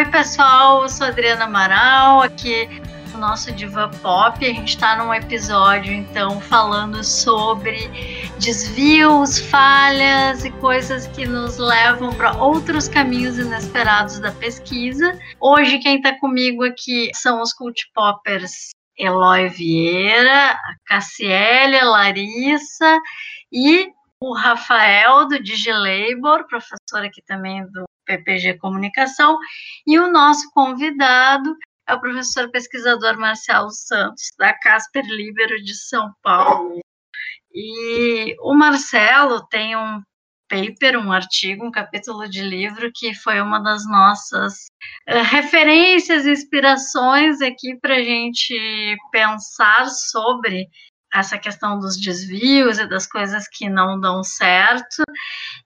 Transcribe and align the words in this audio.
Oi, 0.00 0.06
pessoal, 0.06 0.80
eu 0.80 0.88
sou 0.88 1.06
Adriana 1.06 1.44
Amaral, 1.44 2.22
aqui 2.22 2.66
no 3.12 3.18
nosso 3.18 3.52
Diva 3.52 3.90
Pop. 4.00 4.42
A 4.42 4.48
gente 4.48 4.70
está 4.70 4.96
num 4.96 5.12
episódio, 5.12 5.92
então, 5.92 6.40
falando 6.40 7.04
sobre 7.04 7.86
desvios, 8.38 9.38
falhas 9.38 10.42
e 10.42 10.50
coisas 10.52 11.06
que 11.08 11.26
nos 11.26 11.58
levam 11.58 12.14
para 12.14 12.32
outros 12.42 12.88
caminhos 12.88 13.38
inesperados 13.38 14.18
da 14.20 14.32
pesquisa. 14.32 15.18
Hoje, 15.38 15.78
quem 15.80 15.96
está 15.96 16.18
comigo 16.18 16.64
aqui 16.64 17.10
são 17.12 17.42
os 17.42 17.52
cult 17.52 17.82
poppers 17.94 18.70
Eloy 18.96 19.50
Vieira, 19.50 20.52
a 20.52 20.74
Cassiele, 20.86 21.78
Larissa 21.78 22.98
e 23.52 23.92
o 24.18 24.34
Rafael 24.34 25.28
do 25.28 25.42
DigiLabor, 25.42 26.46
professor 26.48 27.04
aqui 27.04 27.20
também 27.26 27.70
do 27.70 27.84
PPG 28.10 28.58
Comunicação, 28.58 29.38
e 29.86 29.98
o 29.98 30.10
nosso 30.10 30.50
convidado 30.52 31.56
é 31.88 31.94
o 31.94 32.00
professor 32.00 32.50
pesquisador 32.50 33.18
Marcelo 33.18 33.70
Santos, 33.70 34.30
da 34.38 34.52
Casper 34.54 35.04
Libero 35.06 35.62
de 35.62 35.74
São 35.74 36.12
Paulo. 36.22 36.80
E 37.52 38.36
o 38.40 38.54
Marcelo 38.54 39.46
tem 39.48 39.76
um 39.76 40.00
paper, 40.48 40.98
um 40.98 41.12
artigo, 41.12 41.64
um 41.64 41.70
capítulo 41.70 42.28
de 42.28 42.42
livro 42.42 42.90
que 42.92 43.14
foi 43.14 43.40
uma 43.40 43.60
das 43.60 43.88
nossas 43.88 44.66
uh, 45.08 45.22
referências, 45.24 46.26
inspirações 46.26 47.40
aqui 47.40 47.76
para 47.80 47.96
a 47.96 48.02
gente 48.02 48.96
pensar 49.12 49.86
sobre 49.88 50.68
essa 51.12 51.36
questão 51.38 51.78
dos 51.78 51.96
desvios 51.96 52.78
e 52.78 52.86
das 52.86 53.06
coisas 53.06 53.48
que 53.48 53.68
não 53.68 53.98
dão 53.98 54.22
certo. 54.22 55.02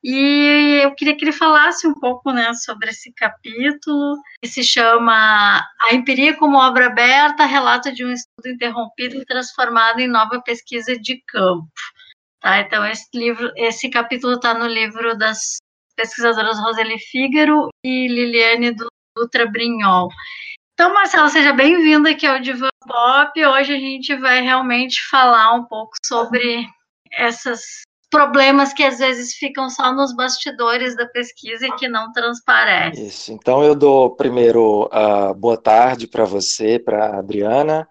E 0.02 0.80
eu 0.82 0.94
queria 0.94 1.16
que 1.16 1.24
ele 1.24 1.32
falasse 1.32 1.86
um 1.86 1.94
pouco 1.94 2.32
né, 2.32 2.52
sobre 2.55 2.91
esse 2.91 3.12
capítulo, 3.12 4.16
que 4.42 4.48
se 4.48 4.64
chama 4.64 5.60
A 5.80 5.94
Empiria 5.94 6.36
como 6.36 6.58
Obra 6.58 6.86
Aberta, 6.86 7.44
relato 7.44 7.92
de 7.92 8.05
um 8.05 8.12
estudo 8.12 8.48
interrompido 8.48 9.16
e 9.16 9.27
transformado 9.27 10.00
em 10.00 10.08
nova 10.08 10.41
pesquisa 10.41 10.98
de 10.98 11.22
campo. 11.27 11.68
Tá? 12.40 12.61
Então, 12.61 12.84
esse 12.84 13.06
livro, 13.14 13.50
esse 13.56 13.88
capítulo 13.90 14.34
está 14.34 14.55
no 14.55 14.66
livro 14.66 15.16
das 15.16 15.58
pesquisadoras 15.96 16.58
Roseli 16.58 16.98
Fígaro 16.98 17.68
e 17.84 18.08
Liliane 18.08 18.74
Dutra 19.16 19.46
Brignol. 19.46 20.08
Então, 20.74 20.92
Marcelo, 20.92 21.28
seja 21.28 21.52
bem-vindo 21.52 22.08
aqui 22.08 22.27
ao 22.27 22.40
Diva 22.40 22.68
Pop. 22.86 23.46
Hoje 23.46 23.74
a 23.74 23.78
gente 23.78 24.14
vai 24.16 24.40
realmente 24.42 25.00
falar 25.10 25.54
um 25.54 25.64
pouco 25.64 25.92
sobre 26.04 26.66
esses 27.18 27.82
problemas 28.10 28.72
que 28.72 28.84
às 28.84 28.98
vezes 28.98 29.34
ficam 29.34 29.68
só 29.68 29.92
nos 29.92 30.14
bastidores 30.14 30.96
da 30.96 31.06
pesquisa 31.06 31.66
e 31.66 31.72
que 31.72 31.88
não 31.88 32.12
transparecem. 32.12 33.06
Isso. 33.06 33.32
Então 33.32 33.64
eu 33.64 33.74
dou 33.74 34.14
primeiro 34.14 34.84
uh, 34.84 35.34
boa 35.34 35.56
tarde 35.56 36.06
para 36.06 36.24
você, 36.24 36.78
para 36.78 37.18
Adriana, 37.18 37.88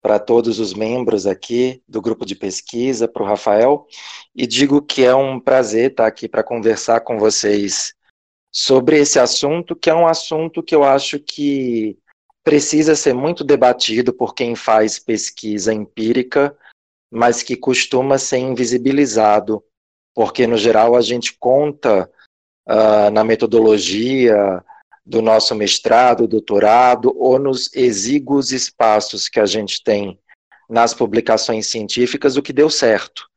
para 0.00 0.18
todos 0.18 0.60
os 0.60 0.74
membros 0.74 1.26
aqui 1.26 1.82
do 1.88 2.00
grupo 2.00 2.24
de 2.24 2.36
pesquisa, 2.36 3.08
para 3.08 3.22
o 3.22 3.26
Rafael, 3.26 3.86
e 4.34 4.46
digo 4.46 4.80
que 4.80 5.04
é 5.04 5.14
um 5.14 5.40
prazer 5.40 5.90
estar 5.90 6.06
aqui 6.06 6.28
para 6.28 6.44
conversar 6.44 7.00
com 7.00 7.18
vocês 7.18 7.94
sobre 8.52 8.98
esse 8.98 9.18
assunto, 9.18 9.74
que 9.74 9.90
é 9.90 9.94
um 9.94 10.06
assunto 10.06 10.62
que 10.62 10.74
eu 10.74 10.84
acho 10.84 11.18
que 11.18 11.98
precisa 12.44 12.94
ser 12.94 13.14
muito 13.14 13.42
debatido 13.42 14.12
por 14.12 14.34
quem 14.34 14.54
faz 14.54 14.98
pesquisa 14.98 15.72
empírica, 15.72 16.56
mas 17.10 17.42
que 17.42 17.56
costuma 17.56 18.18
ser 18.18 18.38
invisibilizado, 18.38 19.64
porque 20.14 20.46
no 20.46 20.58
geral 20.58 20.94
a 20.94 21.00
gente 21.00 21.36
conta 21.38 22.10
uh, 22.68 23.10
na 23.10 23.24
metodologia 23.24 24.62
do 25.06 25.22
nosso 25.22 25.54
mestrado, 25.54 26.28
doutorado, 26.28 27.14
ou 27.18 27.38
nos 27.38 27.74
exíguos 27.74 28.52
espaços 28.52 29.28
que 29.28 29.40
a 29.40 29.46
gente 29.46 29.82
tem 29.82 30.18
nas 30.68 30.92
publicações 30.94 31.66
científicas, 31.66 32.36
o 32.36 32.42
que 32.42 32.52
deu 32.52 32.68
certo. 32.68 33.28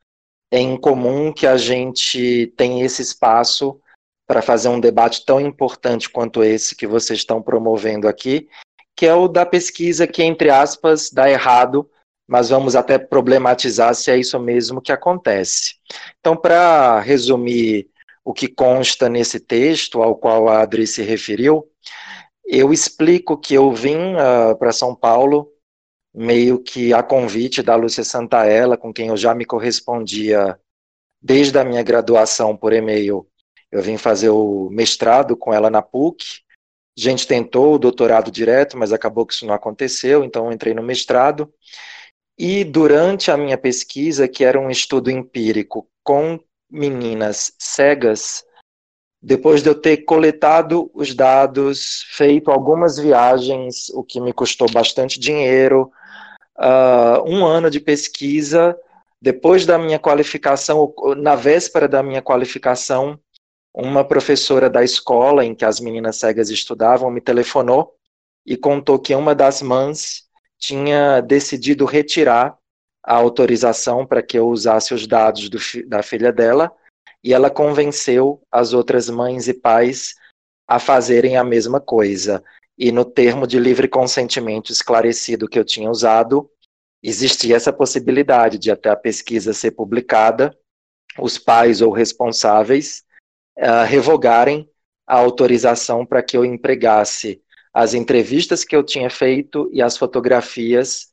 É 0.51 0.59
incomum 0.59 1.33
que 1.33 1.45
a 1.45 1.57
gente 1.57 2.53
tenha 2.55 2.85
esse 2.85 3.01
espaço 3.01 3.79
para 4.25 4.41
fazer 4.41 4.69
um 4.69 4.79
debate 4.79 5.25
tão 5.25 5.39
importante 5.39 6.09
quanto 6.09 6.43
esse 6.43 6.75
que 6.75 6.87
vocês 6.87 7.19
estão 7.19 7.41
promovendo 7.41 8.07
aqui 8.07 8.49
que 8.97 9.05
é 9.05 9.13
o 9.13 9.27
da 9.27 9.45
pesquisa 9.45 10.07
que, 10.07 10.23
entre 10.23 10.49
aspas, 10.49 11.11
dá 11.11 11.29
errado, 11.29 11.87
mas 12.27 12.49
vamos 12.49 12.75
até 12.75 12.97
problematizar 12.97 13.93
se 13.93 14.09
é 14.09 14.17
isso 14.17 14.39
mesmo 14.39 14.81
que 14.81 14.91
acontece. 14.91 15.75
Então, 16.19 16.35
para 16.35 16.99
resumir 16.99 17.87
o 18.25 18.33
que 18.33 18.47
consta 18.47 19.07
nesse 19.07 19.39
texto 19.39 20.01
ao 20.01 20.15
qual 20.15 20.49
a 20.49 20.61
Adri 20.61 20.87
se 20.87 21.03
referiu, 21.03 21.63
eu 22.43 22.73
explico 22.73 23.37
que 23.37 23.53
eu 23.53 23.71
vim 23.71 24.15
uh, 24.15 24.57
para 24.57 24.71
São 24.71 24.95
Paulo 24.95 25.53
meio 26.13 26.57
que 26.57 26.91
a 26.91 27.03
convite 27.03 27.61
da 27.61 27.75
Lúcia 27.75 28.03
Santaella, 28.03 28.75
com 28.75 28.91
quem 28.91 29.09
eu 29.09 29.17
já 29.17 29.35
me 29.35 29.45
correspondia 29.45 30.59
desde 31.21 31.59
a 31.59 31.63
minha 31.63 31.83
graduação 31.83 32.57
por 32.57 32.73
e-mail. 32.73 33.27
Eu 33.71 33.83
vim 33.83 33.97
fazer 33.97 34.29
o 34.29 34.69
mestrado 34.71 35.37
com 35.37 35.53
ela 35.53 35.69
na 35.69 35.83
PUC, 35.83 36.46
a 36.97 37.01
gente 37.01 37.27
tentou 37.27 37.75
o 37.75 37.79
doutorado 37.79 38.31
direto, 38.31 38.77
mas 38.77 38.91
acabou 38.91 39.25
que 39.25 39.33
isso 39.33 39.45
não 39.45 39.53
aconteceu, 39.53 40.23
então 40.23 40.51
entrei 40.51 40.73
no 40.73 40.81
mestrado. 40.81 41.53
E 42.37 42.63
durante 42.63 43.29
a 43.29 43.37
minha 43.37 43.57
pesquisa, 43.57 44.27
que 44.27 44.43
era 44.43 44.59
um 44.59 44.69
estudo 44.69 45.11
empírico 45.11 45.87
com 46.03 46.39
meninas 46.69 47.53
cegas, 47.59 48.43
depois 49.21 49.61
de 49.61 49.69
eu 49.69 49.75
ter 49.75 49.97
coletado 49.97 50.89
os 50.93 51.13
dados, 51.13 52.03
feito 52.11 52.51
algumas 52.51 52.97
viagens, 52.97 53.89
o 53.89 54.03
que 54.03 54.19
me 54.19 54.33
custou 54.33 54.69
bastante 54.71 55.19
dinheiro, 55.19 55.91
uh, 56.57 57.21
um 57.27 57.45
ano 57.45 57.69
de 57.69 57.79
pesquisa, 57.79 58.77
depois 59.21 59.65
da 59.65 59.77
minha 59.77 59.99
qualificação, 59.99 60.93
na 61.17 61.35
véspera 61.35 61.87
da 61.87 62.03
minha 62.03 62.21
qualificação, 62.21 63.19
uma 63.79 64.03
professora 64.03 64.71
da 64.71 64.83
escola 64.83 65.45
em 65.45 65.53
que 65.53 65.63
as 65.63 65.79
meninas 65.79 66.15
cegas 66.15 66.49
estudavam 66.49 67.11
me 67.11 67.21
telefonou 67.21 67.93
e 68.43 68.57
contou 68.57 68.97
que 68.97 69.13
uma 69.13 69.35
das 69.35 69.61
mães 69.61 70.23
tinha 70.57 71.21
decidido 71.21 71.85
retirar 71.85 72.57
a 73.03 73.13
autorização 73.13 74.03
para 74.03 74.23
que 74.23 74.39
eu 74.39 74.47
usasse 74.47 74.95
os 74.95 75.05
dados 75.05 75.47
do, 75.47 75.59
da 75.87 76.01
filha 76.01 76.31
dela 76.33 76.71
e 77.23 77.35
ela 77.35 77.51
convenceu 77.51 78.41
as 78.51 78.73
outras 78.73 79.11
mães 79.11 79.47
e 79.47 79.53
pais 79.53 80.15
a 80.67 80.79
fazerem 80.79 81.37
a 81.37 81.43
mesma 81.43 81.79
coisa. 81.79 82.43
E 82.75 82.91
no 82.91 83.05
termo 83.05 83.45
de 83.45 83.59
livre 83.59 83.87
consentimento 83.87 84.71
esclarecido 84.71 85.47
que 85.47 85.59
eu 85.59 85.63
tinha 85.63 85.89
usado, 85.89 86.49
existia 87.03 87.55
essa 87.55 87.71
possibilidade 87.71 88.57
de 88.57 88.71
até 88.71 88.89
a 88.89 88.95
pesquisa 88.95 89.53
ser 89.53 89.71
publicada, 89.71 90.57
os 91.19 91.37
pais 91.37 91.79
ou 91.79 91.91
responsáveis 91.91 93.05
revogarem 93.85 94.69
a 95.05 95.15
autorização 95.17 96.05
para 96.05 96.21
que 96.21 96.37
eu 96.37 96.43
empregasse 96.43 97.41
as 97.73 97.93
entrevistas 97.93 98.63
que 98.63 98.75
eu 98.75 98.83
tinha 98.83 99.09
feito 99.09 99.69
e 99.71 99.81
as 99.81 99.97
fotografias 99.97 101.07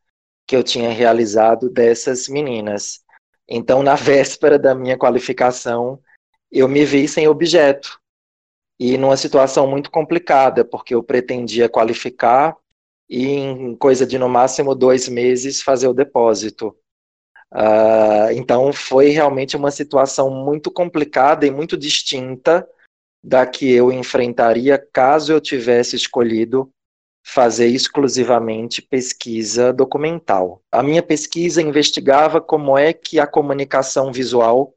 que 0.47 0.57
eu 0.57 0.63
tinha 0.63 0.91
realizado 0.91 1.71
dessas 1.71 2.29
meninas. 2.29 3.01
Então, 3.49 3.83
na 3.83 3.95
véspera 3.97 4.59
da 4.59 4.75
minha 4.75 4.97
qualificação, 4.97 6.01
eu 6.51 6.69
me 6.69 6.85
vi 6.85 7.07
sem 7.09 7.29
objeto 7.29 8.01
e 8.79 8.99
numa 8.99 9.17
situação 9.17 9.67
muito 9.67 9.91
complicada, 9.91 10.65
porque 10.65 10.95
eu 10.95 11.03
pretendia 11.03 11.69
qualificar 11.69 12.57
e 13.09 13.27
em 13.27 13.77
coisa 13.77 14.07
de 14.07 14.19
no 14.19 14.29
máximo 14.29 14.75
dois 14.75 15.09
meses 15.09 15.63
fazer 15.63 15.89
o 15.89 15.95
depósito. 15.95 16.77
Uh, 17.55 18.33
então 18.33 18.73
foi 18.73 19.11
realmente 19.11 19.57
uma 19.57 19.71
situação 19.71 20.29
muito 20.29 20.73
complicada 20.73 21.47
e 21.47 21.51
muito 21.51 21.77
distinta 21.77 22.69
da 23.23 23.47
que 23.47 23.71
eu 23.71 23.93
enfrentaria 23.93 24.77
caso 24.93 25.33
eu 25.33 25.41
tivesse 25.41 25.95
escolhido 25.95 26.69
fazer 27.25 27.69
exclusivamente 27.69 28.83
pesquisa 28.83 29.73
documental. 29.73 30.61
A 30.71 30.83
minha 30.83 31.03
pesquisa 31.03 31.63
investigava 31.63 32.41
como 32.41 32.77
é 32.77 32.93
que 32.93 33.19
a 33.19 33.27
comunicação 33.27 34.13
visual 34.13 34.75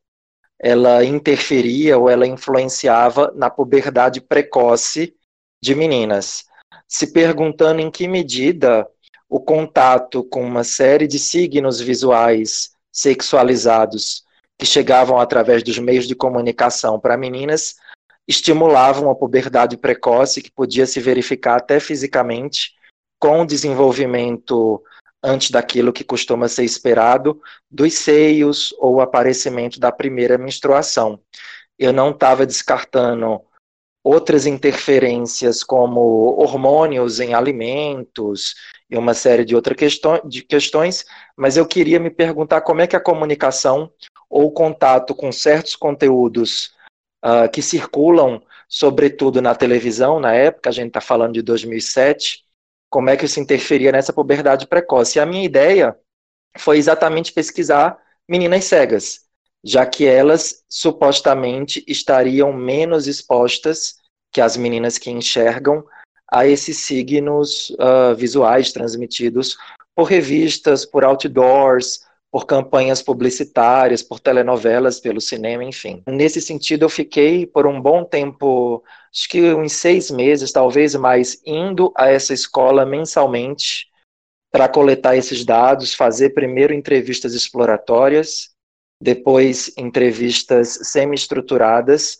ela 0.59 1.03
interferia 1.03 1.97
ou 1.97 2.09
ela 2.09 2.25
influenciava 2.25 3.31
na 3.35 3.49
puberdade 3.49 4.21
precoce 4.21 5.13
de 5.61 5.75
meninas, 5.75 6.45
se 6.87 7.11
perguntando 7.11 7.81
em 7.81 7.91
que 7.91 8.07
medida 8.07 8.87
o 9.29 9.39
contato 9.39 10.23
com 10.23 10.43
uma 10.43 10.63
série 10.63 11.07
de 11.07 11.19
signos 11.19 11.79
visuais 11.79 12.71
sexualizados 12.91 14.23
que 14.57 14.65
chegavam 14.65 15.19
através 15.19 15.61
dos 15.61 15.77
meios 15.77 16.07
de 16.07 16.15
comunicação 16.15 16.99
para 16.99 17.17
meninas 17.17 17.75
estimulavam 18.27 19.09
a 19.09 19.15
puberdade 19.15 19.77
precoce 19.77 20.41
que 20.41 20.51
podia 20.51 20.85
se 20.85 20.99
verificar 20.99 21.57
até 21.57 21.79
fisicamente 21.79 22.73
com 23.19 23.41
o 23.41 23.45
desenvolvimento 23.45 24.83
antes 25.23 25.51
daquilo 25.51 25.93
que 25.93 26.03
costuma 26.03 26.47
ser 26.47 26.63
esperado 26.63 27.41
dos 27.69 27.93
seios 27.93 28.73
ou 28.79 28.95
o 28.95 29.01
aparecimento 29.01 29.79
da 29.79 29.91
primeira 29.91 30.37
menstruação. 30.37 31.19
Eu 31.77 31.93
não 31.93 32.11
estava 32.11 32.45
descartando 32.45 33.41
outras 34.07 34.45
interferências 34.45 35.63
como 35.63 35.99
hormônios 36.39 37.19
em 37.19 37.33
alimentos 37.33 38.55
e 38.89 38.97
uma 38.97 39.13
série 39.13 39.43
de 39.43 39.53
outras 39.53 39.75
questões, 39.75 40.21
de 40.23 40.41
questões, 40.41 41.05
mas 41.35 41.57
eu 41.57 41.67
queria 41.67 41.99
me 41.99 42.09
perguntar 42.09 42.61
como 42.61 42.79
é 42.79 42.87
que 42.87 42.95
a 42.95 43.01
comunicação 43.01 43.91
ou 44.29 44.49
contato 44.49 45.13
com 45.13 45.29
certos 45.29 45.75
conteúdos 45.75 46.73
uh, 47.25 47.51
que 47.51 47.61
circulam, 47.61 48.41
sobretudo 48.69 49.41
na 49.41 49.53
televisão, 49.53 50.21
na 50.21 50.33
época, 50.33 50.69
a 50.69 50.73
gente 50.73 50.87
está 50.87 51.01
falando 51.01 51.33
de 51.33 51.41
2007, 51.41 52.45
como 52.89 53.09
é 53.09 53.17
que 53.17 53.25
isso 53.25 53.41
interferia 53.41 53.91
nessa 53.91 54.13
puberdade 54.13 54.67
precoce. 54.67 55.17
E 55.17 55.21
a 55.21 55.25
minha 55.25 55.43
ideia 55.43 55.97
foi 56.57 56.77
exatamente 56.77 57.33
pesquisar 57.33 57.97
meninas 58.27 58.63
cegas, 58.63 59.26
já 59.63 59.85
que 59.85 60.05
elas 60.05 60.63
supostamente 60.69 61.83
estariam 61.87 62.53
menos 62.53 63.07
expostas 63.07 63.95
que 64.31 64.41
as 64.41 64.55
meninas 64.57 64.97
que 64.97 65.09
enxergam 65.09 65.83
a 66.31 66.45
esses 66.45 66.77
signos 66.77 67.69
uh, 67.71 68.15
visuais 68.15 68.71
transmitidos 68.71 69.57
por 69.95 70.05
revistas, 70.05 70.85
por 70.85 71.03
outdoors, 71.03 72.05
por 72.31 72.45
campanhas 72.45 73.01
publicitárias, 73.01 74.03
por 74.03 74.19
telenovelas, 74.19 74.99
pelo 74.99 75.21
cinema, 75.21 75.63
enfim. 75.63 76.03
Nesse 76.07 76.41
sentido, 76.41 76.85
eu 76.85 76.89
fiquei 76.89 77.47
por 77.47 77.65
um 77.65 77.81
bom 77.81 78.03
tempo, 78.03 78.83
acho 79.11 79.29
que 79.29 79.53
uns 79.53 79.73
seis 79.73 80.11
meses, 80.11 80.51
talvez 80.51 80.93
mais, 80.95 81.41
indo 81.45 81.91
a 81.95 82.09
essa 82.09 82.33
escola 82.33 82.85
mensalmente 82.85 83.87
para 84.51 84.67
coletar 84.67 85.15
esses 85.15 85.45
dados, 85.45 85.93
fazer 85.93 86.31
primeiro 86.31 86.73
entrevistas 86.73 87.33
exploratórias, 87.33 88.49
depois 89.01 89.71
entrevistas 89.77 90.79
semi-estruturadas 90.83 92.19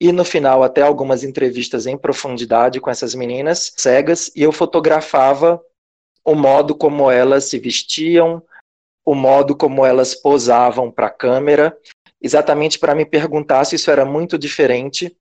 e 0.00 0.12
no 0.12 0.24
final 0.24 0.62
até 0.62 0.82
algumas 0.82 1.22
entrevistas 1.22 1.86
em 1.86 1.96
profundidade 1.96 2.80
com 2.80 2.90
essas 2.90 3.14
meninas 3.14 3.72
cegas 3.76 4.30
e 4.34 4.42
eu 4.42 4.52
fotografava 4.52 5.62
o 6.24 6.34
modo 6.34 6.74
como 6.74 7.10
elas 7.10 7.44
se 7.44 7.58
vestiam, 7.58 8.42
o 9.04 9.14
modo 9.14 9.56
como 9.56 9.84
elas 9.84 10.14
posavam 10.14 10.90
para 10.90 11.08
a 11.08 11.10
câmera, 11.10 11.76
exatamente 12.20 12.78
para 12.78 12.94
me 12.94 13.04
perguntar 13.04 13.64
se 13.64 13.76
isso 13.76 13.90
era 13.90 14.04
muito 14.04 14.38
diferente 14.38 15.16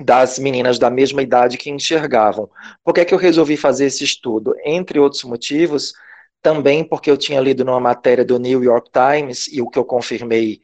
das 0.00 0.38
meninas 0.38 0.78
da 0.78 0.90
mesma 0.90 1.22
idade 1.22 1.56
que 1.56 1.70
enxergavam. 1.70 2.48
Por 2.84 2.92
que, 2.92 3.00
é 3.00 3.04
que 3.04 3.14
eu 3.14 3.18
resolvi 3.18 3.56
fazer 3.56 3.86
esse 3.86 4.04
estudo? 4.04 4.54
Entre 4.64 4.98
outros 4.98 5.24
motivos, 5.24 5.94
também 6.42 6.84
porque 6.84 7.10
eu 7.10 7.16
tinha 7.16 7.40
lido 7.40 7.64
numa 7.64 7.80
matéria 7.80 8.24
do 8.24 8.38
New 8.38 8.62
York 8.62 8.90
Times, 8.90 9.48
e 9.48 9.60
o 9.60 9.68
que 9.68 9.78
eu 9.78 9.84
confirmei 9.84 10.60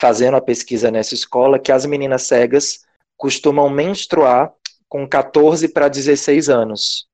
fazendo 0.00 0.36
a 0.36 0.40
pesquisa 0.40 0.90
nessa 0.90 1.14
escola, 1.14 1.58
que 1.58 1.72
as 1.72 1.86
meninas 1.86 2.22
cegas 2.22 2.80
costumam 3.16 3.70
menstruar 3.70 4.52
com 4.88 5.08
14 5.08 5.68
para 5.68 5.88
16 5.88 6.48
anos, 6.48 7.06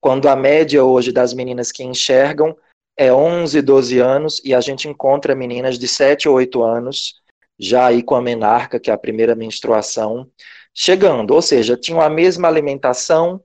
quando 0.00 0.28
a 0.28 0.34
média 0.34 0.82
hoje 0.82 1.12
das 1.12 1.34
meninas 1.34 1.70
que 1.70 1.84
enxergam 1.84 2.56
é 2.96 3.12
11, 3.12 3.62
12 3.62 3.98
anos, 3.98 4.40
e 4.44 4.54
a 4.54 4.60
gente 4.60 4.88
encontra 4.88 5.34
meninas 5.34 5.78
de 5.78 5.86
7 5.86 6.28
ou 6.28 6.36
8 6.36 6.62
anos, 6.62 7.20
já 7.58 7.86
aí 7.86 8.02
com 8.02 8.14
a 8.14 8.22
menarca, 8.22 8.80
que 8.80 8.90
é 8.90 8.94
a 8.94 8.98
primeira 8.98 9.34
menstruação, 9.34 10.28
chegando, 10.74 11.34
ou 11.34 11.42
seja, 11.42 11.76
tinham 11.76 12.00
a 12.00 12.08
mesma 12.08 12.48
alimentação, 12.48 13.42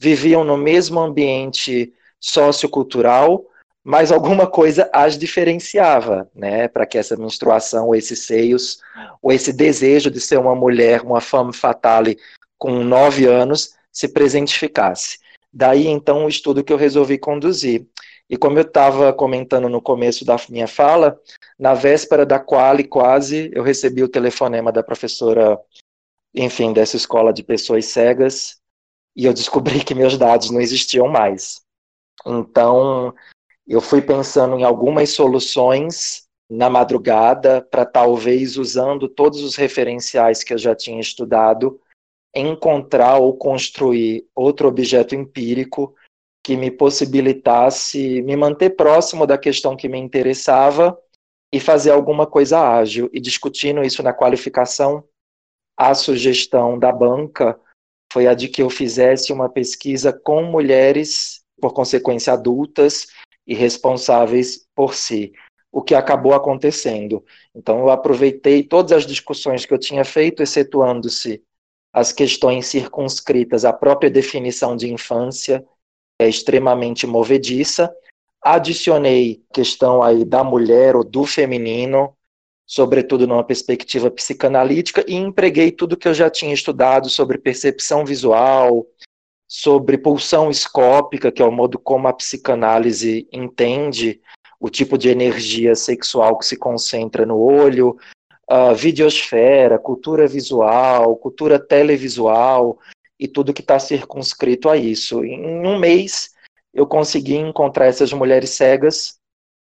viviam 0.00 0.42
no 0.42 0.56
mesmo 0.56 0.98
ambiente 0.98 1.92
sociocultural, 2.20 3.44
mas 3.84 4.12
alguma 4.12 4.46
coisa 4.46 4.88
as 4.92 5.18
diferenciava, 5.18 6.30
né, 6.34 6.68
para 6.68 6.86
que 6.86 6.96
essa 6.96 7.16
menstruação, 7.16 7.88
ou 7.88 7.94
esses 7.94 8.20
seios, 8.20 8.78
ou 9.20 9.32
esse 9.32 9.52
desejo 9.52 10.10
de 10.10 10.20
ser 10.20 10.38
uma 10.38 10.54
mulher, 10.54 11.02
uma 11.02 11.20
femme 11.20 11.52
fatale 11.52 12.18
com 12.56 12.84
nove 12.84 13.26
anos, 13.26 13.74
se 13.90 14.08
presentificasse. 14.08 15.18
Daí 15.52 15.86
então 15.86 16.24
o 16.24 16.28
estudo 16.28 16.62
que 16.62 16.72
eu 16.72 16.76
resolvi 16.76 17.18
conduzir. 17.18 17.86
E 18.30 18.36
como 18.36 18.56
eu 18.56 18.62
estava 18.62 19.12
comentando 19.12 19.68
no 19.68 19.82
começo 19.82 20.24
da 20.24 20.36
minha 20.48 20.68
fala, 20.68 21.20
na 21.58 21.74
véspera 21.74 22.24
da 22.24 22.38
quali 22.38 22.84
quase 22.84 23.50
eu 23.52 23.62
recebi 23.62 24.02
o 24.02 24.08
telefonema 24.08 24.72
da 24.72 24.82
professora, 24.82 25.60
enfim, 26.34 26.72
dessa 26.72 26.96
escola 26.96 27.32
de 27.32 27.42
pessoas 27.42 27.86
cegas, 27.86 28.58
e 29.14 29.26
eu 29.26 29.34
descobri 29.34 29.84
que 29.84 29.94
meus 29.94 30.16
dados 30.16 30.50
não 30.50 30.60
existiam 30.60 31.08
mais. 31.08 31.60
Então, 32.24 33.12
eu 33.66 33.80
fui 33.80 34.02
pensando 34.02 34.58
em 34.58 34.64
algumas 34.64 35.10
soluções 35.10 36.26
na 36.50 36.68
madrugada 36.68 37.62
para 37.62 37.86
talvez 37.86 38.56
usando 38.56 39.08
todos 39.08 39.42
os 39.42 39.56
referenciais 39.56 40.44
que 40.44 40.52
eu 40.52 40.58
já 40.58 40.74
tinha 40.74 41.00
estudado 41.00 41.80
encontrar 42.34 43.18
ou 43.18 43.36
construir 43.36 44.26
outro 44.34 44.68
objeto 44.68 45.14
empírico 45.14 45.94
que 46.44 46.56
me 46.56 46.70
possibilitasse 46.70 48.22
me 48.22 48.36
manter 48.36 48.70
próximo 48.70 49.26
da 49.26 49.38
questão 49.38 49.76
que 49.76 49.88
me 49.88 49.98
interessava 49.98 50.98
e 51.52 51.60
fazer 51.60 51.90
alguma 51.90 52.26
coisa 52.26 52.58
ágil. 52.58 53.08
E 53.12 53.20
discutindo 53.20 53.82
isso 53.82 54.02
na 54.02 54.12
qualificação, 54.12 55.04
a 55.78 55.94
sugestão 55.94 56.78
da 56.78 56.90
banca 56.90 57.58
foi 58.12 58.26
a 58.26 58.34
de 58.34 58.48
que 58.48 58.62
eu 58.62 58.68
fizesse 58.68 59.32
uma 59.32 59.48
pesquisa 59.48 60.12
com 60.12 60.42
mulheres, 60.42 61.42
por 61.60 61.72
consequência 61.72 62.32
adultas, 62.32 63.06
e 63.46 63.54
responsáveis 63.54 64.66
por 64.74 64.94
si, 64.94 65.32
o 65.70 65.82
que 65.82 65.94
acabou 65.94 66.34
acontecendo. 66.34 67.24
Então, 67.54 67.78
eu 67.80 67.90
aproveitei 67.90 68.62
todas 68.62 68.92
as 68.92 69.06
discussões 69.06 69.64
que 69.64 69.72
eu 69.72 69.78
tinha 69.78 70.04
feito, 70.04 70.42
excetuando-se 70.42 71.42
as 71.92 72.12
questões 72.12 72.66
circunscritas 72.66 73.64
à 73.64 73.72
própria 73.72 74.10
definição 74.10 74.76
de 74.76 74.92
infância, 74.92 75.60
que 76.18 76.24
é 76.24 76.28
extremamente 76.28 77.06
movediça, 77.06 77.94
adicionei 78.40 79.42
questão 79.52 80.02
aí 80.02 80.24
da 80.24 80.42
mulher 80.42 80.96
ou 80.96 81.04
do 81.04 81.24
feminino, 81.24 82.16
sobretudo 82.66 83.26
numa 83.26 83.44
perspectiva 83.44 84.10
psicanalítica, 84.10 85.04
e 85.06 85.14
empreguei 85.14 85.70
tudo 85.70 85.96
que 85.96 86.08
eu 86.08 86.14
já 86.14 86.30
tinha 86.30 86.54
estudado 86.54 87.08
sobre 87.10 87.38
percepção 87.38 88.04
visual, 88.04 88.86
sobre 89.54 89.98
pulsão 89.98 90.50
escópica, 90.50 91.30
que 91.30 91.42
é 91.42 91.44
o 91.44 91.52
modo 91.52 91.78
como 91.78 92.08
a 92.08 92.12
psicanálise 92.14 93.28
entende 93.30 94.18
o 94.58 94.70
tipo 94.70 94.96
de 94.96 95.10
energia 95.10 95.74
sexual 95.74 96.38
que 96.38 96.46
se 96.46 96.56
concentra 96.56 97.26
no 97.26 97.38
olho, 97.38 97.98
a 98.48 98.72
videosfera, 98.72 99.78
cultura 99.78 100.26
visual, 100.26 101.14
cultura 101.16 101.58
televisual 101.58 102.78
e 103.20 103.28
tudo 103.28 103.52
que 103.52 103.60
está 103.60 103.78
circunscrito 103.78 104.70
a 104.70 104.76
isso. 104.78 105.22
Em 105.22 105.66
um 105.66 105.78
mês, 105.78 106.30
eu 106.72 106.86
consegui 106.86 107.36
encontrar 107.36 107.84
essas 107.84 108.10
mulheres 108.10 108.50
cegas 108.50 109.18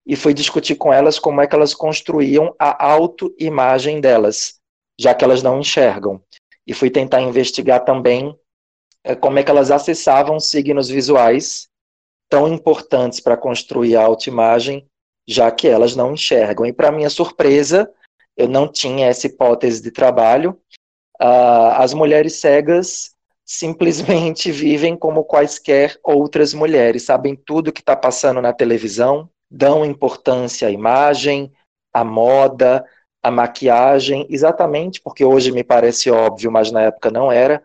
e 0.06 0.16
fui 0.16 0.32
discutir 0.32 0.76
com 0.76 0.94
elas 0.94 1.18
como 1.18 1.42
é 1.42 1.48
que 1.48 1.56
elas 1.56 1.74
construíam 1.74 2.54
a 2.60 2.86
autoimagem 2.86 4.00
delas, 4.00 4.60
já 5.00 5.16
que 5.16 5.24
elas 5.24 5.42
não 5.42 5.60
enxergam. 5.60 6.22
E 6.68 6.74
fui 6.76 6.92
tentar 6.92 7.20
investigar 7.22 7.84
também 7.84 8.38
como 9.20 9.40
é 9.40 9.44
que 9.44 9.52
elas 9.52 9.72
acessavam 9.72 10.40
signos 10.40 10.90
visuais 10.90 11.68
tão 12.30 12.48
importantes 12.48 13.20
para 13.20 13.36
construir 13.36 13.96
a 13.96 14.06
autoimagem, 14.06 14.88
já 15.28 15.52
que 15.52 15.68
elas 15.68 15.96
não 15.96 16.14
enxergam. 16.14 16.66
E 16.66 16.72
para 16.72 16.92
minha 16.92 17.10
surpresa, 17.10 17.92
eu 18.38 18.48
não 18.48 18.68
tinha 18.68 19.08
essa 19.08 19.28
hipótese 19.28 19.82
de 19.82 19.92
trabalho. 19.92 20.58
Uh, 21.22 21.76
as 21.76 21.94
mulheres 21.94 22.36
cegas 22.36 23.12
simplesmente 23.46 24.50
vivem 24.52 24.96
como 24.96 25.26
quaisquer 25.26 26.00
outras 26.04 26.54
mulheres, 26.54 27.04
sabem 27.04 27.36
tudo 27.36 27.74
que 27.74 27.82
está 27.82 27.96
passando 27.96 28.42
na 28.42 28.54
televisão, 28.54 29.30
dão 29.50 29.86
importância 29.86 30.70
à 30.70 30.72
imagem, 30.72 31.52
à 31.94 32.04
moda, 32.04 32.86
à 33.22 33.30
maquiagem, 33.30 34.26
exatamente 34.30 35.02
porque 35.02 35.26
hoje 35.26 35.52
me 35.52 35.64
parece 35.64 36.10
óbvio, 36.10 36.50
mas 36.50 36.72
na 36.72 36.84
época 36.84 37.12
não 37.12 37.30
era, 37.30 37.62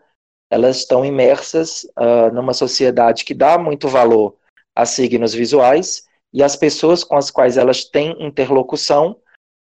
elas 0.49 0.77
estão 0.77 1.03
imersas 1.03 1.83
uh, 1.97 2.33
numa 2.33 2.53
sociedade 2.53 3.25
que 3.25 3.33
dá 3.33 3.57
muito 3.57 3.87
valor 3.87 4.35
a 4.75 4.85
signos 4.85 5.33
visuais 5.33 6.05
e 6.33 6.43
as 6.43 6.55
pessoas 6.55 7.03
com 7.03 7.15
as 7.15 7.29
quais 7.31 7.57
elas 7.57 7.83
têm 7.83 8.15
interlocução 8.19 9.17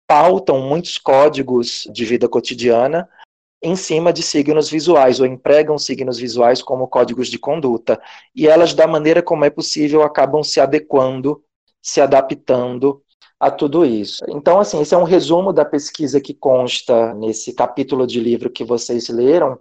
pautam 0.07 0.61
muitos 0.61 0.97
códigos 0.97 1.87
de 1.91 2.05
vida 2.05 2.27
cotidiana 2.27 3.07
em 3.61 3.75
cima 3.75 4.11
de 4.11 4.21
signos 4.21 4.69
visuais 4.69 5.19
ou 5.19 5.25
empregam 5.25 5.77
signos 5.77 6.17
visuais 6.17 6.61
como 6.61 6.87
códigos 6.87 7.29
de 7.29 7.39
conduta 7.39 8.01
e 8.35 8.47
elas 8.47 8.73
da 8.73 8.85
maneira 8.85 9.21
como 9.21 9.45
é 9.45 9.49
possível 9.49 10.03
acabam 10.03 10.43
se 10.43 10.59
adequando, 10.59 11.41
se 11.81 12.01
adaptando 12.01 13.01
a 13.39 13.49
tudo 13.49 13.85
isso. 13.85 14.23
Então 14.27 14.59
assim, 14.59 14.81
esse 14.81 14.93
é 14.93 14.97
um 14.97 15.03
resumo 15.03 15.53
da 15.53 15.63
pesquisa 15.63 16.19
que 16.19 16.33
consta 16.33 17.13
nesse 17.13 17.53
capítulo 17.53 18.05
de 18.05 18.19
livro 18.19 18.49
que 18.49 18.65
vocês 18.65 19.07
leram 19.07 19.57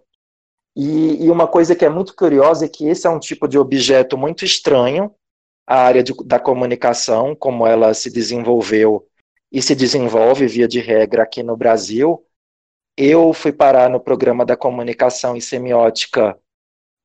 e, 0.75 1.25
e, 1.25 1.31
uma 1.31 1.47
coisa 1.47 1.77
que 1.77 1.85
é 1.85 1.89
muito 1.89 2.15
curiosa 2.15 2.65
é 2.65 2.69
que 2.69 2.87
esse 2.89 3.07
é 3.07 3.11
um 3.11 3.19
tipo 3.19 3.47
de 3.47 3.59
objeto 3.59 4.17
muito 4.17 4.45
estranho, 4.45 5.15
a 5.67 5.77
área 5.83 6.03
de, 6.03 6.15
da 6.25 6.39
comunicação, 6.39 7.35
como 7.35 7.67
ela 7.67 7.93
se 7.95 8.11
desenvolveu 8.11 9.07
e 9.51 9.61
se 9.61 9.75
desenvolve 9.75 10.47
via 10.47 10.67
de 10.67 10.81
regra 10.81 11.23
aqui 11.23 11.43
no 11.43 11.57
Brasil, 11.57 12.25
eu 12.97 13.33
fui 13.33 13.53
parar 13.53 13.91
no 13.91 14.01
programa 14.01 14.45
da 14.45 14.57
comunicação 14.57 15.37
e 15.37 15.43
semiótica 15.43 16.39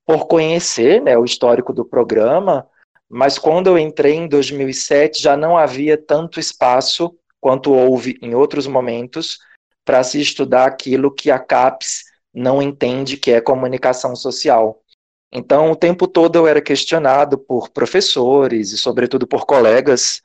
por 0.06 0.28
conhecer 0.28 1.02
né, 1.02 1.18
o 1.18 1.26
histórico 1.26 1.74
do 1.74 1.84
programa, 1.84 2.68
mas 3.10 3.38
quando 3.38 3.68
eu 3.68 3.78
entrei 3.78 4.14
em 4.14 4.28
2007 4.28 5.22
já 5.22 5.36
não 5.36 5.58
havia 5.58 5.98
tanto 5.98 6.40
espaço 6.40 7.18
quanto 7.40 7.74
houve 7.74 8.18
em 8.22 8.34
outros 8.34 8.68
momentos 8.68 9.40
para 9.84 10.04
se 10.04 10.20
estudar 10.20 10.66
aquilo 10.66 11.14
que 11.14 11.30
a 11.30 11.40
CAPES 11.40 12.07
não 12.38 12.62
entende 12.62 13.18
que 13.18 13.32
é 13.32 13.42
comunicação 13.42 14.16
social. 14.16 14.80
Então, 15.34 15.72
o 15.72 15.76
tempo 15.76 16.08
todo 16.08 16.36
eu 16.36 16.46
era 16.48 16.62
questionado 16.62 17.36
por 17.36 17.70
professores 17.70 18.72
e, 18.72 18.78
sobretudo, 18.78 19.26
por 19.26 19.46
colegas, 19.46 20.22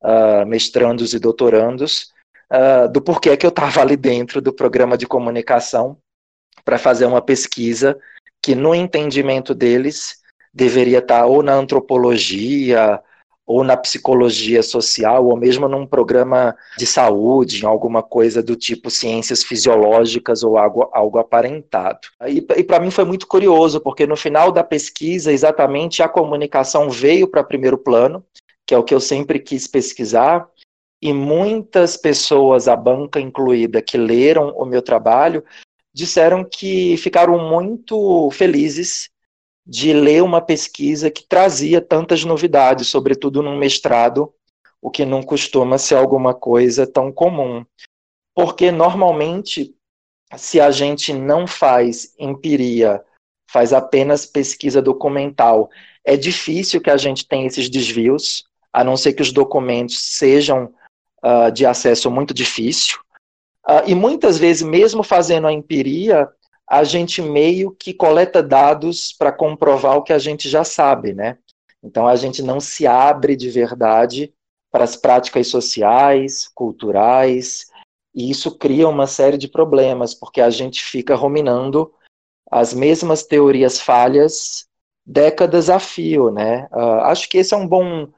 uh, 0.00 0.46
mestrandos 0.46 1.12
e 1.12 1.18
doutorandos, 1.18 2.12
uh, 2.52 2.88
do 2.90 3.02
porquê 3.02 3.36
que 3.36 3.44
eu 3.44 3.50
estava 3.50 3.80
ali 3.80 3.96
dentro 3.96 4.40
do 4.40 4.52
programa 4.52 4.96
de 4.96 5.08
comunicação 5.08 5.98
para 6.64 6.78
fazer 6.78 7.04
uma 7.04 7.20
pesquisa 7.20 7.98
que, 8.40 8.54
no 8.54 8.72
entendimento 8.72 9.52
deles, 9.52 10.20
deveria 10.54 10.98
estar 10.98 11.22
tá 11.22 11.26
ou 11.26 11.42
na 11.42 11.54
antropologia, 11.54 13.02
ou 13.46 13.62
na 13.62 13.76
psicologia 13.76 14.60
social, 14.62 15.26
ou 15.26 15.36
mesmo 15.36 15.68
num 15.68 15.86
programa 15.86 16.56
de 16.76 16.84
saúde, 16.84 17.62
em 17.62 17.66
alguma 17.66 18.02
coisa 18.02 18.42
do 18.42 18.56
tipo 18.56 18.90
ciências 18.90 19.44
fisiológicas 19.44 20.42
ou 20.42 20.58
algo, 20.58 20.90
algo 20.92 21.18
aparentado. 21.18 22.08
E, 22.26 22.44
e 22.56 22.64
para 22.64 22.80
mim 22.80 22.90
foi 22.90 23.04
muito 23.04 23.26
curioso, 23.28 23.80
porque 23.80 24.04
no 24.04 24.16
final 24.16 24.50
da 24.50 24.64
pesquisa, 24.64 25.32
exatamente 25.32 26.02
a 26.02 26.08
comunicação 26.08 26.90
veio 26.90 27.28
para 27.28 27.44
primeiro 27.44 27.78
plano, 27.78 28.24
que 28.66 28.74
é 28.74 28.78
o 28.78 28.82
que 28.82 28.94
eu 28.94 29.00
sempre 29.00 29.38
quis 29.38 29.68
pesquisar, 29.68 30.48
e 31.00 31.12
muitas 31.12 31.96
pessoas, 31.96 32.66
a 32.66 32.74
banca 32.74 33.20
incluída, 33.20 33.80
que 33.80 33.96
leram 33.96 34.50
o 34.56 34.64
meu 34.64 34.82
trabalho, 34.82 35.44
disseram 35.94 36.44
que 36.44 36.96
ficaram 36.96 37.38
muito 37.38 38.28
felizes 38.32 39.08
de 39.66 39.92
ler 39.92 40.22
uma 40.22 40.40
pesquisa 40.40 41.10
que 41.10 41.26
trazia 41.26 41.80
tantas 41.80 42.24
novidades, 42.24 42.88
sobretudo 42.88 43.42
num 43.42 43.58
mestrado, 43.58 44.32
o 44.80 44.90
que 44.90 45.04
não 45.04 45.22
costuma 45.22 45.76
ser 45.78 45.96
alguma 45.96 46.32
coisa 46.32 46.86
tão 46.86 47.10
comum. 47.10 47.64
Porque 48.34 48.70
normalmente, 48.70 49.74
se 50.36 50.60
a 50.60 50.70
gente 50.70 51.12
não 51.12 51.46
faz 51.46 52.14
empiria, 52.18 53.02
faz 53.50 53.72
apenas 53.72 54.24
pesquisa 54.24 54.80
documental, 54.80 55.68
é 56.04 56.16
difícil 56.16 56.80
que 56.80 56.90
a 56.90 56.96
gente 56.96 57.26
tenha 57.26 57.46
esses 57.46 57.68
desvios, 57.68 58.44
a 58.72 58.84
não 58.84 58.96
ser 58.96 59.14
que 59.14 59.22
os 59.22 59.32
documentos 59.32 59.98
sejam 59.98 60.72
uh, 61.24 61.50
de 61.50 61.66
acesso 61.66 62.10
muito 62.10 62.32
difícil. 62.32 62.98
Uh, 63.66 63.82
e 63.88 63.94
muitas 63.94 64.38
vezes, 64.38 64.62
mesmo 64.62 65.02
fazendo 65.02 65.48
a 65.48 65.52
empiria, 65.52 66.28
a 66.68 66.82
gente 66.82 67.22
meio 67.22 67.70
que 67.70 67.94
coleta 67.94 68.42
dados 68.42 69.12
para 69.12 69.32
comprovar 69.32 69.96
o 69.96 70.02
que 70.02 70.12
a 70.12 70.18
gente 70.18 70.48
já 70.48 70.64
sabe, 70.64 71.12
né? 71.12 71.38
Então 71.82 72.06
a 72.06 72.16
gente 72.16 72.42
não 72.42 72.58
se 72.58 72.86
abre 72.86 73.36
de 73.36 73.48
verdade 73.48 74.32
para 74.70 74.84
as 74.84 74.96
práticas 74.96 75.46
sociais, 75.48 76.48
culturais, 76.54 77.66
e 78.14 78.30
isso 78.30 78.58
cria 78.58 78.88
uma 78.88 79.06
série 79.06 79.38
de 79.38 79.46
problemas, 79.46 80.14
porque 80.14 80.40
a 80.40 80.50
gente 80.50 80.82
fica 80.82 81.14
ruminando 81.14 81.92
as 82.50 82.74
mesmas 82.74 83.22
teorias 83.22 83.80
falhas 83.80 84.66
décadas 85.04 85.70
a 85.70 85.78
fio, 85.78 86.30
né? 86.30 86.68
Uh, 86.72 87.02
acho 87.04 87.28
que 87.28 87.38
esse 87.38 87.54
é 87.54 87.56
um 87.56 87.66
bom, 87.66 88.08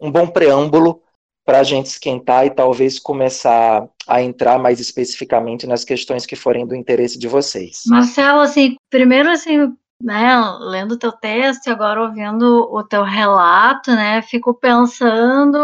um 0.00 0.10
bom 0.10 0.26
preâmbulo 0.26 1.02
para 1.44 1.60
a 1.60 1.62
gente 1.62 1.86
esquentar 1.86 2.46
e 2.46 2.50
talvez 2.50 2.98
começar 2.98 3.88
a 4.06 4.22
entrar 4.22 4.58
mais 4.58 4.80
especificamente 4.80 5.66
nas 5.66 5.84
questões 5.84 6.26
que 6.26 6.36
forem 6.36 6.66
do 6.66 6.74
interesse 6.74 7.18
de 7.18 7.28
vocês. 7.28 7.82
Marcelo, 7.86 8.40
assim, 8.40 8.76
primeiro 8.90 9.30
assim, 9.30 9.72
né, 10.02 10.36
lendo 10.60 10.92
o 10.92 10.98
teu 10.98 11.12
texto 11.12 11.66
e 11.66 11.70
agora 11.70 12.02
ouvindo 12.02 12.68
o 12.72 12.82
teu 12.82 13.04
relato, 13.04 13.92
né, 13.92 14.20
fico 14.22 14.52
pensando 14.52 15.58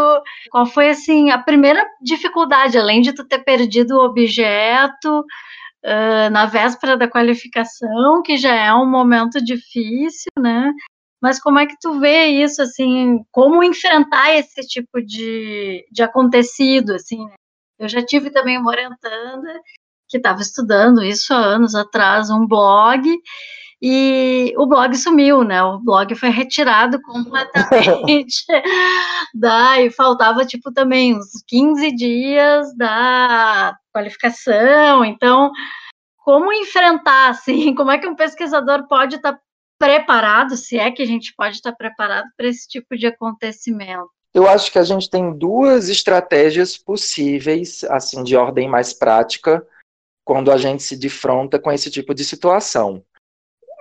qual 0.49 0.65
foi 0.65 0.89
assim 0.89 1.29
a 1.29 1.37
primeira 1.37 1.85
dificuldade, 2.01 2.77
além 2.77 3.01
de 3.01 3.13
tu 3.13 3.25
ter 3.25 3.39
perdido 3.39 3.97
o 3.97 4.05
objeto 4.05 5.25
uh, 5.83 6.29
na 6.31 6.45
véspera 6.45 6.95
da 6.95 7.07
qualificação, 7.07 8.21
que 8.23 8.37
já 8.37 8.55
é 8.55 8.73
um 8.73 8.89
momento 8.89 9.43
difícil, 9.43 10.31
né? 10.39 10.71
Mas 11.21 11.37
como 11.37 11.59
é 11.59 11.65
que 11.65 11.75
tu 11.81 11.99
vê 11.99 12.27
isso, 12.27 12.61
assim, 12.61 13.19
como 13.29 13.61
enfrentar 13.61 14.33
esse 14.35 14.61
tipo 14.65 15.01
de, 15.01 15.85
de 15.91 16.01
acontecido, 16.01 16.93
assim, 16.93 17.25
né? 17.25 17.33
Eu 17.79 17.87
já 17.87 18.05
tive 18.05 18.29
também 18.29 18.57
uma 18.57 18.69
orientanda 18.69 19.61
que 20.07 20.17
estava 20.17 20.41
estudando 20.41 21.03
isso 21.03 21.33
há 21.33 21.37
anos 21.37 21.75
atrás, 21.75 22.29
um 22.29 22.45
blog, 22.45 23.07
e 23.81 24.53
o 24.57 24.65
blog 24.65 24.93
sumiu, 24.97 25.43
né? 25.43 25.63
O 25.63 25.79
blog 25.79 26.13
foi 26.15 26.29
retirado 26.29 27.01
completamente. 27.01 28.43
Daí 29.33 29.89
faltava, 29.89 30.45
tipo, 30.45 30.71
também 30.73 31.15
uns 31.15 31.29
15 31.47 31.95
dias 31.95 32.75
da 32.75 33.73
qualificação. 33.93 35.05
Então, 35.05 35.51
como 36.17 36.51
enfrentar, 36.51 37.29
assim? 37.29 37.73
Como 37.75 37.91
é 37.91 37.97
que 37.97 38.07
um 38.07 38.15
pesquisador 38.15 38.85
pode 38.87 39.15
estar 39.15 39.33
tá 39.33 39.39
preparado, 39.79 40.57
se 40.57 40.77
é 40.77 40.91
que 40.91 41.01
a 41.01 41.07
gente 41.07 41.33
pode 41.37 41.55
estar 41.55 41.71
preparado 41.71 42.27
para 42.35 42.47
esse 42.47 42.67
tipo 42.67 42.97
de 42.97 43.07
acontecimento? 43.07 44.09
Eu 44.33 44.47
acho 44.47 44.71
que 44.71 44.77
a 44.77 44.83
gente 44.83 45.09
tem 45.09 45.33
duas 45.33 45.89
estratégias 45.89 46.77
possíveis, 46.77 47.83
assim, 47.85 48.23
de 48.23 48.35
ordem 48.35 48.69
mais 48.69 48.93
prática, 48.93 49.65
quando 50.23 50.51
a 50.51 50.57
gente 50.57 50.83
se 50.83 50.95
defronta 50.95 51.57
com 51.57 51.71
esse 51.71 51.89
tipo 51.89 52.13
de 52.13 52.23
situação. 52.23 53.03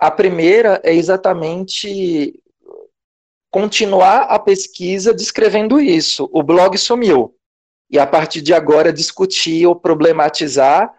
A 0.00 0.10
primeira 0.10 0.80
é 0.82 0.94
exatamente 0.94 2.42
continuar 3.50 4.22
a 4.22 4.38
pesquisa 4.38 5.12
descrevendo 5.12 5.80
isso. 5.80 6.28
O 6.32 6.42
blog 6.42 6.78
sumiu. 6.78 7.34
E 7.90 7.98
a 7.98 8.06
partir 8.06 8.40
de 8.40 8.54
agora 8.54 8.92
discutir 8.92 9.66
ou 9.66 9.76
problematizar 9.76 10.94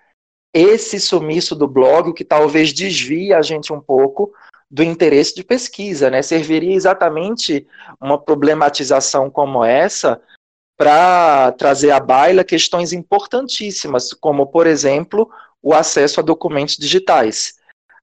esse 0.53 1.00
sumiço 1.00 1.56
do 1.56 1.68
blog, 1.68 2.13
que 2.13 2.25
talvez 2.25 2.74
desvie 2.74 3.34
a 3.34 3.41
gente 3.41 3.72
um 3.72 3.79
pouco 3.79 4.34
do 4.70 4.84
interesse 4.84 5.34
de 5.34 5.44
pesquisa, 5.44 6.10
né? 6.10 6.22
Serviria 6.22 6.76
exatamente 6.76 7.66
uma 8.00 8.18
problematização 8.18 9.30
como 9.30 9.64
essa 9.64 10.22
para 10.78 11.52
trazer 11.54 11.92
à 11.92 12.00
baila 12.00 12.44
questões 12.44 12.94
importantíssimas, 12.94 14.14
como, 14.14 14.48
por 14.48 14.66
exemplo, 14.66 15.30
o 15.62 15.74
acesso 15.74 16.20
a 16.20 16.24
documentos 16.24 16.78
digitais. 16.78 17.56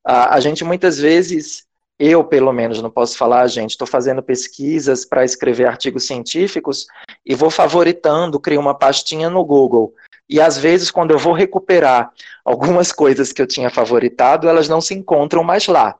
A, 0.04 0.34
a 0.34 0.40
gente 0.40 0.62
muitas 0.62 0.98
vezes, 0.98 1.64
eu 1.98 2.22
pelo 2.24 2.52
menos, 2.52 2.82
não 2.82 2.90
posso 2.90 3.16
falar, 3.16 3.46
gente, 3.46 3.70
estou 3.70 3.86
fazendo 3.86 4.22
pesquisas 4.22 5.04
para 5.04 5.24
escrever 5.24 5.66
artigos 5.66 6.06
científicos 6.06 6.86
e 7.24 7.34
vou 7.34 7.50
favoritando, 7.50 8.40
crio 8.40 8.60
uma 8.60 8.74
pastinha 8.74 9.30
no 9.30 9.42
Google. 9.44 9.94
E 10.28 10.40
às 10.40 10.58
vezes, 10.58 10.90
quando 10.90 11.12
eu 11.12 11.18
vou 11.18 11.32
recuperar 11.32 12.10
algumas 12.44 12.90
coisas 12.92 13.32
que 13.32 13.40
eu 13.40 13.46
tinha 13.46 13.70
favoritado, 13.70 14.48
elas 14.48 14.68
não 14.68 14.80
se 14.80 14.92
encontram 14.92 15.42
mais 15.42 15.66
lá. 15.66 15.98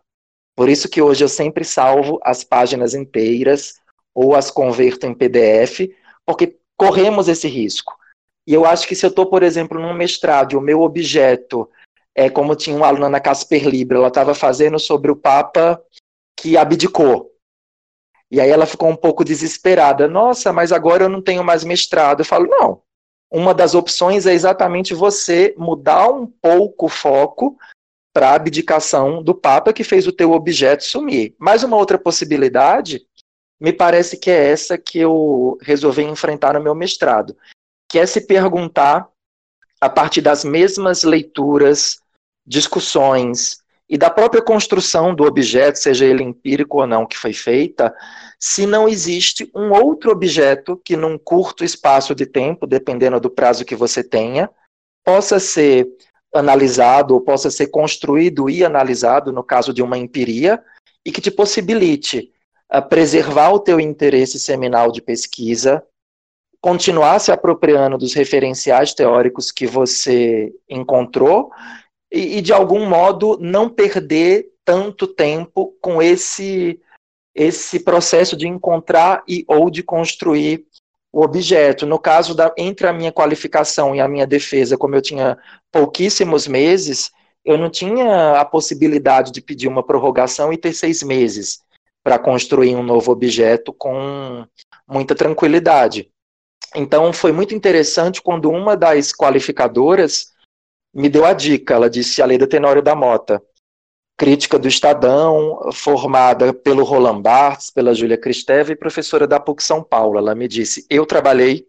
Por 0.57 0.71
isso 0.71 0.89
que 0.89 1.03
hoje 1.03 1.23
eu 1.23 1.29
sempre 1.29 1.65
salvo 1.65 2.19
as 2.25 2.43
páginas 2.43 2.95
inteiras 2.95 3.79
ou 4.15 4.35
as 4.35 4.51
converto 4.51 5.07
em 5.07 5.15
PDF, 5.15 5.91
porque 6.25 6.57
corremos 6.77 7.29
esse 7.29 7.47
risco. 7.47 7.95
E 8.47 8.55
eu 8.55 8.65
acho 8.65 8.89
que 8.89 8.95
se 8.95 9.05
eu 9.05 9.11
estou, 9.11 9.27
por 9.27 9.43
exemplo, 9.43 9.79
num 9.79 9.93
mestrado 9.93 10.55
o 10.55 10.61
meu 10.61 10.81
objeto 10.81 11.69
é 12.15 12.31
como 12.31 12.57
tinha 12.57 12.75
uma 12.75 12.87
aluna 12.87 13.11
na 13.11 13.21
Casper 13.21 13.69
Libre, 13.69 13.99
ela 13.99 14.09
estava 14.09 14.35
fazendo 14.35 14.79
sobre 14.79 15.11
o 15.11 15.17
Papa 15.17 15.83
que 16.35 16.57
abdicou. 16.57 17.31
E 18.31 18.41
aí 18.41 18.49
ela 18.49 18.65
ficou 18.65 18.89
um 18.89 18.97
pouco 18.97 19.23
desesperada. 19.23 20.09
Nossa, 20.09 20.53
mas 20.53 20.73
agora 20.73 21.05
eu 21.05 21.09
não 21.09 21.21
tenho 21.21 21.45
mais 21.45 21.63
mestrado. 21.63 22.21
Eu 22.21 22.25
falo, 22.25 22.47
não. 22.47 22.81
Uma 23.31 23.53
das 23.53 23.75
opções 23.75 24.27
é 24.27 24.33
exatamente 24.33 24.95
você 24.95 25.55
mudar 25.59 26.09
um 26.09 26.27
pouco 26.27 26.87
o 26.87 26.89
foco 26.89 27.59
para 28.17 28.31
a 28.31 28.35
abdicação 28.35 29.23
do 29.23 29.35
Papa 29.35 29.75
que 29.75 29.85
fez 29.85 30.07
o 30.07 30.13
teu 30.13 30.33
objeto 30.33 30.85
sumir. 30.85 31.35
Mais 31.39 31.63
uma 31.63 31.77
outra 31.77 31.99
possibilidade, 31.99 33.07
me 33.61 33.75
parece 33.75 34.17
que 34.17 34.31
é 34.31 34.53
essa 34.53 34.79
que 34.79 34.99
eu 34.99 35.59
resolvi 35.61 36.03
enfrentar 36.03 36.55
no 36.55 36.63
meu 36.63 36.75
mestrado, 36.75 37.37
que 37.87 37.99
é 37.99 38.07
se 38.07 38.23
perguntar, 38.23 39.07
a 39.79 39.91
partir 39.91 40.23
das 40.23 40.45
mesmas 40.45 41.03
leituras, 41.03 42.01
discussões 42.47 43.59
e 43.87 43.99
da 43.99 44.09
própria 44.09 44.41
construção 44.41 45.15
do 45.15 45.25
objeto, 45.25 45.79
seja 45.79 46.07
ele 46.07 46.23
empírico 46.23 46.81
ou 46.81 46.87
não, 46.87 47.05
que 47.05 47.19
foi 47.19 47.35
feita, 47.35 47.95
se 48.41 48.67
não 48.67 48.89
existe 48.89 49.51
um 49.55 49.73
outro 49.73 50.11
objeto 50.11 50.81
que, 50.83 50.97
num 50.97 51.19
curto 51.19 51.63
espaço 51.63 52.15
de 52.15 52.25
tempo, 52.25 52.67
dependendo 52.67 53.21
do 53.21 53.29
prazo 53.29 53.63
que 53.63 53.77
você 53.77 54.03
tenha, 54.03 54.49
possa 55.05 55.39
ser 55.39 55.87
analisado 56.37 57.15
ou 57.15 57.21
possa 57.21 57.51
ser 57.51 57.69
construído 57.69 58.49
e 58.49 58.65
analisado 58.65 59.33
no 59.33 59.43
caso 59.43 59.73
de 59.73 59.83
uma 59.83 59.99
empiria 59.99 60.63
e 61.05 61.13
que 61.13 61.21
te 61.21 61.31
possibilite 61.31 62.33
uh, 62.73 62.83
preservar 62.89 63.51
o 63.53 63.61
teu 63.61 63.79
interesse 63.79 64.39
seminal 64.39 64.91
de 64.91 65.01
pesquisa, 65.01 65.83
continuar 66.61 67.21
se 67.21 67.31
apropriando 67.31 67.97
dos 67.97 68.15
referenciais 68.15 68.93
teóricos 68.93 69.53
que 69.53 69.67
você 69.67 70.53
encontrou 70.69 71.51
e, 72.11 72.39
e, 72.39 72.41
de 72.41 72.53
algum 72.53 72.89
modo 72.89 73.39
não 73.41 73.69
perder 73.69 74.49
tanto 74.65 75.07
tempo 75.07 75.77
com 75.81 76.03
esse 76.03 76.81
esse 77.39 77.81
processo 77.81 78.35
de 78.35 78.49
encontrar 78.49 79.23
e 79.29 79.45
ou 79.47 79.69
de 79.69 79.83
construir 79.83 80.66
o 81.17 81.23
objeto. 81.23 81.87
No 81.87 81.99
caso 81.99 82.35
da 82.35 82.53
entre 82.59 82.87
a 82.87 82.93
minha 82.93 83.11
qualificação 83.11 83.97
e 83.97 84.01
a 84.03 84.07
minha 84.07 84.27
defesa, 84.27 84.77
como 84.77 84.95
eu 84.95 85.01
tinha 85.01 85.39
pouquíssimos 85.73 86.47
meses, 86.47 87.11
eu 87.43 87.57
não 87.57 87.71
tinha 87.71 88.39
a 88.39 88.45
possibilidade 88.45 89.33
de 89.33 89.41
pedir 89.41 89.67
uma 89.67 89.83
prorrogação 89.83 90.53
e 90.53 90.59
ter 90.59 90.75
seis 90.75 91.03
meses 91.03 91.61
para 92.05 92.19
construir 92.19 92.77
um 92.77 92.83
novo 92.83 93.11
objeto 93.11 93.73
com 93.73 94.45
muita 94.87 95.15
tranquilidade. 95.15 96.11
Então 96.75 97.11
foi 97.15 97.33
muito 97.33 97.55
interessante 97.55 98.21
quando 98.21 98.51
uma 98.51 98.77
das 98.77 99.11
qualificadoras 99.11 100.35
me 100.95 101.09
deu 101.09 101.25
a 101.25 101.33
dica. 101.33 101.73
Ela 101.73 101.89
disse: 101.89 102.21
a 102.21 102.27
lei 102.27 102.37
do 102.37 102.47
Tenório 102.47 102.83
da 102.83 102.95
Mota, 102.95 103.43
crítica 104.17 104.59
do 104.59 104.67
Estadão, 104.67 105.71
formada 105.73 106.53
pelo 106.53 106.85
Roland 106.85 107.21
Barthes, 107.21 107.71
pela 107.71 107.95
Júlia 107.95 108.17
Cristeva 108.17 108.73
e 108.73 108.77
professora 108.77 109.27
da 109.27 109.39
PUC 109.39 109.63
São 109.63 109.83
Paulo. 109.83 110.19
Ela 110.19 110.35
me 110.35 110.49
disse: 110.49 110.87
eu 110.89 111.05
trabalhei 111.05 111.69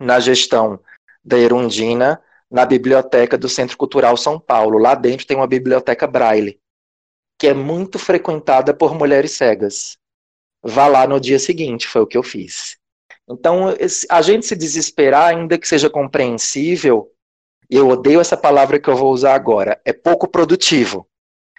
na 0.00 0.18
gestão 0.18 0.80
da 1.24 1.38
Erundina 1.38 2.22
na 2.50 2.64
biblioteca 2.64 3.36
do 3.36 3.48
Centro 3.48 3.76
Cultural 3.76 4.16
São 4.16 4.38
Paulo. 4.38 4.78
Lá 4.78 4.94
dentro 4.94 5.26
tem 5.26 5.36
uma 5.36 5.46
biblioteca 5.46 6.06
Braille, 6.06 6.60
que 7.38 7.48
é 7.48 7.54
muito 7.54 7.98
frequentada 7.98 8.72
por 8.72 8.94
mulheres 8.94 9.32
cegas. 9.32 9.98
Vá 10.62 10.86
lá 10.86 11.06
no 11.06 11.20
dia 11.20 11.38
seguinte, 11.38 11.86
foi 11.86 12.02
o 12.02 12.06
que 12.06 12.16
eu 12.16 12.22
fiz. 12.22 12.76
Então, 13.28 13.74
a 14.08 14.22
gente 14.22 14.46
se 14.46 14.54
desesperar, 14.54 15.34
ainda 15.34 15.58
que 15.58 15.66
seja 15.66 15.90
compreensível, 15.90 17.12
e 17.68 17.76
eu 17.76 17.88
odeio 17.88 18.20
essa 18.20 18.36
palavra 18.36 18.78
que 18.78 18.88
eu 18.88 18.96
vou 18.96 19.12
usar 19.12 19.34
agora, 19.34 19.80
é 19.84 19.92
pouco 19.92 20.28
produtivo. 20.28 21.08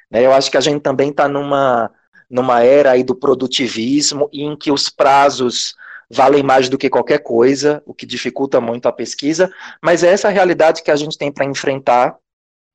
Né? 0.09 0.25
Eu 0.25 0.31
acho 0.33 0.49
que 0.49 0.57
a 0.57 0.61
gente 0.61 0.81
também 0.81 1.09
está 1.09 1.27
numa, 1.27 1.91
numa 2.29 2.63
era 2.63 2.91
aí 2.91 3.03
do 3.03 3.15
produtivismo 3.15 4.29
em 4.31 4.55
que 4.55 4.71
os 4.71 4.89
prazos 4.89 5.75
valem 6.09 6.41
mais 6.41 6.69
do 6.69 6.77
que 6.77 6.89
qualquer 6.89 7.19
coisa, 7.19 7.83
o 7.85 7.93
que 7.93 8.05
dificulta 8.05 8.61
muito 8.61 8.87
a 8.87 8.93
pesquisa, 8.93 9.51
mas 9.81 10.03
é 10.03 10.07
essa 10.07 10.29
realidade 10.29 10.81
que 10.81 10.91
a 10.91 10.95
gente 10.95 11.17
tem 11.17 11.31
para 11.31 11.45
enfrentar 11.45 12.17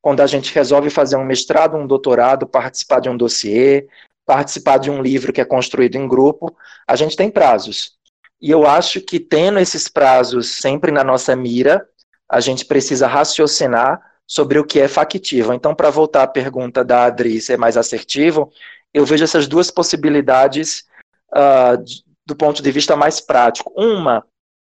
quando 0.02 0.20
a 0.20 0.26
gente 0.26 0.52
resolve 0.52 0.90
fazer 0.90 1.16
um 1.16 1.24
mestrado, 1.24 1.76
um 1.76 1.86
doutorado, 1.86 2.46
participar 2.46 3.00
de 3.00 3.08
um 3.08 3.16
dossiê, 3.16 3.86
participar 4.26 4.78
de 4.78 4.90
um 4.90 5.00
livro 5.00 5.32
que 5.32 5.40
é 5.40 5.44
construído 5.44 5.96
em 5.96 6.08
grupo, 6.08 6.54
a 6.86 6.96
gente 6.96 7.16
tem 7.16 7.30
prazos. 7.30 7.92
E 8.40 8.50
eu 8.50 8.66
acho 8.66 9.00
que 9.00 9.20
tendo 9.20 9.60
esses 9.60 9.86
prazos 9.86 10.56
sempre 10.56 10.90
na 10.90 11.04
nossa 11.04 11.36
mira, 11.36 11.86
a 12.28 12.40
gente 12.40 12.64
precisa 12.64 13.06
raciocinar 13.06 14.00
sobre 14.26 14.58
o 14.58 14.64
que 14.64 14.80
é 14.80 14.88
factível. 14.88 15.52
Então, 15.52 15.74
para 15.74 15.90
voltar 15.90 16.22
à 16.22 16.26
pergunta 16.26 16.84
da 16.84 17.04
Adri 17.04 17.40
ser 17.40 17.58
mais 17.58 17.76
assertivo, 17.76 18.52
eu 18.92 19.04
vejo 19.04 19.24
essas 19.24 19.46
duas 19.46 19.70
possibilidades 19.70 20.84
uh, 21.32 21.82
do 22.26 22.36
ponto 22.36 22.62
de 22.62 22.70
vista 22.70 22.96
mais 22.96 23.20
prático. 23.20 23.72
Uma 23.76 24.24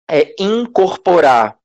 é 0.10 0.34
incorporar 0.40 1.58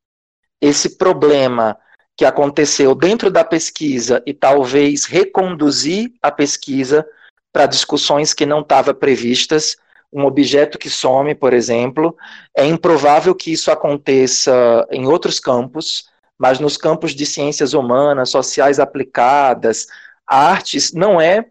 esse 0.61 0.97
problema 0.97 1.79
que 2.17 2.25
aconteceu 2.25 2.95
dentro 2.95 3.31
da 3.31 3.45
pesquisa 3.45 4.23
e 4.27 4.35
talvez 4.35 5.05
reconduzir 5.05 6.13
a 6.21 6.31
pesquisa 6.33 7.07
para 7.53 7.67
discussões 7.67 8.35
que 8.35 8.45
não 8.45 8.61
estavam 8.61 8.95
previstas. 8.95 9.77
Um 10.13 10.25
objeto 10.25 10.79
que 10.79 10.91
some, 10.91 11.35
por 11.35 11.53
exemplo, 11.53 12.17
é 12.57 12.67
improvável 12.67 13.35
que 13.35 13.53
isso 13.53 13.71
aconteça 13.71 14.87
em 14.91 15.07
outros 15.07 15.39
campos, 15.39 16.09
mas 16.39 16.61
nos 16.61 16.77
campos 16.77 17.15
de 17.15 17.27
ciências 17.27 17.75
humanas, 17.75 18.31
sociais 18.31 18.79
aplicadas, 18.79 19.87
artes, 20.27 20.93
não 20.93 21.21
é 21.21 21.47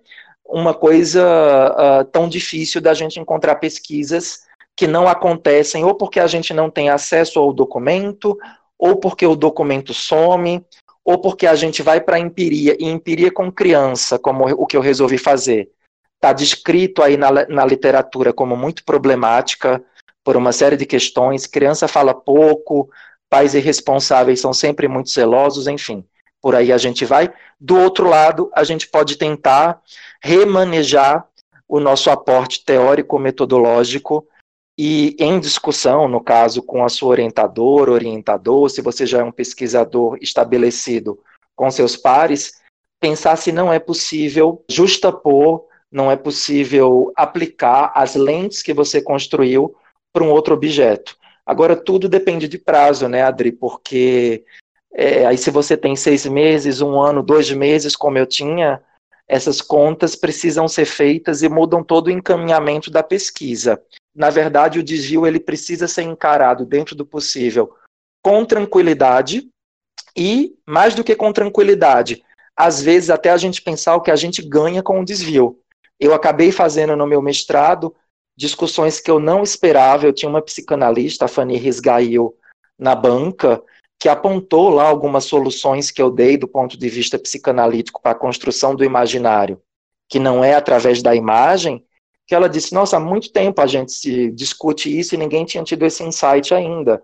uma 0.46 0.74
coisa 0.74 1.22
uh, 1.24 2.06
tão 2.06 2.30
difícil 2.30 2.80
da 2.80 2.94
gente 2.94 3.20
encontrar 3.20 3.56
pesquisas 3.56 4.48
que 4.76 4.88
não 4.88 5.08
acontecem 5.08 5.84
ou 5.84 5.96
porque 5.96 6.20
a 6.20 6.28
gente 6.28 6.54
não 6.54 6.70
tem 6.70 6.90
acesso 6.90 7.40
ao 7.40 7.52
documento, 7.52 8.38
ou 8.78 8.96
porque 8.96 9.26
o 9.26 9.36
documento 9.36 9.94
some, 9.94 10.64
ou 11.04 11.20
porque 11.20 11.48
a 11.48 11.56
gente 11.56 11.82
vai 11.82 12.00
para 12.00 12.18
a 12.18 12.20
empiria, 12.20 12.78
e 12.80 12.86
empiria 12.86 13.32
com 13.32 13.52
criança, 13.52 14.20
como 14.20 14.46
o 14.46 14.68
que 14.68 14.78
eu 14.78 14.82
resolvi 14.82 15.18
fazer, 15.18 15.70
está 16.16 16.32
descrito 16.32 17.02
aí 17.02 17.18
na, 17.18 17.32
na 17.48 17.66
literatura 17.66 18.32
como 18.32 18.56
muito 18.56 18.84
problemática, 18.86 19.84
por 20.24 20.36
uma 20.36 20.52
série 20.52 20.76
de 20.76 20.86
questões, 20.86 21.48
criança 21.48 21.88
fala 21.88 22.14
pouco, 22.14 22.90
pais 23.30 23.54
irresponsáveis 23.54 24.40
são 24.40 24.54
sempre 24.54 24.88
muito 24.88 25.10
zelosos, 25.10 25.68
enfim 25.68 26.06
por 26.42 26.56
aí 26.56 26.72
a 26.72 26.78
gente 26.78 27.06
vai. 27.06 27.34
Do 27.60 27.78
outro 27.78 28.08
lado, 28.08 28.50
a 28.54 28.64
gente 28.64 28.88
pode 28.88 29.18
tentar 29.18 29.82
remanejar 30.22 31.28
o 31.68 31.80
nosso 31.80 32.10
aporte 32.10 32.64
teórico-metodológico 32.64 34.26
e 34.78 35.16
em 35.20 35.40
discussão, 35.40 36.08
no 36.08 36.22
caso, 36.22 36.62
com 36.62 36.86
a 36.86 36.90
sua 36.90 37.10
orientadora, 37.10 37.92
orientador, 37.92 38.70
se 38.70 38.82
você 38.82 39.06
já 39.06 39.20
é 39.20 39.24
um 39.24 39.32
pesquisador 39.32 40.18
estabelecido 40.22 41.20
com 41.56 41.70
seus 41.72 41.98
pares, 41.98 42.62
pensar 43.00 43.36
se 43.36 43.52
não 43.52 43.74
é 43.74 43.80
possível 43.80 44.64
justapor, 44.70 45.66
não 45.92 46.12
é 46.12 46.16
possível 46.16 47.12
aplicar 47.16 47.92
as 47.96 48.16
lentes 48.16 48.62
que 48.62 48.74
você 48.74 49.02
construiu 49.02 49.76
para 50.14 50.24
um 50.24 50.32
outro 50.32 50.54
objeto. 50.54 51.18
Agora, 51.48 51.78
tudo 51.78 52.10
depende 52.10 52.46
de 52.46 52.58
prazo, 52.58 53.08
né, 53.08 53.22
Adri? 53.22 53.54
Porque 53.54 54.44
é, 54.94 55.26
aí, 55.26 55.38
se 55.38 55.50
você 55.50 55.78
tem 55.78 55.96
seis 55.96 56.26
meses, 56.26 56.82
um 56.82 57.00
ano, 57.00 57.24
dois 57.24 57.50
meses, 57.52 57.96
como 57.96 58.18
eu 58.18 58.26
tinha, 58.26 58.84
essas 59.26 59.62
contas 59.62 60.14
precisam 60.14 60.68
ser 60.68 60.84
feitas 60.84 61.44
e 61.44 61.48
mudam 61.48 61.82
todo 61.82 62.08
o 62.08 62.12
encaminhamento 62.12 62.92
da 62.92 63.02
pesquisa. 63.02 63.82
Na 64.14 64.30
verdade, 64.30 64.80
o 64.80 64.84
desvio 64.84 65.26
ele 65.26 65.40
precisa 65.40 65.88
ser 65.88 66.02
encarado 66.02 66.66
dentro 66.66 66.96
do 66.96 67.06
possível 67.06 67.74
com 68.22 68.44
tranquilidade 68.44 69.48
e, 70.18 70.54
mais 70.66 70.96
do 70.96 71.04
que 71.04 71.16
com 71.16 71.32
tranquilidade, 71.32 72.24
às 72.58 72.82
vezes 72.82 73.10
até 73.10 73.30
a 73.30 73.38
gente 73.38 73.62
pensar 73.62 73.96
o 73.96 74.02
que 74.02 74.12
a 74.12 74.16
gente 74.18 74.42
ganha 74.42 74.84
com 74.84 75.00
o 75.00 75.06
desvio. 75.06 75.62
Eu 75.98 76.14
acabei 76.14 76.52
fazendo 76.52 76.94
no 76.96 77.08
meu 77.08 77.22
mestrado 77.22 77.96
discussões 78.38 79.00
que 79.00 79.10
eu 79.10 79.20
não 79.20 79.42
esperava. 79.42 80.06
Eu 80.06 80.14
tinha 80.14 80.30
uma 80.30 80.42
psicanalista, 80.42 81.26
a 81.26 81.28
Fanny 81.28 81.58
Risgail, 81.58 82.36
na 82.78 82.96
banca, 82.96 83.62
que 84.00 84.08
apontou 84.08 84.70
lá 84.70 84.88
algumas 84.88 85.26
soluções 85.26 85.90
que 85.90 86.02
eu 86.02 86.12
dei 86.12 86.38
do 86.38 86.48
ponto 86.48 86.78
de 86.78 86.88
vista 86.88 87.18
psicanalítico 87.18 88.02
para 88.02 88.12
a 88.12 88.20
construção 88.20 88.76
do 88.76 88.84
imaginário, 88.84 89.60
que 90.08 90.20
não 90.20 90.44
é 90.44 90.54
através 90.54 91.02
da 91.02 91.16
imagem, 91.16 91.84
que 92.28 92.36
ela 92.36 92.48
disse: 92.48 92.74
Nossa, 92.74 92.98
há 92.98 93.00
muito 93.00 93.32
tempo 93.32 93.60
a 93.60 93.66
gente 93.66 93.92
se 93.92 94.32
discute 94.32 94.96
isso 94.96 95.16
e 95.16 95.18
ninguém 95.18 95.44
tinha 95.44 95.64
tido 95.64 95.84
esse 95.84 96.04
insight 96.04 96.54
ainda. 96.54 97.02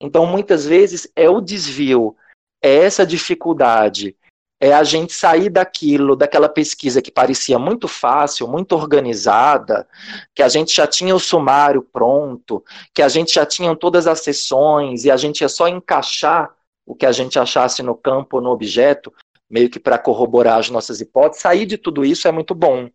Então, 0.00 0.26
muitas 0.26 0.66
vezes, 0.66 1.08
é 1.14 1.30
o 1.30 1.40
desvio, 1.40 2.16
é 2.60 2.74
essa 2.74 3.06
dificuldade 3.06 4.16
é 4.62 4.72
a 4.72 4.84
gente 4.84 5.12
sair 5.12 5.50
daquilo, 5.50 6.14
daquela 6.14 6.48
pesquisa 6.48 7.02
que 7.02 7.10
parecia 7.10 7.58
muito 7.58 7.88
fácil, 7.88 8.46
muito 8.46 8.76
organizada, 8.76 9.88
que 10.32 10.40
a 10.40 10.48
gente 10.48 10.72
já 10.72 10.86
tinha 10.86 11.16
o 11.16 11.18
sumário 11.18 11.82
pronto, 11.82 12.64
que 12.94 13.02
a 13.02 13.08
gente 13.08 13.34
já 13.34 13.44
tinha 13.44 13.74
todas 13.74 14.06
as 14.06 14.20
sessões 14.20 15.04
e 15.04 15.10
a 15.10 15.16
gente 15.16 15.40
ia 15.40 15.48
só 15.48 15.66
encaixar 15.66 16.48
o 16.86 16.94
que 16.94 17.04
a 17.04 17.10
gente 17.10 17.40
achasse 17.40 17.82
no 17.82 17.96
campo, 17.96 18.40
no 18.40 18.50
objeto, 18.50 19.12
meio 19.50 19.68
que 19.68 19.80
para 19.80 19.98
corroborar 19.98 20.60
as 20.60 20.70
nossas 20.70 21.00
hipóteses. 21.00 21.42
Sair 21.42 21.66
de 21.66 21.76
tudo 21.76 22.04
isso 22.04 22.28
é 22.28 22.30
muito 22.30 22.54
bom. 22.54 22.88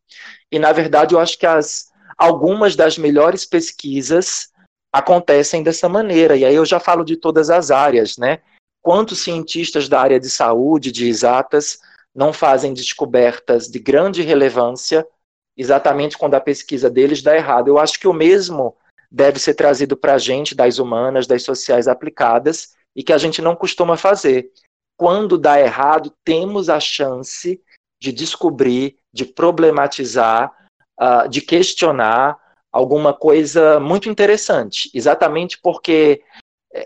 E, 0.50 0.58
na 0.58 0.72
verdade, 0.72 1.16
eu 1.16 1.20
acho 1.20 1.38
que 1.38 1.46
as, 1.46 1.92
algumas 2.18 2.78
das 2.78 2.98
melhores 2.98 3.46
pesquisas 3.46 4.54
acontecem 4.90 5.64
dessa 5.64 5.90
maneira. 5.90 6.38
E 6.38 6.46
aí 6.46 6.56
eu 6.56 6.66
já 6.66 6.80
falo 6.80 7.04
de 7.04 7.18
todas 7.18 7.50
as 7.50 7.72
áreas, 7.72 8.18
né? 8.18 8.40
Quantos 8.88 9.20
cientistas 9.20 9.90
da 9.90 10.00
área 10.00 10.18
de 10.18 10.30
saúde, 10.30 10.94
de 10.94 11.10
exatas, 11.10 11.78
não 12.16 12.32
fazem 12.32 12.74
descobertas 12.74 13.68
de 13.68 13.80
grande 13.80 14.22
relevância 14.22 15.06
exatamente 15.58 16.18
quando 16.18 16.36
a 16.36 16.40
pesquisa 16.40 16.90
deles 16.90 17.22
dá 17.22 17.36
errado. 17.36 17.68
Eu 17.68 17.78
acho 17.78 18.00
que 18.00 18.08
o 18.08 18.14
mesmo 18.14 18.78
deve 19.12 19.40
ser 19.40 19.56
trazido 19.56 19.98
para 19.98 20.14
a 20.14 20.18
gente, 20.18 20.56
das 20.56 20.80
humanas, 20.80 21.28
das 21.28 21.44
sociais 21.44 21.86
aplicadas, 21.86 22.78
e 22.96 23.04
que 23.04 23.12
a 23.12 23.18
gente 23.18 23.42
não 23.42 23.58
costuma 23.58 23.98
fazer. 23.98 24.54
Quando 24.96 25.38
dá 25.38 25.60
errado, 25.60 26.14
temos 26.24 26.70
a 26.70 26.80
chance 26.80 27.62
de 28.02 28.14
descobrir, 28.14 28.96
de 29.12 29.26
problematizar, 29.26 30.50
uh, 30.98 31.28
de 31.28 31.42
questionar 31.42 32.40
alguma 32.72 33.14
coisa 33.14 33.82
muito 33.82 34.08
interessante, 34.08 34.90
exatamente 34.94 35.60
porque 35.62 36.24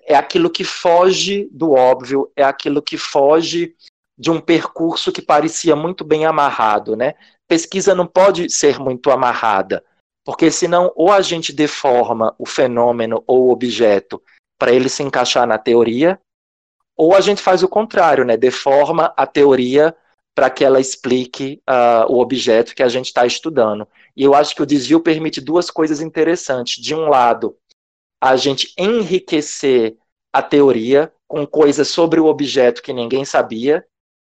é 0.05 0.15
aquilo 0.15 0.49
que 0.49 0.63
foge 0.63 1.49
do 1.51 1.71
óbvio, 1.71 2.31
é 2.35 2.43
aquilo 2.43 2.81
que 2.81 2.97
foge 2.97 3.75
de 4.17 4.29
um 4.29 4.39
percurso 4.39 5.11
que 5.11 5.21
parecia 5.21 5.75
muito 5.75 6.03
bem 6.03 6.25
amarrado, 6.25 6.95
né? 6.95 7.15
Pesquisa 7.47 7.95
não 7.95 8.05
pode 8.05 8.49
ser 8.49 8.79
muito 8.79 9.09
amarrada, 9.11 9.83
porque 10.23 10.51
senão 10.51 10.91
ou 10.95 11.11
a 11.11 11.21
gente 11.21 11.51
deforma 11.51 12.35
o 12.37 12.45
fenômeno 12.45 13.23
ou 13.25 13.47
o 13.47 13.51
objeto 13.51 14.21
para 14.59 14.71
ele 14.71 14.89
se 14.89 15.01
encaixar 15.01 15.47
na 15.47 15.57
teoria, 15.57 16.19
ou 16.95 17.15
a 17.15 17.21
gente 17.21 17.41
faz 17.41 17.63
o 17.63 17.67
contrário, 17.67 18.23
né? 18.23 18.37
Deforma 18.37 19.11
a 19.17 19.25
teoria 19.25 19.95
para 20.35 20.49
que 20.49 20.63
ela 20.63 20.79
explique 20.79 21.61
uh, 21.69 22.11
o 22.11 22.19
objeto 22.19 22.75
que 22.75 22.83
a 22.83 22.87
gente 22.87 23.07
está 23.07 23.25
estudando. 23.25 23.87
E 24.15 24.23
eu 24.23 24.33
acho 24.33 24.55
que 24.55 24.61
o 24.61 24.65
desvio 24.65 24.99
permite 24.99 25.41
duas 25.41 25.69
coisas 25.69 25.99
interessantes. 25.99 26.81
De 26.81 26.95
um 26.95 27.09
lado, 27.09 27.57
a 28.21 28.35
gente 28.35 28.73
enriquecer 28.77 29.97
a 30.31 30.41
teoria 30.41 31.11
com 31.27 31.45
coisas 31.45 31.87
sobre 31.87 32.19
o 32.19 32.27
objeto 32.27 32.81
que 32.81 32.93
ninguém 32.93 33.25
sabia, 33.25 33.83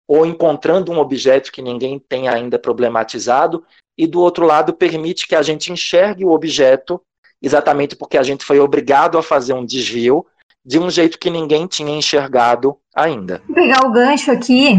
ou 0.08 0.26
encontrando 0.26 0.92
um 0.92 1.00
objeto 1.00 1.52
que 1.52 1.62
ninguém 1.62 2.00
tem 2.00 2.28
ainda 2.28 2.60
problematizado, 2.60 3.64
e 3.98 4.06
do 4.06 4.22
outro 4.22 4.46
lado, 4.46 4.74
permite 4.74 5.28
que 5.28 5.36
a 5.36 5.42
gente 5.42 5.72
enxergue 5.72 6.24
o 6.24 6.32
objeto 6.32 7.02
exatamente 7.42 7.96
porque 7.96 8.18
a 8.18 8.24
gente 8.24 8.44
foi 8.44 8.60
obrigado 8.60 9.18
a 9.18 9.24
fazer 9.24 9.54
um 9.54 9.66
desvio 9.66 10.26
de 10.66 10.80
um 10.80 10.90
jeito 10.90 11.20
que 11.20 11.30
ninguém 11.30 11.66
tinha 11.66 11.96
enxergado 11.96 12.78
ainda. 12.96 13.42
Vou 13.46 13.56
pegar 13.56 13.86
o 13.86 13.92
gancho 13.92 14.32
aqui 14.32 14.76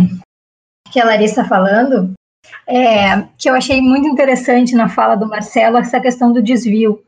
que 0.93 1.01
a 1.01 1.05
Larissa 1.05 1.43
está 1.43 1.45
falando, 1.45 2.13
é, 2.67 3.23
que 3.39 3.49
eu 3.49 3.55
achei 3.55 3.81
muito 3.81 4.09
interessante 4.09 4.75
na 4.75 4.89
fala 4.89 5.15
do 5.15 5.29
Marcelo, 5.29 5.79
essa 5.79 6.01
questão 6.01 6.33
do 6.33 6.43
desvio. 6.43 7.03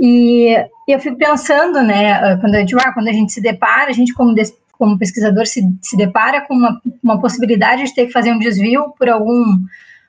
E 0.00 0.56
eu 0.88 0.98
fico 0.98 1.16
pensando, 1.16 1.82
né, 1.82 2.36
quando, 2.38 2.54
eu 2.54 2.64
digo, 2.64 2.80
ah, 2.82 2.92
quando 2.92 3.08
a 3.08 3.12
gente 3.12 3.32
se 3.32 3.40
depara, 3.40 3.90
a 3.90 3.92
gente 3.92 4.14
como, 4.14 4.34
des, 4.34 4.52
como 4.72 4.98
pesquisador 4.98 5.46
se, 5.46 5.62
se 5.82 5.94
depara 5.94 6.40
com 6.40 6.54
uma, 6.54 6.80
uma 7.02 7.20
possibilidade 7.20 7.84
de 7.84 7.94
ter 7.94 8.06
que 8.06 8.12
fazer 8.12 8.32
um 8.32 8.38
desvio 8.38 8.94
por 8.98 9.10
algum 9.10 9.58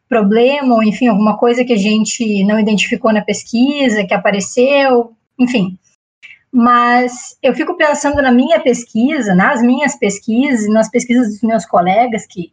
problema, 0.08 0.76
ou 0.76 0.84
enfim, 0.84 1.08
alguma 1.08 1.38
coisa 1.38 1.66
que 1.66 1.74
a 1.74 1.78
gente 1.78 2.44
não 2.46 2.60
identificou 2.60 3.12
na 3.12 3.22
pesquisa, 3.22 4.06
que 4.06 4.14
apareceu, 4.14 5.14
enfim. 5.38 5.78
Mas 6.52 7.38
eu 7.44 7.54
fico 7.54 7.76
pensando 7.76 8.22
na 8.22 8.32
minha 8.32 8.60
pesquisa, 8.60 9.36
nas 9.36 9.62
minhas 9.62 9.96
pesquisas, 9.96 10.70
nas 10.70 10.90
pesquisas 10.90 11.30
dos 11.30 11.42
meus 11.42 11.66
colegas 11.66 12.26
que 12.26 12.52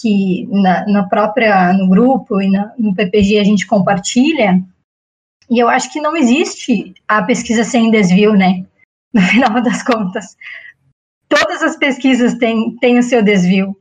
que 0.00 0.46
na, 0.50 0.86
na 0.86 1.02
própria 1.08 1.72
no 1.72 1.88
grupo 1.88 2.40
e 2.40 2.50
na, 2.50 2.72
no 2.78 2.94
PPG 2.94 3.38
a 3.38 3.44
gente 3.44 3.66
compartilha. 3.66 4.62
E 5.50 5.58
eu 5.58 5.68
acho 5.68 5.92
que 5.92 6.00
não 6.00 6.16
existe 6.16 6.94
a 7.06 7.22
pesquisa 7.22 7.64
sem 7.64 7.90
desvio, 7.90 8.34
né? 8.34 8.64
No 9.14 9.22
final 9.22 9.62
das 9.62 9.82
contas, 9.82 10.36
todas 11.26 11.62
as 11.62 11.76
pesquisas 11.76 12.34
têm, 12.34 12.76
têm 12.76 12.98
o 12.98 13.02
seu 13.02 13.22
desvio. 13.22 13.74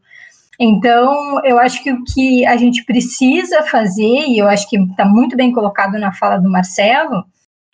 Então, 0.57 1.43
eu 1.43 1.59
acho 1.59 1.83
que 1.83 1.91
o 1.91 2.03
que 2.05 2.45
a 2.45 2.55
gente 2.55 2.85
precisa 2.85 3.63
fazer, 3.63 4.27
e 4.27 4.37
eu 4.37 4.47
acho 4.47 4.69
que 4.69 4.77
está 4.77 5.03
muito 5.03 5.35
bem 5.35 5.51
colocado 5.51 5.99
na 5.99 6.13
fala 6.13 6.37
do 6.37 6.49
Marcelo, 6.49 7.25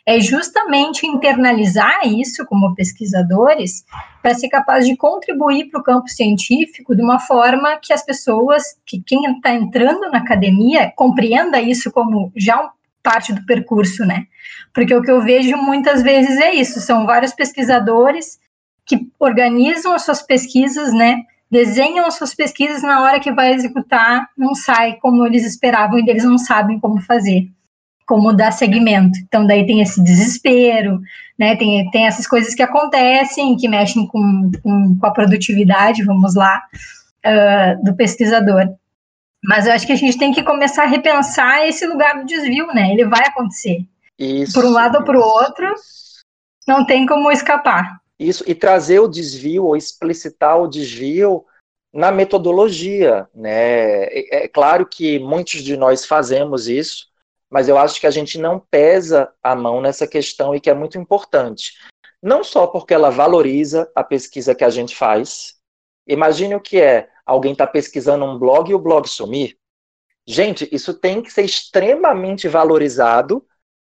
é 0.05 0.19
justamente 0.19 1.05
internalizar 1.05 2.07
isso 2.07 2.45
como 2.45 2.73
pesquisadores 2.73 3.83
para 4.21 4.33
ser 4.33 4.49
capaz 4.49 4.85
de 4.85 4.95
contribuir 4.97 5.69
para 5.69 5.79
o 5.79 5.83
campo 5.83 6.07
científico 6.09 6.95
de 6.95 7.01
uma 7.01 7.19
forma 7.19 7.77
que 7.77 7.93
as 7.93 8.03
pessoas, 8.03 8.63
que 8.85 9.01
quem 9.05 9.23
está 9.25 9.53
entrando 9.53 10.09
na 10.09 10.17
academia, 10.17 10.91
compreenda 10.95 11.61
isso 11.61 11.91
como 11.91 12.31
já 12.35 12.71
parte 13.03 13.33
do 13.33 13.45
percurso, 13.45 14.05
né? 14.05 14.25
Porque 14.73 14.93
o 14.95 15.01
que 15.01 15.11
eu 15.11 15.21
vejo 15.21 15.57
muitas 15.57 16.01
vezes 16.01 16.37
é 16.37 16.53
isso, 16.53 16.79
são 16.79 17.05
vários 17.05 17.33
pesquisadores 17.33 18.39
que 18.85 19.07
organizam 19.19 19.93
as 19.93 20.03
suas 20.03 20.21
pesquisas, 20.21 20.93
né? 20.93 21.23
Desenham 21.49 22.05
as 22.05 22.15
suas 22.15 22.33
pesquisas 22.33 22.81
na 22.81 23.01
hora 23.01 23.19
que 23.19 23.31
vai 23.31 23.53
executar, 23.53 24.27
não 24.37 24.55
sai 24.55 24.95
como 25.01 25.25
eles 25.25 25.45
esperavam 25.45 25.99
e 25.99 26.09
eles 26.09 26.23
não 26.23 26.37
sabem 26.37 26.79
como 26.79 27.01
fazer 27.01 27.49
como 28.11 28.33
dar 28.33 28.51
segmento. 28.51 29.17
Então, 29.19 29.47
daí 29.47 29.65
tem 29.65 29.79
esse 29.79 30.03
desespero, 30.03 30.99
né? 31.39 31.55
Tem, 31.55 31.89
tem 31.91 32.07
essas 32.07 32.27
coisas 32.27 32.53
que 32.53 32.61
acontecem, 32.61 33.55
que 33.55 33.69
mexem 33.69 34.05
com, 34.05 34.51
com, 34.61 34.97
com 34.99 35.05
a 35.05 35.11
produtividade, 35.11 36.03
vamos 36.03 36.35
lá, 36.35 36.61
uh, 37.25 37.81
do 37.85 37.95
pesquisador. 37.95 38.67
Mas 39.43 39.65
eu 39.65 39.73
acho 39.73 39.87
que 39.87 39.93
a 39.93 39.97
gente 39.97 40.17
tem 40.17 40.31
que 40.31 40.43
começar 40.43 40.83
a 40.83 40.87
repensar 40.87 41.67
esse 41.67 41.85
lugar 41.87 42.19
do 42.19 42.25
desvio, 42.25 42.67
né? 42.67 42.91
Ele 42.91 43.05
vai 43.05 43.25
acontecer. 43.25 43.85
Isso, 44.17 44.53
por 44.53 44.65
um 44.65 44.71
lado 44.71 44.99
ou 44.99 45.03
para 45.03 45.17
o 45.17 45.21
outro, 45.21 45.73
não 46.67 46.85
tem 46.85 47.05
como 47.05 47.31
escapar. 47.31 47.99
Isso, 48.19 48.43
e 48.45 48.53
trazer 48.53 48.99
o 48.99 49.07
desvio, 49.07 49.65
ou 49.65 49.75
explicitar 49.75 50.61
o 50.61 50.67
desvio 50.67 51.43
na 51.91 52.11
metodologia, 52.11 53.27
né? 53.33 54.03
É, 54.05 54.43
é 54.43 54.47
claro 54.47 54.85
que 54.85 55.17
muitos 55.17 55.63
de 55.63 55.75
nós 55.75 56.05
fazemos 56.05 56.67
isso, 56.67 57.07
mas 57.49 57.67
eu 57.67 57.77
acho 57.77 57.99
que 57.99 58.07
a 58.07 58.11
gente 58.11 58.37
não 58.37 58.59
pesa 58.59 59.33
a 59.43 59.55
mão 59.55 59.81
nessa 59.81 60.07
questão 60.07 60.55
e 60.55 60.59
que 60.59 60.69
é 60.69 60.73
muito 60.73 60.97
importante. 60.97 61.73
Não 62.21 62.43
só 62.43 62.67
porque 62.67 62.93
ela 62.93 63.09
valoriza 63.09 63.91
a 63.95 64.03
pesquisa 64.03 64.53
que 64.53 64.63
a 64.63 64.69
gente 64.69 64.95
faz. 64.95 65.55
Imagine 66.11 66.55
o 66.55 66.59
que 66.59 66.81
é 66.81 67.09
alguém 67.25 67.53
estar 67.53 67.67
tá 67.67 67.71
pesquisando 67.71 68.25
um 68.25 68.37
blog 68.37 68.69
e 68.69 68.73
o 68.73 68.79
blog 68.79 69.07
sumir. 69.07 69.57
Gente, 70.27 70.67
isso 70.71 70.93
tem 70.93 71.21
que 71.21 71.31
ser 71.31 71.43
extremamente 71.43 72.49
valorizado 72.49 73.45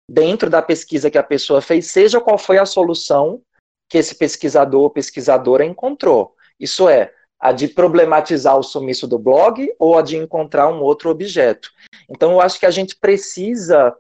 dentro 0.08 0.48
da 0.48 0.62
pesquisa 0.62 1.10
que 1.10 1.18
a 1.18 1.22
pessoa 1.22 1.60
fez, 1.60 1.90
seja 1.90 2.20
qual 2.20 2.38
foi 2.38 2.58
a 2.58 2.66
solução 2.66 3.42
que 3.88 3.98
esse 3.98 4.14
pesquisador 4.14 4.82
ou 4.82 4.90
pesquisadora 4.90 5.64
encontrou. 5.64 6.36
Isso 6.60 6.88
é, 6.88 7.12
a 7.40 7.50
de 7.50 7.66
problematizar 7.66 8.56
o 8.56 8.62
sumiço 8.62 9.08
do 9.08 9.18
blog 9.18 9.68
ou 9.76 9.98
a 9.98 10.02
de 10.02 10.16
encontrar 10.16 10.68
um 10.68 10.80
outro 10.80 11.10
objeto. 11.10 11.72
Então, 12.08 12.30
eu 12.30 12.40
acho 12.40 12.60
que 12.60 12.66
a 12.66 12.70
gente 12.70 12.94
precisa 12.94 13.92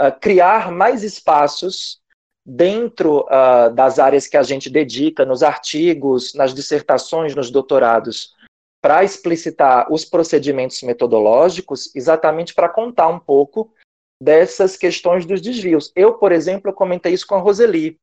uh, 0.00 0.20
criar 0.20 0.70
mais 0.70 1.02
espaços 1.02 2.01
dentro 2.44 3.20
uh, 3.20 3.72
das 3.72 3.98
áreas 3.98 4.26
que 4.26 4.36
a 4.36 4.42
gente 4.42 4.68
dedica, 4.68 5.24
nos 5.24 5.42
artigos, 5.42 6.34
nas 6.34 6.52
dissertações, 6.52 7.34
nos 7.34 7.50
doutorados, 7.50 8.34
para 8.80 9.04
explicitar 9.04 9.92
os 9.92 10.04
procedimentos 10.04 10.82
metodológicos, 10.82 11.94
exatamente 11.94 12.52
para 12.52 12.68
contar 12.68 13.08
um 13.08 13.18
pouco 13.18 13.72
dessas 14.20 14.76
questões 14.76 15.24
dos 15.24 15.40
desvios. 15.40 15.92
Eu, 15.94 16.14
por 16.14 16.32
exemplo, 16.32 16.72
comentei 16.72 17.12
isso 17.12 17.26
com 17.26 17.36
a 17.36 17.40
Roseli, 17.40 17.98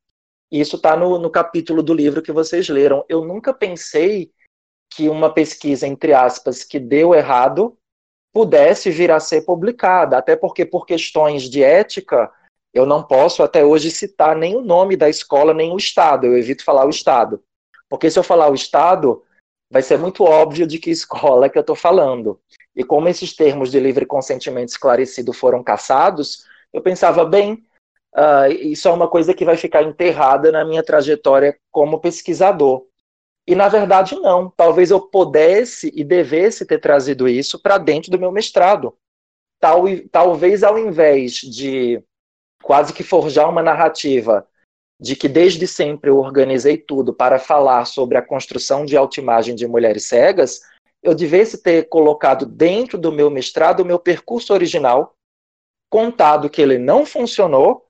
e 0.51 0.59
isso 0.59 0.77
está 0.77 0.95
no, 0.95 1.19
no 1.19 1.29
capítulo 1.29 1.83
do 1.83 1.93
livro 1.93 2.21
que 2.21 2.31
vocês 2.31 2.69
leram. 2.69 3.05
Eu 3.07 3.25
nunca 3.25 3.53
pensei 3.53 4.31
que 4.89 5.07
uma 5.09 5.31
pesquisa, 5.31 5.85
entre 5.85 6.13
aspas, 6.13 6.63
que 6.63 6.79
deu 6.79 7.13
errado, 7.13 7.77
pudesse 8.33 8.89
vir 8.89 9.11
a 9.11 9.19
ser 9.19 9.41
publicada, 9.41 10.17
até 10.17 10.35
porque 10.35 10.65
por 10.65 10.85
questões 10.85 11.43
de 11.43 11.61
ética 11.61 12.31
eu 12.73 12.85
não 12.85 13.03
posso 13.03 13.43
até 13.43 13.63
hoje 13.63 13.91
citar 13.91 14.35
nem 14.35 14.55
o 14.55 14.61
nome 14.61 14.95
da 14.95 15.09
escola 15.09 15.53
nem 15.53 15.71
o 15.71 15.77
estado, 15.77 16.27
eu 16.27 16.37
evito 16.37 16.63
falar 16.63 16.85
o 16.85 16.89
estado, 16.89 17.43
porque 17.89 18.09
se 18.09 18.19
eu 18.19 18.23
falar 18.23 18.49
o 18.49 18.55
estado 18.55 19.23
vai 19.71 19.81
ser 19.81 19.97
muito 19.97 20.23
óbvio 20.23 20.65
de 20.65 20.79
que 20.79 20.89
escola 20.89 21.45
é 21.45 21.49
que 21.49 21.57
eu 21.57 21.61
estou 21.61 21.75
falando. 21.75 22.39
E 22.75 22.83
como 22.83 23.07
esses 23.07 23.35
termos 23.35 23.71
de 23.71 23.79
livre 23.79 24.05
consentimento 24.05 24.69
esclarecido 24.69 25.31
foram 25.33 25.63
caçados, 25.63 26.45
eu 26.73 26.81
pensava, 26.81 27.25
bem, 27.25 27.63
uh, 28.15 28.51
isso 28.51 28.87
é 28.87 28.91
uma 28.91 29.07
coisa 29.07 29.33
que 29.33 29.45
vai 29.45 29.57
ficar 29.57 29.83
enterrada 29.83 30.51
na 30.51 30.65
minha 30.65 30.83
trajetória 30.83 31.57
como 31.71 31.99
pesquisador. 31.99 32.85
E 33.47 33.55
na 33.55 33.67
verdade 33.67 34.15
não. 34.15 34.49
Talvez 34.51 34.91
eu 34.91 35.01
pudesse 35.01 35.91
e 35.95 36.03
devesse 36.03 36.65
ter 36.65 36.79
trazido 36.79 37.27
isso 37.27 37.59
para 37.59 37.77
dentro 37.77 38.11
do 38.11 38.19
meu 38.19 38.31
mestrado. 38.31 38.95
Tal, 39.59 39.83
talvez 40.11 40.63
ao 40.63 40.77
invés 40.77 41.33
de 41.33 42.01
quase 42.63 42.93
que 42.93 43.03
forjar 43.03 43.49
uma 43.49 43.63
narrativa 43.63 44.47
de 44.99 45.15
que 45.15 45.29
desde 45.29 45.65
sempre 45.65 46.09
eu 46.09 46.17
organizei 46.17 46.77
tudo 46.77 47.13
para 47.13 47.39
falar 47.39 47.85
sobre 47.85 48.17
a 48.17 48.21
construção 48.21 48.85
de 48.85 48.97
autoimagem 48.97 49.55
de 49.55 49.65
mulheres 49.65 50.05
cegas, 50.05 50.61
eu 51.01 51.15
devesse 51.15 51.63
ter 51.63 51.87
colocado 51.87 52.45
dentro 52.45 52.97
do 52.97 53.11
meu 53.11 53.29
mestrado 53.29 53.79
o 53.79 53.85
meu 53.85 53.97
percurso 53.97 54.53
original, 54.53 55.15
contado 55.89 56.49
que 56.49 56.61
ele 56.61 56.77
não 56.77 57.05
funcionou 57.05 57.87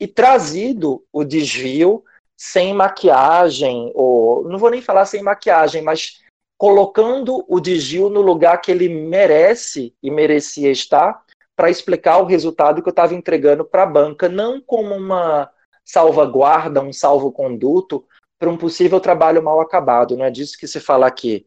e 0.00 0.06
trazido 0.06 1.04
o 1.12 1.24
desvio 1.24 2.04
sem 2.36 2.72
maquiagem, 2.74 3.90
ou 3.94 4.48
não 4.48 4.58
vou 4.58 4.70
nem 4.70 4.82
falar 4.82 5.06
sem 5.06 5.22
maquiagem, 5.22 5.82
mas 5.82 6.20
colocando 6.56 7.44
o 7.48 7.60
Digil 7.60 8.10
no 8.10 8.20
lugar 8.20 8.60
que 8.60 8.70
ele 8.70 8.88
merece 8.88 9.94
e 10.02 10.10
merecia 10.10 10.70
estar 10.70 11.24
para 11.58 11.70
explicar 11.70 12.18
o 12.18 12.24
resultado 12.24 12.80
que 12.80 12.88
eu 12.88 12.92
estava 12.92 13.16
entregando 13.16 13.64
para 13.64 13.82
a 13.82 13.86
banca, 13.86 14.28
não 14.28 14.60
como 14.60 14.94
uma 14.94 15.50
salvaguarda, 15.84 16.80
um 16.80 16.92
salvo-conduto 16.92 18.06
para 18.38 18.48
um 18.48 18.56
possível 18.56 19.00
trabalho 19.00 19.42
mal 19.42 19.60
acabado, 19.60 20.16
não 20.16 20.24
é 20.24 20.30
disso 20.30 20.56
que 20.56 20.68
se 20.68 20.78
fala 20.78 21.08
aqui. 21.08 21.44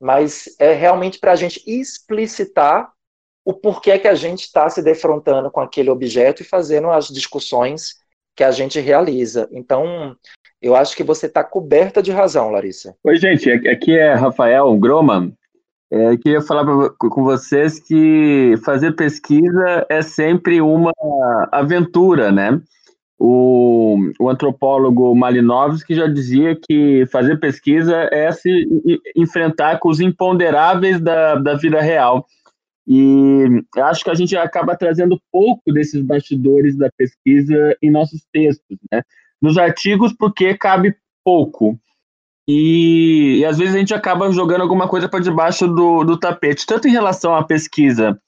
Mas 0.00 0.54
é 0.60 0.72
realmente 0.74 1.18
para 1.18 1.32
a 1.32 1.34
gente 1.36 1.60
explicitar 1.66 2.92
o 3.44 3.52
porquê 3.52 3.98
que 3.98 4.06
a 4.06 4.14
gente 4.14 4.42
está 4.42 4.70
se 4.70 4.80
defrontando 4.80 5.50
com 5.50 5.58
aquele 5.58 5.90
objeto 5.90 6.42
e 6.42 6.46
fazendo 6.46 6.88
as 6.90 7.08
discussões 7.08 7.96
que 8.36 8.44
a 8.44 8.52
gente 8.52 8.78
realiza. 8.78 9.48
Então, 9.50 10.16
eu 10.62 10.76
acho 10.76 10.94
que 10.94 11.02
você 11.02 11.26
está 11.26 11.42
coberta 11.42 12.00
de 12.00 12.12
razão, 12.12 12.52
Larissa. 12.52 12.94
Oi, 13.02 13.16
gente, 13.16 13.50
aqui 13.50 13.98
é 13.98 14.14
Rafael 14.14 14.72
Groman. 14.76 15.32
É, 15.90 16.16
queria 16.18 16.42
falar 16.42 16.64
pra, 16.64 16.90
com 16.90 17.24
vocês 17.24 17.80
que 17.80 18.54
fazer 18.64 18.92
pesquisa 18.92 19.86
é 19.88 20.02
sempre 20.02 20.60
uma 20.60 20.92
aventura, 21.50 22.30
né? 22.30 22.60
o, 23.18 23.96
o 24.20 24.30
antropólogo 24.30 25.14
Malinowski 25.14 25.94
já 25.94 26.06
dizia 26.06 26.54
que 26.54 27.04
fazer 27.10 27.40
pesquisa 27.40 28.08
é 28.12 28.30
se 28.30 28.64
enfrentar 29.16 29.80
com 29.80 29.88
os 29.88 29.98
imponderáveis 29.98 31.00
da, 31.00 31.34
da 31.34 31.54
vida 31.54 31.80
real. 31.80 32.24
E 32.86 33.44
acho 33.78 34.04
que 34.04 34.10
a 34.10 34.14
gente 34.14 34.36
acaba 34.36 34.76
trazendo 34.76 35.20
pouco 35.32 35.72
desses 35.72 36.00
bastidores 36.00 36.76
da 36.76 36.90
pesquisa 36.96 37.76
em 37.82 37.90
nossos 37.90 38.24
textos, 38.32 38.78
né? 38.90 39.02
Nos 39.42 39.58
artigos, 39.58 40.12
porque 40.12 40.56
cabe 40.56 40.96
pouco. 41.24 41.78
E, 42.48 43.40
e 43.40 43.44
às 43.44 43.58
vezes 43.58 43.74
a 43.74 43.78
gente 43.78 43.92
acaba 43.92 44.32
jogando 44.32 44.62
alguma 44.62 44.88
coisa 44.88 45.06
para 45.06 45.20
debaixo 45.20 45.68
do, 45.68 46.02
do 46.02 46.18
tapete, 46.18 46.64
tanto 46.64 46.88
em 46.88 46.92
relação 46.92 47.34
à 47.34 47.44
pesquisa 47.44 48.18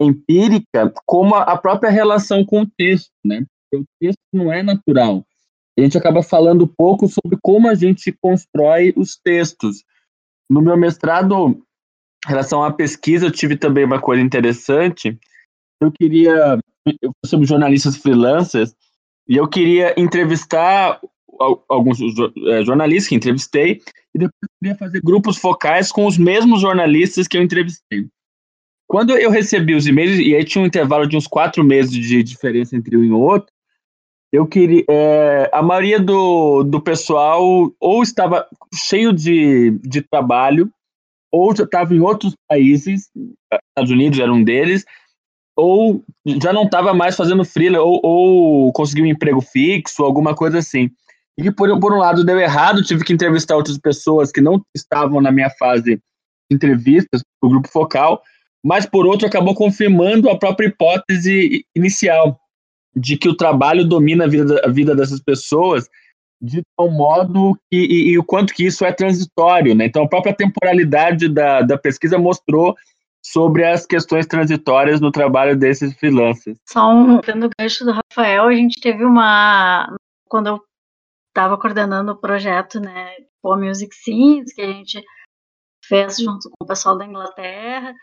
empírica, 0.00 0.92
como 1.06 1.36
a, 1.36 1.42
a 1.42 1.56
própria 1.56 1.88
relação 1.88 2.44
com 2.44 2.62
o 2.62 2.66
texto, 2.66 3.10
né? 3.24 3.44
o 3.72 3.84
texto 4.00 4.18
não 4.32 4.52
é 4.52 4.62
natural. 4.62 5.24
A 5.78 5.82
gente 5.82 5.96
acaba 5.96 6.24
falando 6.24 6.66
pouco 6.66 7.06
sobre 7.06 7.38
como 7.40 7.68
a 7.68 7.74
gente 7.74 8.12
constrói 8.20 8.92
os 8.96 9.16
textos. 9.16 9.84
No 10.50 10.60
meu 10.60 10.76
mestrado, 10.76 11.50
em 12.26 12.28
relação 12.28 12.64
à 12.64 12.72
pesquisa, 12.72 13.26
eu 13.26 13.30
tive 13.30 13.56
também 13.56 13.84
uma 13.84 14.00
coisa 14.00 14.20
interessante. 14.20 15.16
Eu 15.80 15.92
queria, 15.92 16.58
eu 17.00 17.12
sobre 17.24 17.46
jornalistas 17.46 17.96
freelancers, 17.96 18.74
e 19.28 19.36
eu 19.36 19.46
queria 19.46 19.94
entrevistar 20.00 21.00
alguns 21.68 21.98
é, 22.48 22.64
jornalistas 22.64 23.08
que 23.08 23.14
entrevistei, 23.14 23.80
e 24.14 24.18
depois 24.18 24.50
queria 24.60 24.76
fazer 24.76 25.00
grupos 25.02 25.36
focais 25.36 25.92
com 25.92 26.06
os 26.06 26.18
mesmos 26.18 26.60
jornalistas 26.60 27.28
que 27.28 27.36
eu 27.36 27.42
entrevistei. 27.42 28.06
Quando 28.88 29.16
eu 29.16 29.30
recebi 29.30 29.74
os 29.74 29.86
e-mails, 29.86 30.18
e 30.18 30.34
aí 30.34 30.44
tinha 30.44 30.62
um 30.62 30.66
intervalo 30.66 31.06
de 31.06 31.16
uns 31.16 31.26
quatro 31.26 31.62
meses 31.62 31.92
de 31.92 32.22
diferença 32.22 32.74
entre 32.74 32.96
um 32.96 33.04
e 33.04 33.12
outro, 33.12 33.52
eu 34.32 34.46
queria. 34.46 34.84
É, 34.88 35.50
a 35.52 35.62
maioria 35.62 36.00
do, 36.00 36.62
do 36.62 36.80
pessoal 36.80 37.72
ou 37.80 38.02
estava 38.02 38.46
cheio 38.74 39.12
de, 39.12 39.78
de 39.82 40.02
trabalho, 40.02 40.70
ou 41.32 41.54
já 41.54 41.64
estava 41.64 41.94
em 41.94 42.00
outros 42.00 42.34
países, 42.48 43.10
Estados 43.70 43.90
Unidos 43.90 44.18
era 44.18 44.32
um 44.32 44.42
deles, 44.42 44.84
ou 45.56 46.02
já 46.40 46.52
não 46.52 46.64
estava 46.64 46.94
mais 46.94 47.16
fazendo 47.16 47.44
freela, 47.44 47.80
ou, 47.80 48.00
ou 48.02 48.72
conseguiu 48.72 49.04
um 49.04 49.08
emprego 49.08 49.40
fixo, 49.40 50.04
alguma 50.04 50.34
coisa 50.34 50.58
assim. 50.58 50.90
E 51.38 51.42
que, 51.44 51.52
por, 51.52 51.78
por 51.78 51.92
um 51.92 51.98
lado, 51.98 52.24
deu 52.24 52.38
errado, 52.38 52.82
tive 52.82 53.04
que 53.04 53.12
entrevistar 53.12 53.54
outras 53.54 53.78
pessoas 53.78 54.32
que 54.32 54.40
não 54.40 54.60
estavam 54.74 55.20
na 55.20 55.30
minha 55.30 55.48
fase 55.50 55.84
de 55.84 56.00
entrevistas 56.50 57.22
o 57.40 57.48
grupo 57.48 57.68
focal, 57.68 58.20
mas, 58.64 58.84
por 58.84 59.06
outro, 59.06 59.28
acabou 59.28 59.54
confirmando 59.54 60.28
a 60.28 60.36
própria 60.36 60.66
hipótese 60.66 61.64
inicial 61.76 62.36
de 62.96 63.16
que 63.16 63.28
o 63.28 63.36
trabalho 63.36 63.84
domina 63.84 64.24
a 64.24 64.28
vida, 64.28 64.60
a 64.64 64.68
vida 64.68 64.96
dessas 64.96 65.20
pessoas 65.20 65.88
de 66.42 66.62
tal 66.76 66.90
modo 66.90 67.54
que, 67.70 67.76
e, 67.76 68.10
e, 68.10 68.18
o 68.18 68.24
quanto 68.24 68.52
que 68.52 68.64
isso 68.64 68.84
é 68.84 68.92
transitório, 68.92 69.76
né? 69.76 69.86
Então, 69.86 70.04
a 70.04 70.08
própria 70.08 70.34
temporalidade 70.34 71.28
da, 71.28 71.62
da 71.62 71.78
pesquisa 71.78 72.18
mostrou 72.18 72.76
sobre 73.24 73.64
as 73.64 73.86
questões 73.86 74.26
transitórias 74.26 75.00
no 75.00 75.12
trabalho 75.12 75.56
desses 75.56 75.94
freelancers. 75.94 76.58
Só 76.68 76.92
um, 76.92 77.20
tendo 77.20 77.46
o 77.46 77.50
gancho 77.58 77.84
do 77.84 77.92
Rafael, 77.92 78.44
a 78.44 78.54
gente 78.54 78.80
teve 78.80 79.04
uma, 79.04 79.94
quando 80.28 80.48
eu 80.48 80.67
estava 81.38 81.56
coordenando 81.56 82.12
o 82.12 82.20
projeto, 82.20 82.80
né, 82.80 83.14
o 83.42 83.56
Music 83.56 83.94
Scenes, 83.94 84.52
que 84.52 84.60
a 84.60 84.66
gente 84.66 85.02
fez 85.84 86.18
junto 86.18 86.50
com 86.50 86.64
o 86.64 86.66
pessoal 86.66 86.98
da 86.98 87.06
Inglaterra, 87.06 87.94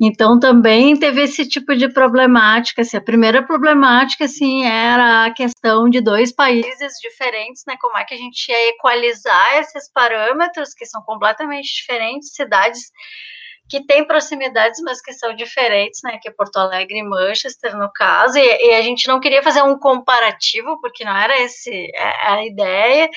então 0.00 0.38
também 0.38 0.98
teve 0.98 1.22
esse 1.22 1.48
tipo 1.48 1.76
de 1.76 1.88
problemática. 1.88 2.82
Assim, 2.82 2.96
a 2.96 3.00
primeira 3.00 3.42
problemática 3.46 4.24
assim 4.24 4.64
era 4.64 5.26
a 5.26 5.32
questão 5.32 5.88
de 5.88 6.00
dois 6.00 6.32
países 6.32 6.94
diferentes, 7.00 7.62
né? 7.66 7.76
Como 7.80 7.96
é 7.96 8.04
que 8.04 8.14
a 8.14 8.16
gente 8.16 8.50
ia 8.50 8.70
equalizar 8.70 9.58
esses 9.58 9.90
parâmetros 9.92 10.74
que 10.74 10.84
são 10.84 11.02
completamente 11.02 11.72
diferentes, 11.74 12.34
cidades 12.34 12.90
que 13.72 13.86
têm 13.86 14.06
proximidades, 14.06 14.82
mas 14.82 15.00
que 15.00 15.14
são 15.14 15.34
diferentes, 15.34 16.00
né? 16.04 16.18
Que 16.20 16.28
é 16.28 16.30
Porto 16.30 16.58
Alegre 16.58 16.98
e 16.98 17.02
Manchester, 17.02 17.74
no 17.74 17.90
caso, 17.90 18.36
e, 18.36 18.42
e, 18.42 18.74
a 18.74 18.82
gente 18.82 19.08
não 19.08 19.18
queria 19.18 19.42
fazer 19.42 19.62
um 19.62 19.78
comparativo, 19.78 20.78
porque 20.78 21.02
não 21.06 21.16
era 21.16 21.40
esse 21.40 21.90
é, 21.94 22.28
a 22.28 22.44
ideia. 22.44 23.08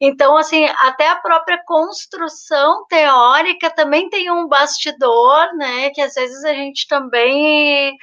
Então, 0.00 0.36
assim, 0.36 0.66
até 0.82 1.08
a 1.08 1.16
própria 1.16 1.60
construção 1.66 2.86
teórica 2.86 3.70
também 3.70 4.08
tem 4.08 4.30
um 4.30 4.46
bastidor, 4.46 5.52
né? 5.56 5.90
Que 5.90 6.00
às 6.00 6.14
vezes 6.14 6.44
a 6.44 6.54
gente 6.54 6.86
também 6.86 7.96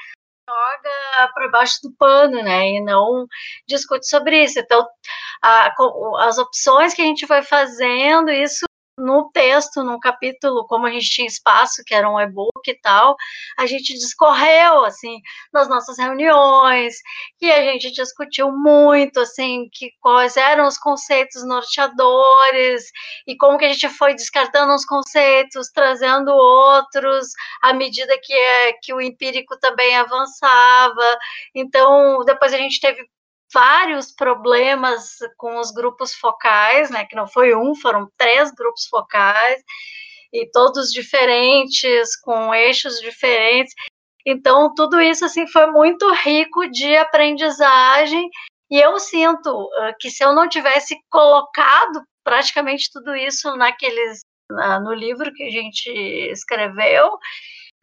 joga 0.49 1.31
para 1.33 1.49
baixo 1.49 1.79
do 1.81 1.93
pano, 1.97 2.43
né, 2.43 2.69
e 2.71 2.81
não 2.81 3.25
discute 3.67 4.07
sobre 4.07 4.43
isso. 4.43 4.59
Então, 4.59 4.85
a, 5.41 5.71
as 6.19 6.37
opções 6.37 6.93
que 6.93 7.01
a 7.01 7.05
gente 7.05 7.25
foi 7.25 7.41
fazendo, 7.41 8.29
isso 8.29 8.65
no 8.97 9.29
texto, 9.31 9.83
no 9.83 9.99
capítulo, 9.99 10.65
como 10.67 10.87
a 10.87 10.91
gente 10.91 11.09
tinha 11.09 11.27
espaço, 11.27 11.83
que 11.85 11.93
era 11.93 12.09
um 12.09 12.19
e-book 12.19 12.51
e 12.67 12.79
tal, 12.79 13.15
a 13.57 13.65
gente 13.65 13.93
discorreu, 13.93 14.85
assim, 14.85 15.19
nas 15.53 15.67
nossas 15.67 15.97
reuniões, 15.97 16.95
e 17.41 17.51
a 17.51 17.61
gente 17.63 17.91
discutiu 17.91 18.51
muito, 18.51 19.19
assim, 19.19 19.67
que 19.71 19.91
quais 19.99 20.37
eram 20.37 20.67
os 20.67 20.77
conceitos 20.77 21.45
norteadores, 21.45 22.83
e 23.27 23.35
como 23.37 23.57
que 23.57 23.65
a 23.65 23.73
gente 23.73 23.89
foi 23.89 24.13
descartando 24.15 24.73
os 24.73 24.85
conceitos, 24.85 25.69
trazendo 25.73 26.31
outros, 26.31 27.27
à 27.61 27.73
medida 27.73 28.17
que, 28.21 28.33
é, 28.33 28.73
que 28.81 28.93
o 28.93 29.01
empírico 29.01 29.57
também 29.59 29.95
avançava. 29.95 31.17
Então, 31.53 32.23
depois 32.25 32.53
a 32.53 32.57
gente 32.57 32.79
teve 32.79 33.05
vários 33.55 34.11
problemas 34.11 35.15
com 35.37 35.57
os 35.57 35.71
grupos 35.71 36.13
focais, 36.13 36.89
né, 36.89 37.05
que 37.05 37.15
não 37.15 37.25
foi 37.25 37.55
um, 37.55 37.73
foram 37.73 38.11
três 38.17 38.51
grupos 38.51 38.85
focais, 38.87 39.63
e 40.33 40.45
todos 40.51 40.91
diferentes, 40.91 42.17
com 42.17 42.53
eixos 42.53 42.99
diferentes. 42.99 43.73
Então, 44.25 44.73
tudo 44.75 44.99
isso 44.99 45.23
assim 45.23 45.47
foi 45.47 45.67
muito 45.67 46.11
rico 46.15 46.67
de 46.69 46.97
aprendizagem, 46.97 48.29
e 48.69 48.77
eu 48.77 48.99
sinto 48.99 49.49
uh, 49.49 49.95
que 49.99 50.09
se 50.11 50.21
eu 50.21 50.33
não 50.33 50.49
tivesse 50.49 50.97
colocado 51.09 52.03
praticamente 52.25 52.89
tudo 52.91 53.15
isso 53.15 53.55
naqueles 53.55 54.19
no 54.83 54.93
livro 54.93 55.33
que 55.33 55.43
a 55.43 55.49
gente 55.49 55.89
escreveu, 56.31 57.17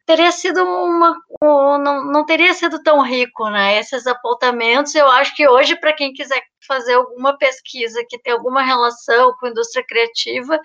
teria 0.05 0.31
sido 0.31 0.63
uma 0.63 1.17
um, 1.41 1.77
não, 1.77 2.05
não 2.05 2.25
teria 2.25 2.53
sido 2.53 2.81
tão 2.83 3.01
rico, 3.01 3.49
né? 3.49 3.79
Esses 3.79 4.07
apontamentos, 4.07 4.93
eu 4.95 5.07
acho 5.09 5.35
que 5.35 5.47
hoje 5.47 5.75
para 5.75 5.93
quem 5.93 6.13
quiser 6.13 6.41
fazer 6.67 6.95
alguma 6.95 7.37
pesquisa 7.37 8.03
que 8.09 8.19
tem 8.19 8.33
alguma 8.33 8.61
relação 8.63 9.33
com 9.39 9.47
indústria 9.47 9.85
criativa, 9.85 10.59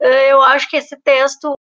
eh, 0.00 0.32
eu 0.32 0.42
acho 0.42 0.68
que 0.68 0.76
esse 0.76 0.96
texto 1.02 1.56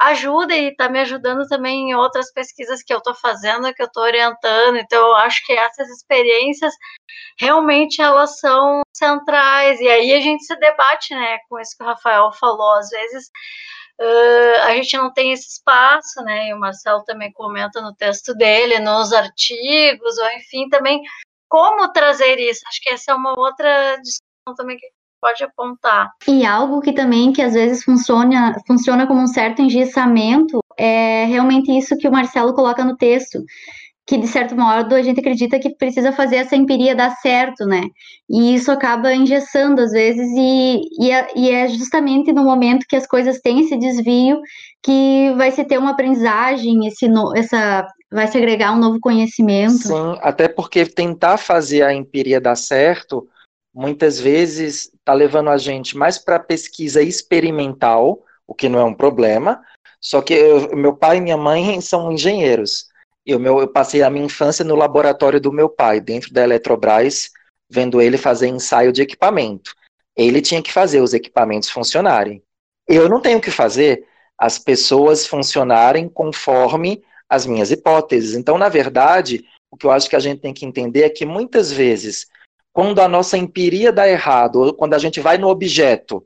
ajuda 0.00 0.54
e 0.56 0.68
está 0.68 0.88
me 0.88 1.00
ajudando 1.00 1.46
também 1.46 1.90
em 1.90 1.94
outras 1.94 2.32
pesquisas 2.32 2.82
que 2.82 2.92
eu 2.92 2.98
estou 2.98 3.14
fazendo, 3.14 3.72
que 3.74 3.82
eu 3.82 3.86
estou 3.86 4.02
orientando. 4.02 4.76
Então, 4.76 5.08
eu 5.08 5.16
acho 5.16 5.44
que 5.46 5.52
essas 5.52 5.88
experiências 5.90 6.72
realmente 7.38 8.00
elas 8.00 8.38
são 8.38 8.82
centrais. 8.96 9.80
E 9.80 9.88
aí 9.88 10.12
a 10.14 10.20
gente 10.20 10.44
se 10.44 10.56
debate, 10.56 11.14
né, 11.14 11.38
com 11.48 11.58
isso 11.60 11.76
que 11.76 11.84
o 11.84 11.86
Rafael 11.86 12.32
falou. 12.32 12.74
Às 12.76 12.88
vezes 12.90 13.30
uh, 14.00 14.62
a 14.64 14.74
gente 14.76 14.96
não 14.96 15.12
tem 15.12 15.32
esse 15.32 15.48
espaço, 15.48 16.22
né? 16.22 16.48
E 16.48 16.54
o 16.54 16.58
Marcelo 16.58 17.04
também 17.04 17.32
comenta 17.32 17.80
no 17.80 17.94
texto 17.94 18.34
dele, 18.34 18.78
nos 18.78 19.12
artigos, 19.12 20.18
ou 20.18 20.30
enfim, 20.32 20.68
também 20.68 21.00
como 21.48 21.92
trazer 21.92 22.38
isso. 22.38 22.60
Acho 22.68 22.80
que 22.80 22.90
essa 22.90 23.12
é 23.12 23.14
uma 23.14 23.38
outra 23.38 23.96
discussão 23.96 24.54
também 24.56 24.76
que 24.76 24.86
pode 25.20 25.44
apontar. 25.44 26.10
E 26.26 26.46
algo 26.46 26.80
que 26.80 26.92
também 26.92 27.32
que 27.32 27.42
às 27.42 27.52
vezes 27.52 27.84
funciona, 27.84 28.56
funciona 28.66 29.06
como 29.06 29.20
um 29.20 29.26
certo 29.26 29.60
engessamento 29.60 30.60
é 30.78 31.26
realmente 31.26 31.70
isso 31.76 31.96
que 31.98 32.08
o 32.08 32.12
Marcelo 32.12 32.54
coloca 32.54 32.82
no 32.82 32.96
texto, 32.96 33.44
que 34.10 34.18
de 34.18 34.26
certo 34.26 34.56
modo 34.56 34.96
a 34.96 35.02
gente 35.02 35.20
acredita 35.20 35.60
que 35.60 35.70
precisa 35.70 36.10
fazer 36.10 36.34
essa 36.34 36.56
empiria 36.56 36.96
dar 36.96 37.14
certo, 37.18 37.64
né? 37.64 37.82
E 38.28 38.56
isso 38.56 38.72
acaba 38.72 39.14
engessando 39.14 39.80
às 39.80 39.92
vezes, 39.92 40.28
e, 40.36 40.80
e, 40.98 41.12
é, 41.12 41.28
e 41.36 41.48
é 41.48 41.68
justamente 41.68 42.32
no 42.32 42.42
momento 42.42 42.86
que 42.88 42.96
as 42.96 43.06
coisas 43.06 43.38
têm 43.38 43.60
esse 43.60 43.76
desvio 43.76 44.40
que 44.82 45.32
vai 45.36 45.52
se 45.52 45.62
ter 45.62 45.78
uma 45.78 45.92
aprendizagem, 45.92 46.88
esse 46.88 47.06
no, 47.06 47.36
essa 47.36 47.86
vai 48.10 48.26
se 48.26 48.36
agregar 48.36 48.72
um 48.72 48.80
novo 48.80 48.98
conhecimento. 48.98 49.74
Sim, 49.74 50.18
até 50.22 50.48
porque 50.48 50.84
tentar 50.84 51.36
fazer 51.36 51.82
a 51.82 51.94
empiria 51.94 52.40
dar 52.40 52.56
certo, 52.56 53.28
muitas 53.72 54.18
vezes 54.18 54.90
está 54.92 55.14
levando 55.14 55.50
a 55.50 55.56
gente 55.56 55.96
mais 55.96 56.18
para 56.18 56.40
pesquisa 56.40 57.00
experimental, 57.00 58.24
o 58.44 58.56
que 58.56 58.68
não 58.68 58.80
é 58.80 58.84
um 58.84 58.94
problema. 58.94 59.62
Só 60.00 60.20
que 60.20 60.34
eu, 60.34 60.74
meu 60.76 60.96
pai 60.96 61.18
e 61.18 61.20
minha 61.20 61.36
mãe 61.36 61.80
são 61.80 62.10
engenheiros. 62.10 62.89
Eu, 63.26 63.38
meu, 63.38 63.60
eu 63.60 63.68
passei 63.68 64.02
a 64.02 64.10
minha 64.10 64.24
infância 64.24 64.64
no 64.64 64.74
laboratório 64.74 65.40
do 65.40 65.52
meu 65.52 65.68
pai, 65.68 66.00
dentro 66.00 66.32
da 66.32 66.42
Eletrobras, 66.42 67.30
vendo 67.70 68.00
ele 68.00 68.16
fazer 68.16 68.48
ensaio 68.48 68.92
de 68.92 69.02
equipamento. 69.02 69.74
Ele 70.16 70.40
tinha 70.40 70.62
que 70.62 70.72
fazer 70.72 71.00
os 71.00 71.14
equipamentos 71.14 71.70
funcionarem. 71.70 72.42
Eu 72.88 73.08
não 73.08 73.20
tenho 73.20 73.40
que 73.40 73.50
fazer 73.50 74.06
as 74.38 74.58
pessoas 74.58 75.26
funcionarem 75.26 76.08
conforme 76.08 77.02
as 77.28 77.46
minhas 77.46 77.70
hipóteses. 77.70 78.34
Então, 78.34 78.58
na 78.58 78.68
verdade, 78.68 79.44
o 79.70 79.76
que 79.76 79.86
eu 79.86 79.90
acho 79.90 80.08
que 80.08 80.16
a 80.16 80.20
gente 80.20 80.40
tem 80.40 80.52
que 80.52 80.64
entender 80.64 81.02
é 81.02 81.10
que 81.10 81.24
muitas 81.24 81.70
vezes 81.70 82.26
quando 82.72 83.00
a 83.00 83.08
nossa 83.08 83.36
empiria 83.36 83.92
dá 83.92 84.08
errado, 84.08 84.56
ou 84.56 84.74
quando 84.74 84.94
a 84.94 84.98
gente 84.98 85.20
vai 85.20 85.38
no 85.38 85.48
objeto 85.48 86.24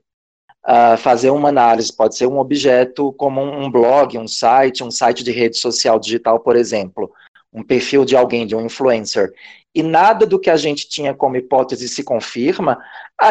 uh, 0.66 0.96
fazer 0.96 1.30
uma 1.30 1.48
análise, 1.48 1.94
pode 1.94 2.16
ser 2.16 2.26
um 2.26 2.38
objeto 2.38 3.12
como 3.14 3.42
um 3.42 3.70
blog, 3.70 4.18
um 4.18 4.28
site, 4.28 4.84
um 4.84 4.90
site 4.90 5.22
de 5.22 5.32
rede 5.32 5.56
social 5.56 5.98
digital, 5.98 6.40
por 6.40 6.56
exemplo, 6.56 7.12
um 7.52 7.62
perfil 7.62 8.04
de 8.04 8.16
alguém, 8.16 8.46
de 8.46 8.54
um 8.54 8.60
influencer, 8.64 9.32
e 9.74 9.82
nada 9.82 10.26
do 10.26 10.38
que 10.38 10.50
a 10.50 10.56
gente 10.56 10.88
tinha 10.88 11.12
como 11.14 11.36
hipótese 11.36 11.88
se 11.88 12.02
confirma, 12.02 12.78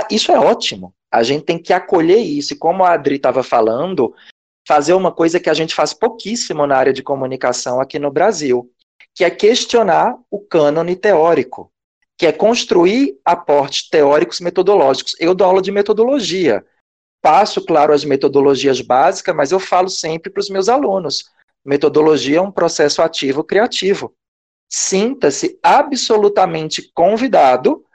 isso 0.09 0.31
é 0.31 0.39
ótimo. 0.39 0.93
A 1.11 1.23
gente 1.23 1.45
tem 1.45 1.57
que 1.57 1.71
acolher 1.71 2.17
isso. 2.17 2.53
E 2.53 2.57
como 2.57 2.83
a 2.83 2.91
Adri 2.91 3.15
estava 3.15 3.43
falando, 3.43 4.13
fazer 4.67 4.93
uma 4.93 5.11
coisa 5.11 5.39
que 5.39 5.49
a 5.49 5.53
gente 5.53 5.73
faz 5.73 5.93
pouquíssimo 5.93 6.67
na 6.67 6.75
área 6.75 6.91
de 6.91 7.01
comunicação 7.01 7.79
aqui 7.79 7.97
no 7.97 8.11
Brasil, 8.11 8.69
que 9.15 9.23
é 9.23 9.29
questionar 9.29 10.17
o 10.29 10.39
cânone 10.39 10.97
teórico 10.97 11.71
que 12.17 12.27
é 12.27 12.31
construir 12.31 13.19
aportes 13.25 13.89
teóricos 13.89 14.39
metodológicos. 14.39 15.15
Eu 15.19 15.33
dou 15.33 15.47
aula 15.47 15.61
de 15.61 15.71
metodologia. 15.71 16.63
Passo, 17.23 17.65
claro, 17.65 17.93
as 17.93 18.03
metodologias 18.03 18.81
básicas, 18.81 19.33
mas 19.33 19.51
eu 19.53 19.59
falo 19.59 19.89
sempre 19.89 20.29
para 20.29 20.41
os 20.41 20.49
meus 20.49 20.67
alunos. 20.67 21.23
Metodologia 21.65 22.37
é 22.37 22.41
um 22.41 22.51
processo 22.51 23.01
ativo 23.01 23.45
criativo. 23.45 24.13
Sinta-se 24.69 25.57
absolutamente 25.63 26.91
convidado 26.93 27.85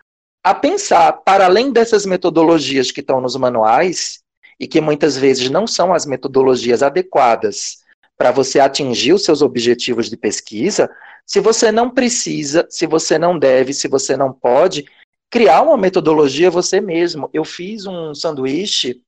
a 0.42 0.54
pensar, 0.54 1.12
para 1.12 1.44
além 1.44 1.70
dessas 1.70 2.06
metodologias 2.06 2.90
que 2.90 3.00
estão 3.00 3.20
nos 3.20 3.36
manuais, 3.36 4.22
e 4.58 4.66
que 4.66 4.80
muitas 4.80 5.16
vezes 5.16 5.50
não 5.50 5.66
são 5.66 5.94
as 5.94 6.04
metodologias 6.04 6.82
adequadas 6.82 7.84
para 8.16 8.32
você 8.32 8.58
atingir 8.58 9.12
os 9.12 9.24
seus 9.24 9.42
objetivos 9.42 10.10
de 10.10 10.16
pesquisa, 10.16 10.90
se 11.24 11.38
você 11.38 11.70
não 11.70 11.90
precisa, 11.90 12.66
se 12.68 12.86
você 12.86 13.18
não 13.18 13.38
deve, 13.38 13.72
se 13.72 13.86
você 13.86 14.16
não 14.16 14.32
pode, 14.32 14.84
criar 15.30 15.62
uma 15.62 15.76
metodologia 15.76 16.50
você 16.50 16.80
mesmo. 16.80 17.30
Eu 17.32 17.44
fiz 17.44 17.86
um 17.86 18.14
sanduíche 18.14 19.02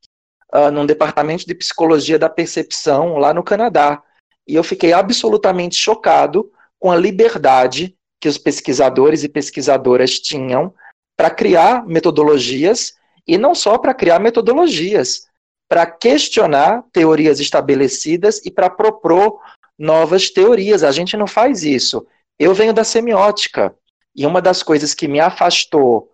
uh, 0.54 0.70
num 0.70 0.86
departamento 0.86 1.46
de 1.46 1.54
psicologia 1.54 2.18
da 2.18 2.28
percepção 2.28 3.16
lá 3.16 3.32
no 3.32 3.42
Canadá. 3.42 4.02
E 4.46 4.54
eu 4.54 4.64
fiquei 4.64 4.92
absolutamente 4.92 5.76
chocado 5.76 6.50
com 6.78 6.90
a 6.90 6.96
liberdade 6.96 7.96
que 8.20 8.28
os 8.28 8.36
pesquisadores 8.36 9.24
e 9.24 9.28
pesquisadoras 9.28 10.18
tinham 10.18 10.74
para 11.16 11.30
criar 11.30 11.86
metodologias, 11.86 12.94
e 13.26 13.36
não 13.36 13.54
só 13.54 13.78
para 13.78 13.94
criar 13.94 14.18
metodologias, 14.18 15.26
para 15.68 15.86
questionar 15.86 16.82
teorias 16.92 17.38
estabelecidas 17.38 18.40
e 18.44 18.50
para 18.50 18.70
propor 18.70 19.40
novas 19.78 20.30
teorias. 20.30 20.82
A 20.82 20.90
gente 20.90 21.16
não 21.16 21.26
faz 21.26 21.62
isso. 21.62 22.06
Eu 22.38 22.54
venho 22.54 22.72
da 22.72 22.84
semiótica, 22.84 23.74
e 24.16 24.26
uma 24.26 24.40
das 24.42 24.62
coisas 24.62 24.94
que 24.94 25.06
me 25.06 25.20
afastou 25.20 26.10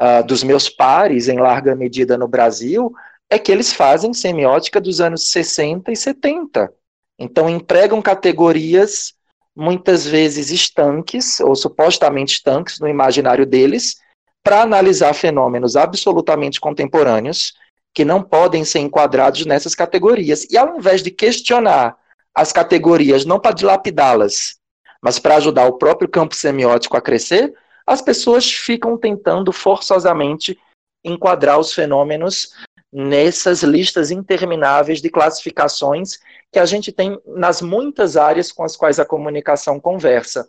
uh, 0.00 0.24
dos 0.24 0.42
meus 0.42 0.68
pares, 0.68 1.28
em 1.28 1.38
larga 1.38 1.74
medida 1.74 2.16
no 2.16 2.26
Brasil, 2.26 2.94
é 3.34 3.38
que 3.38 3.50
eles 3.50 3.72
fazem 3.72 4.14
semiótica 4.14 4.80
dos 4.80 5.00
anos 5.00 5.30
60 5.30 5.90
e 5.90 5.96
70. 5.96 6.72
Então, 7.18 7.50
empregam 7.50 8.00
categorias 8.00 9.14
muitas 9.56 10.06
vezes 10.06 10.50
estanques, 10.50 11.40
ou 11.40 11.54
supostamente 11.56 12.34
estanques 12.34 12.78
no 12.78 12.88
imaginário 12.88 13.44
deles, 13.44 13.96
para 14.42 14.62
analisar 14.62 15.14
fenômenos 15.14 15.74
absolutamente 15.74 16.60
contemporâneos, 16.60 17.54
que 17.92 18.04
não 18.04 18.22
podem 18.22 18.64
ser 18.64 18.80
enquadrados 18.80 19.44
nessas 19.46 19.74
categorias. 19.74 20.44
E 20.50 20.56
ao 20.56 20.76
invés 20.76 21.02
de 21.02 21.10
questionar 21.10 21.96
as 22.34 22.52
categorias 22.52 23.24
não 23.24 23.40
para 23.40 23.54
dilapidá-las, 23.54 24.58
mas 25.02 25.18
para 25.18 25.36
ajudar 25.36 25.66
o 25.66 25.78
próprio 25.78 26.08
campo 26.08 26.34
semiótico 26.34 26.96
a 26.96 27.00
crescer, 27.00 27.54
as 27.86 28.00
pessoas 28.00 28.50
ficam 28.50 28.96
tentando 28.96 29.52
forçosamente 29.52 30.58
enquadrar 31.04 31.58
os 31.58 31.72
fenômenos 31.72 32.52
nessas 32.94 33.64
listas 33.64 34.12
intermináveis 34.12 35.02
de 35.02 35.10
classificações 35.10 36.20
que 36.52 36.60
a 36.60 36.64
gente 36.64 36.92
tem 36.92 37.20
nas 37.26 37.60
muitas 37.60 38.16
áreas 38.16 38.52
com 38.52 38.62
as 38.62 38.76
quais 38.76 39.00
a 39.00 39.04
comunicação 39.04 39.80
conversa. 39.80 40.48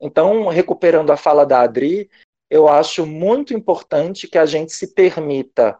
Então, 0.00 0.48
recuperando 0.48 1.12
a 1.12 1.16
fala 1.16 1.46
da 1.46 1.60
Adri, 1.60 2.10
eu 2.50 2.68
acho 2.68 3.06
muito 3.06 3.54
importante 3.54 4.26
que 4.26 4.36
a 4.36 4.44
gente 4.44 4.72
se 4.72 4.92
permita 4.92 5.78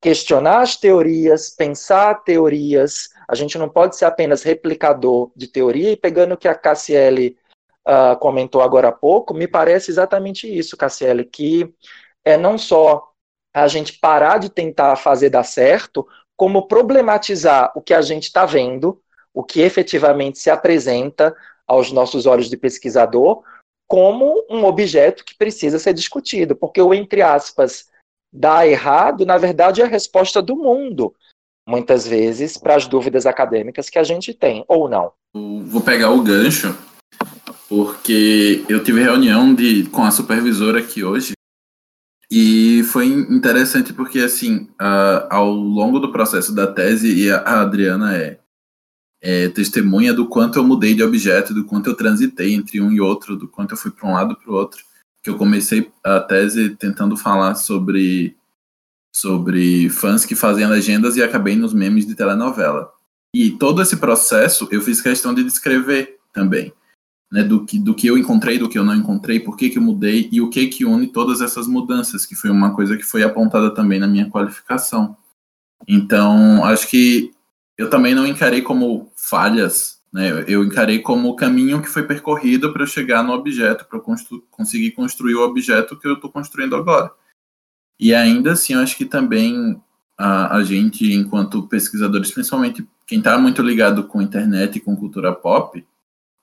questionar 0.00 0.62
as 0.62 0.78
teorias, 0.78 1.50
pensar 1.50 2.24
teorias. 2.24 3.10
A 3.28 3.34
gente 3.34 3.58
não 3.58 3.68
pode 3.68 3.96
ser 3.96 4.06
apenas 4.06 4.42
replicador 4.42 5.30
de 5.36 5.46
teoria. 5.46 5.92
E 5.92 5.96
pegando 5.96 6.32
o 6.32 6.38
que 6.38 6.48
a 6.48 6.54
Cassiele 6.54 7.36
uh, 7.86 8.18
comentou 8.18 8.62
agora 8.62 8.88
há 8.88 8.92
pouco, 8.92 9.34
me 9.34 9.46
parece 9.46 9.90
exatamente 9.90 10.48
isso, 10.48 10.74
Cassiele, 10.74 11.22
que 11.22 11.70
é 12.24 12.38
não 12.38 12.56
só 12.56 13.09
a 13.54 13.66
gente 13.66 13.98
parar 13.98 14.38
de 14.38 14.48
tentar 14.48 14.96
fazer 14.96 15.30
dar 15.30 15.44
certo, 15.44 16.06
como 16.36 16.66
problematizar 16.66 17.72
o 17.74 17.82
que 17.82 17.92
a 17.92 18.00
gente 18.00 18.24
está 18.24 18.46
vendo, 18.46 19.00
o 19.34 19.42
que 19.42 19.60
efetivamente 19.60 20.38
se 20.38 20.50
apresenta 20.50 21.36
aos 21.66 21.92
nossos 21.92 22.26
olhos 22.26 22.48
de 22.48 22.56
pesquisador, 22.56 23.42
como 23.88 24.44
um 24.48 24.64
objeto 24.64 25.24
que 25.24 25.36
precisa 25.36 25.78
ser 25.78 25.92
discutido, 25.92 26.54
porque 26.54 26.80
o 26.80 26.94
entre 26.94 27.22
aspas 27.22 27.88
dar 28.32 28.66
errado, 28.66 29.26
na 29.26 29.36
verdade, 29.36 29.80
é 29.80 29.84
a 29.84 29.88
resposta 29.88 30.40
do 30.40 30.54
mundo, 30.54 31.12
muitas 31.68 32.06
vezes, 32.06 32.56
para 32.56 32.76
as 32.76 32.86
dúvidas 32.86 33.26
acadêmicas 33.26 33.90
que 33.90 33.98
a 33.98 34.04
gente 34.04 34.32
tem, 34.32 34.64
ou 34.68 34.88
não. 34.88 35.12
Vou 35.34 35.80
pegar 35.80 36.10
o 36.10 36.22
gancho, 36.22 36.76
porque 37.68 38.64
eu 38.68 38.82
tive 38.82 39.02
reunião 39.02 39.54
de, 39.54 39.84
com 39.90 40.04
a 40.04 40.10
supervisora 40.10 40.78
aqui 40.78 41.02
hoje, 41.02 41.32
e 42.30 42.82
foi 42.84 43.06
interessante 43.06 43.92
porque, 43.92 44.20
assim, 44.20 44.68
uh, 44.80 45.26
ao 45.28 45.50
longo 45.50 45.98
do 45.98 46.12
processo 46.12 46.54
da 46.54 46.66
tese, 46.66 47.12
e 47.12 47.30
a 47.30 47.60
Adriana 47.60 48.16
é, 48.16 48.38
é 49.20 49.48
testemunha 49.48 50.14
do 50.14 50.28
quanto 50.28 50.58
eu 50.58 50.64
mudei 50.64 50.94
de 50.94 51.02
objeto, 51.02 51.52
do 51.52 51.64
quanto 51.64 51.90
eu 51.90 51.96
transitei 51.96 52.54
entre 52.54 52.80
um 52.80 52.92
e 52.92 53.00
outro, 53.00 53.36
do 53.36 53.48
quanto 53.48 53.72
eu 53.72 53.76
fui 53.76 53.90
para 53.90 54.08
um 54.08 54.12
lado 54.12 54.36
para 54.36 54.50
o 54.50 54.54
outro 54.54 54.82
que 55.22 55.30
eu 55.30 55.36
comecei 55.36 55.90
a 56.02 56.20
tese 56.20 56.70
tentando 56.70 57.16
falar 57.16 57.54
sobre 57.54 58.36
sobre 59.14 59.90
fãs 59.90 60.24
que 60.24 60.36
fazem 60.36 60.66
legendas 60.66 61.16
e 61.16 61.22
acabei 61.22 61.56
nos 61.56 61.74
memes 61.74 62.06
de 62.06 62.14
telenovela. 62.14 62.90
E 63.34 63.50
todo 63.50 63.82
esse 63.82 63.96
processo 63.96 64.68
eu 64.70 64.80
fiz 64.80 65.00
questão 65.00 65.34
de 65.34 65.42
descrever 65.42 66.18
também, 66.32 66.72
né, 67.30 67.42
do 67.42 67.64
que 67.64 67.78
do 67.78 67.94
que 67.94 68.06
eu 68.06 68.18
encontrei, 68.18 68.58
do 68.58 68.68
que 68.68 68.78
eu 68.78 68.84
não 68.84 68.94
encontrei, 68.94 69.40
por 69.40 69.56
que 69.56 69.70
que 69.70 69.78
eu 69.78 69.82
mudei 69.82 70.28
e 70.32 70.40
o 70.40 70.50
que 70.50 70.66
que 70.66 70.84
une 70.84 71.06
todas 71.06 71.40
essas 71.40 71.66
mudanças, 71.66 72.26
que 72.26 72.34
foi 72.34 72.50
uma 72.50 72.74
coisa 72.74 72.96
que 72.96 73.04
foi 73.04 73.22
apontada 73.22 73.72
também 73.72 73.98
na 73.98 74.06
minha 74.06 74.28
qualificação. 74.28 75.16
Então, 75.86 76.64
acho 76.64 76.88
que 76.88 77.32
eu 77.78 77.88
também 77.88 78.14
não 78.14 78.26
encarei 78.26 78.62
como 78.62 79.10
falhas 79.16 80.00
né? 80.12 80.44
Eu 80.48 80.64
encarei 80.64 80.98
como 80.98 81.28
o 81.28 81.36
caminho 81.36 81.80
que 81.80 81.88
foi 81.88 82.02
percorrido 82.02 82.72
para 82.72 82.82
eu 82.82 82.86
chegar 82.86 83.22
no 83.22 83.32
objeto, 83.32 83.86
para 83.86 84.00
constru 84.00 84.42
conseguir 84.50 84.90
construir 84.92 85.36
o 85.36 85.44
objeto 85.44 85.96
que 85.96 86.06
eu 86.06 86.14
estou 86.14 86.30
construindo 86.30 86.74
agora. 86.74 87.12
E 87.98 88.14
ainda 88.14 88.52
assim, 88.52 88.74
eu 88.74 88.80
acho 88.80 88.96
que 88.96 89.04
também 89.04 89.80
a, 90.18 90.56
a 90.56 90.64
gente, 90.64 91.12
enquanto 91.12 91.68
pesquisadores, 91.68 92.32
principalmente 92.32 92.86
quem 93.06 93.18
está 93.18 93.38
muito 93.38 93.62
ligado 93.62 94.04
com 94.04 94.22
internet 94.22 94.76
e 94.76 94.80
com 94.80 94.96
cultura 94.96 95.32
pop, 95.32 95.84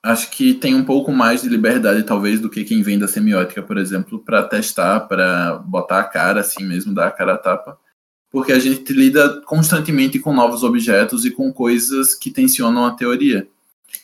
acho 0.02 0.30
que 0.30 0.54
tem 0.54 0.74
um 0.74 0.84
pouco 0.84 1.12
mais 1.12 1.42
de 1.42 1.48
liberdade, 1.48 2.02
talvez, 2.02 2.40
do 2.40 2.50
que 2.50 2.64
quem 2.64 2.82
vem 2.82 2.98
da 2.98 3.08
semiótica, 3.08 3.62
por 3.62 3.78
exemplo, 3.78 4.18
para 4.18 4.42
testar, 4.42 5.00
para 5.00 5.54
botar 5.58 6.00
a 6.00 6.04
cara 6.04 6.40
assim 6.40 6.64
mesmo, 6.64 6.94
dar 6.94 7.08
a 7.08 7.10
cara 7.10 7.34
a 7.34 7.38
tapa. 7.38 7.78
Porque 8.30 8.52
a 8.52 8.58
gente 8.58 8.92
lida 8.92 9.40
constantemente 9.42 10.18
com 10.18 10.32
novos 10.32 10.62
objetos 10.62 11.24
e 11.24 11.30
com 11.30 11.52
coisas 11.52 12.14
que 12.14 12.30
tensionam 12.30 12.84
a 12.84 12.94
teoria. 12.94 13.48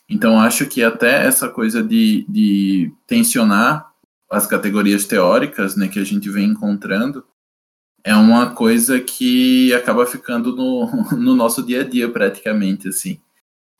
Então, 0.08 0.40
acho 0.40 0.66
que 0.66 0.82
até 0.82 1.26
essa 1.26 1.48
coisa 1.48 1.82
de, 1.82 2.24
de 2.28 2.92
tensionar 3.06 3.92
as 4.30 4.46
categorias 4.46 5.04
teóricas 5.04 5.76
né, 5.76 5.88
que 5.88 5.98
a 5.98 6.04
gente 6.04 6.28
vem 6.30 6.50
encontrando 6.50 7.24
é 8.02 8.14
uma 8.14 8.54
coisa 8.54 9.00
que 9.00 9.72
acaba 9.72 10.04
ficando 10.04 10.54
no, 10.54 10.86
no 11.16 11.34
nosso 11.34 11.62
dia 11.62 11.80
a 11.80 11.84
dia, 11.84 12.08
praticamente, 12.08 12.88
assim. 12.88 13.18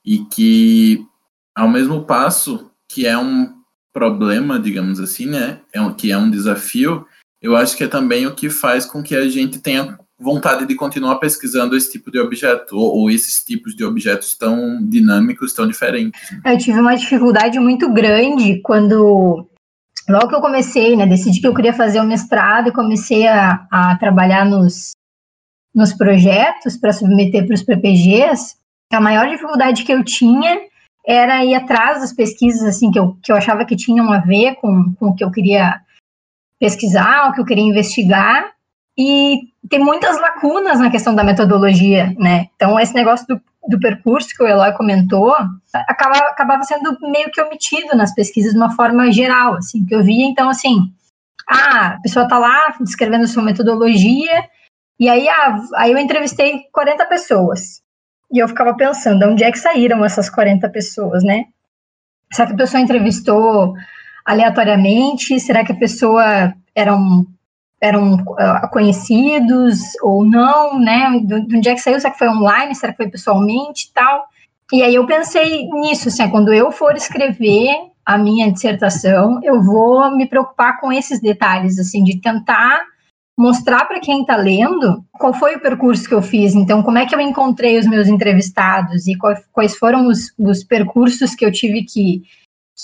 E 0.04 0.18
que, 0.26 1.06
ao 1.54 1.68
mesmo 1.68 2.04
passo 2.04 2.70
que 2.88 3.06
é 3.06 3.16
um 3.16 3.54
problema, 3.92 4.58
digamos 4.58 4.98
assim, 4.98 5.26
né, 5.26 5.60
é 5.72 5.80
um, 5.80 5.92
que 5.92 6.10
é 6.10 6.18
um 6.18 6.28
desafio, 6.28 7.06
eu 7.40 7.56
acho 7.56 7.76
que 7.76 7.84
é 7.84 7.88
também 7.88 8.26
o 8.26 8.34
que 8.34 8.50
faz 8.50 8.84
com 8.84 9.02
que 9.02 9.14
a 9.14 9.28
gente 9.28 9.60
tenha 9.60 9.98
vontade 10.18 10.66
de 10.66 10.74
continuar 10.74 11.16
pesquisando 11.16 11.76
esse 11.76 11.92
tipo 11.92 12.10
de 12.10 12.18
objeto, 12.18 12.76
ou, 12.76 13.00
ou, 13.00 13.10
esses 13.10 13.44
tipos 13.44 13.76
de 13.76 13.84
objetos 13.84 14.36
tão 14.36 14.78
dinâmicos, 14.82 15.52
tão 15.52 15.66
diferentes. 15.66 16.20
Eu 16.44 16.58
tive 16.58 16.80
uma 16.80 16.96
dificuldade 16.96 17.58
muito 17.58 17.92
grande 17.92 18.60
quando, 18.62 19.46
logo 20.08 20.28
que 20.28 20.34
eu 20.34 20.40
comecei, 20.40 20.96
né, 20.96 21.06
decidi 21.06 21.40
que 21.40 21.46
eu 21.46 21.54
queria 21.54 21.72
fazer 21.72 22.00
o 22.00 22.06
mestrado 22.06 22.68
e 22.68 22.72
comecei 22.72 23.26
a, 23.26 23.66
a 23.70 23.96
trabalhar 23.98 24.44
nos, 24.44 24.92
nos 25.74 25.92
projetos 25.92 26.76
para 26.76 26.92
submeter 26.92 27.46
para 27.46 27.54
os 27.54 27.62
PPGs, 27.62 28.56
a 28.92 29.00
maior 29.00 29.28
dificuldade 29.28 29.84
que 29.84 29.92
eu 29.92 30.04
tinha 30.04 30.60
era 31.06 31.44
ir 31.44 31.54
atrás 31.54 32.00
das 32.00 32.12
pesquisas 32.12 32.62
assim 32.62 32.90
que 32.90 32.98
eu, 32.98 33.16
que 33.22 33.30
eu 33.30 33.36
achava 33.36 33.64
que 33.64 33.76
tinham 33.76 34.10
a 34.12 34.18
ver 34.20 34.54
com, 34.56 34.94
com 34.94 35.08
o 35.08 35.14
que 35.14 35.22
eu 35.22 35.30
queria 35.30 35.80
pesquisar, 36.58 37.28
o 37.28 37.32
que 37.32 37.40
eu 37.40 37.44
queria 37.44 37.64
investigar, 37.64 38.52
e 38.96 39.40
tem 39.68 39.80
muitas 39.80 40.18
lacunas 40.20 40.78
na 40.78 40.90
questão 40.90 41.14
da 41.14 41.24
metodologia, 41.24 42.14
né? 42.18 42.46
Então, 42.54 42.78
esse 42.78 42.94
negócio 42.94 43.26
do, 43.26 43.40
do 43.68 43.80
percurso 43.80 44.28
que 44.28 44.42
o 44.42 44.46
Eloy 44.46 44.72
comentou 44.72 45.34
acaba, 45.74 46.16
acabava 46.28 46.62
sendo 46.62 46.96
meio 47.00 47.30
que 47.30 47.40
omitido 47.40 47.96
nas 47.96 48.14
pesquisas 48.14 48.52
de 48.52 48.58
uma 48.58 48.74
forma 48.74 49.10
geral, 49.10 49.54
assim, 49.54 49.84
que 49.84 49.94
eu 49.94 50.02
via, 50.02 50.26
então, 50.26 50.48
assim, 50.48 50.92
ah, 51.48 51.94
a 51.94 52.00
pessoa 52.00 52.24
está 52.24 52.38
lá 52.38 52.74
descrevendo 52.80 53.26
sua 53.26 53.42
metodologia, 53.42 54.48
e 54.98 55.08
aí, 55.08 55.28
ah, 55.28 55.60
aí 55.76 55.92
eu 55.92 55.98
entrevistei 55.98 56.60
40 56.72 57.04
pessoas, 57.06 57.82
e 58.32 58.38
eu 58.38 58.48
ficava 58.48 58.74
pensando, 58.74 59.26
onde 59.26 59.44
é 59.44 59.50
que 59.50 59.58
saíram 59.58 60.04
essas 60.04 60.28
40 60.28 60.68
pessoas, 60.68 61.22
né? 61.22 61.44
Será 62.32 62.48
que 62.48 62.54
a 62.54 62.56
pessoa 62.58 62.80
entrevistou 62.80 63.74
aleatoriamente? 64.24 65.38
Será 65.38 65.64
que 65.64 65.72
a 65.72 65.76
pessoa 65.76 66.54
eram 66.74 67.26
eram 67.80 68.14
uh, 68.14 68.70
conhecidos 68.70 69.78
ou 70.02 70.24
não, 70.24 70.80
né? 70.80 71.20
De, 71.22 71.46
de 71.46 71.56
onde 71.56 71.68
é 71.68 71.74
que 71.74 71.80
saiu? 71.80 72.00
Será 72.00 72.12
que 72.12 72.18
foi 72.18 72.28
online? 72.28 72.74
Será 72.74 72.92
que 72.92 72.96
foi 72.96 73.10
pessoalmente 73.10 73.92
tal? 73.92 74.26
E 74.72 74.82
aí 74.82 74.94
eu 74.94 75.06
pensei 75.06 75.68
nisso, 75.68 76.08
assim, 76.08 76.28
quando 76.30 76.52
eu 76.52 76.72
for 76.72 76.96
escrever 76.96 77.76
a 78.04 78.16
minha 78.16 78.50
dissertação, 78.50 79.38
eu 79.42 79.62
vou 79.62 80.10
me 80.16 80.26
preocupar 80.26 80.80
com 80.80 80.90
esses 80.90 81.20
detalhes, 81.20 81.78
assim, 81.78 82.02
de 82.02 82.20
tentar 82.20 82.82
mostrar 83.38 83.86
para 83.86 84.00
quem 84.00 84.20
está 84.20 84.36
lendo 84.36 85.04
qual 85.12 85.34
foi 85.34 85.56
o 85.56 85.60
percurso 85.60 86.08
que 86.08 86.14
eu 86.14 86.22
fiz, 86.22 86.54
então 86.54 86.82
como 86.82 86.98
é 86.98 87.06
que 87.06 87.14
eu 87.14 87.20
encontrei 87.20 87.78
os 87.78 87.86
meus 87.86 88.06
entrevistados 88.06 89.08
e 89.08 89.14
quais 89.52 89.76
foram 89.76 90.06
os, 90.06 90.32
os 90.38 90.62
percursos 90.62 91.34
que 91.34 91.44
eu 91.44 91.50
tive 91.50 91.84
que, 91.84 92.22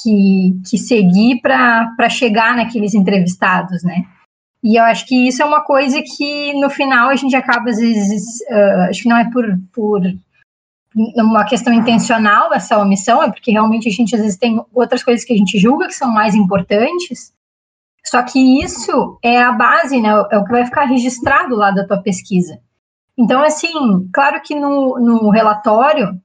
que, 0.03 0.61
que 0.69 0.79
seguir 0.79 1.41
para 1.41 2.09
chegar 2.09 2.57
naqueles 2.57 2.95
entrevistados, 2.95 3.83
né? 3.85 4.05
E 4.63 4.79
eu 4.79 4.85
acho 4.85 5.07
que 5.07 5.29
isso 5.29 5.43
é 5.43 5.47
uma 5.47 5.63
coisa 5.63 6.03
que 6.03 6.53
no 6.55 6.69
final 6.69 7.09
a 7.09 7.17
gente 7.17 7.35
acaba 7.35 7.71
às 7.71 7.79
vezes, 7.79 8.23
uh, 8.51 8.91
acho 8.91 9.03
que 9.03 9.09
não 9.09 9.17
é 9.17 9.31
por, 9.31 9.59
por 9.73 10.03
uma 10.95 11.45
questão 11.47 11.73
intencional 11.73 12.53
essa 12.53 12.79
omissão, 12.79 13.23
é 13.23 13.31
porque 13.31 13.53
realmente 13.53 13.89
a 13.89 13.93
gente 13.93 14.15
às 14.15 14.21
vezes 14.21 14.37
tem 14.37 14.63
outras 14.75 15.03
coisas 15.03 15.25
que 15.25 15.33
a 15.33 15.37
gente 15.37 15.59
julga 15.59 15.87
que 15.87 15.95
são 15.95 16.11
mais 16.11 16.35
importantes. 16.35 17.33
Só 18.05 18.23
que 18.23 18.63
isso 18.63 19.19
é 19.23 19.41
a 19.41 19.53
base, 19.53 20.01
né? 20.01 20.09
É 20.31 20.39
o 20.39 20.45
que 20.45 20.53
vai 20.53 20.65
ficar 20.65 20.85
registrado 20.85 21.55
lá 21.55 21.71
da 21.71 21.87
tua 21.87 22.03
pesquisa. 22.03 22.59
Então, 23.17 23.43
assim, 23.43 24.09
claro 24.13 24.41
que 24.43 24.55
no, 24.55 24.99
no 24.99 25.31
relatório 25.31 26.19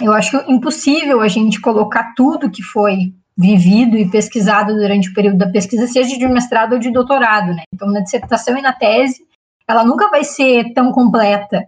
eu 0.00 0.12
acho 0.12 0.36
impossível 0.50 1.20
a 1.20 1.28
gente 1.28 1.60
colocar 1.60 2.14
tudo 2.16 2.50
que 2.50 2.62
foi 2.62 3.12
vivido 3.36 3.96
e 3.96 4.10
pesquisado 4.10 4.74
durante 4.74 5.10
o 5.10 5.14
período 5.14 5.38
da 5.38 5.50
pesquisa, 5.50 5.86
seja 5.86 6.18
de 6.18 6.26
mestrado 6.26 6.74
ou 6.74 6.78
de 6.78 6.90
doutorado, 6.90 7.54
né? 7.54 7.62
Então, 7.74 7.90
na 7.90 8.00
dissertação 8.00 8.56
e 8.56 8.62
na 8.62 8.72
tese, 8.72 9.22
ela 9.66 9.84
nunca 9.84 10.08
vai 10.08 10.24
ser 10.24 10.72
tão 10.72 10.92
completa, 10.92 11.66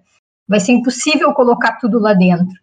vai 0.49 0.61
ser 0.61 0.73
impossível 0.73 1.33
colocar 1.33 1.79
tudo 1.79 1.99
lá 1.99 2.13
dentro. 2.13 2.55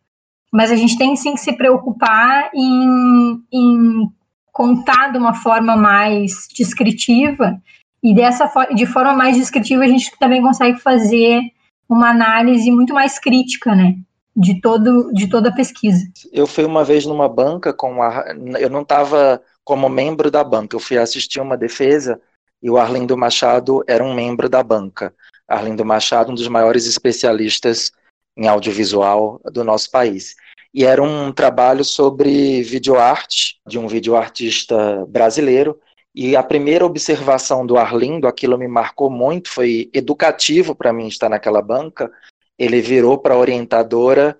Mas 0.52 0.72
a 0.72 0.76
gente 0.76 0.98
tem 0.98 1.16
sim 1.16 1.34
que 1.34 1.40
se 1.40 1.54
preocupar 1.54 2.50
em, 2.54 3.42
em 3.52 4.12
contar 4.52 5.12
de 5.12 5.18
uma 5.18 5.34
forma 5.34 5.76
mais 5.76 6.48
descritiva, 6.56 7.60
e 8.04 8.14
dessa 8.14 8.52
de 8.74 8.86
forma 8.86 9.14
mais 9.14 9.38
descritiva 9.38 9.84
a 9.84 9.88
gente 9.88 10.12
também 10.20 10.42
consegue 10.42 10.80
fazer 10.80 11.42
uma 11.88 12.10
análise 12.10 12.72
muito 12.72 12.94
mais 12.94 13.20
crítica, 13.20 13.76
né? 13.76 13.96
de, 14.36 14.62
todo, 14.62 15.12
de 15.14 15.28
toda 15.28 15.50
a 15.50 15.54
pesquisa. 15.54 16.06
Eu 16.32 16.48
fui 16.48 16.66
uma 16.66 16.84
vez 16.84 17.06
numa 17.06 17.28
banca 17.28 17.74
com 17.74 18.02
a, 18.02 18.26
eu 18.60 18.70
não 18.70 18.82
estava 18.82 19.42
como 19.64 19.90
membro 19.90 20.32
da 20.32 20.44
banca, 20.44 20.76
eu 20.76 20.80
fui 20.80 20.98
assistir 20.98 21.40
uma 21.40 21.58
defesa 21.58 22.20
e 22.62 22.70
o 22.70 22.78
Arlindo 22.78 23.18
Machado 23.18 23.84
era 23.88 24.04
um 24.04 24.14
membro 24.14 24.50
da 24.50 24.64
banca. 24.64 25.14
Arlindo 25.48 25.84
Machado, 25.84 26.32
um 26.32 26.36
dos 26.36 26.48
maiores 26.48 26.86
especialistas 26.86 27.92
em 28.38 28.48
audiovisual 28.48 29.42
do 29.52 29.64
nosso 29.64 29.92
país. 29.92 30.36
E 30.74 30.86
era 30.86 31.02
um 31.04 31.32
trabalho 31.32 31.84
sobre 31.84 32.64
videoarte, 32.64 33.60
de 33.68 33.78
um 33.78 33.88
videoartista 33.88 35.06
brasileiro. 35.08 35.80
E 36.14 36.36
a 36.36 36.44
primeira 36.44 36.86
observação 36.86 37.66
do 37.66 37.78
Arlindo, 37.78 38.28
aquilo 38.28 38.58
me 38.58 38.68
marcou 38.68 39.10
muito, 39.10 39.50
foi 39.50 39.90
educativo 39.94 40.76
para 40.76 40.94
mim 40.94 41.08
estar 41.08 41.30
naquela 41.30 41.62
banca, 41.62 42.12
ele 42.58 42.82
virou 42.82 43.18
para 43.18 43.34
a 43.34 43.38
orientadora 43.38 44.40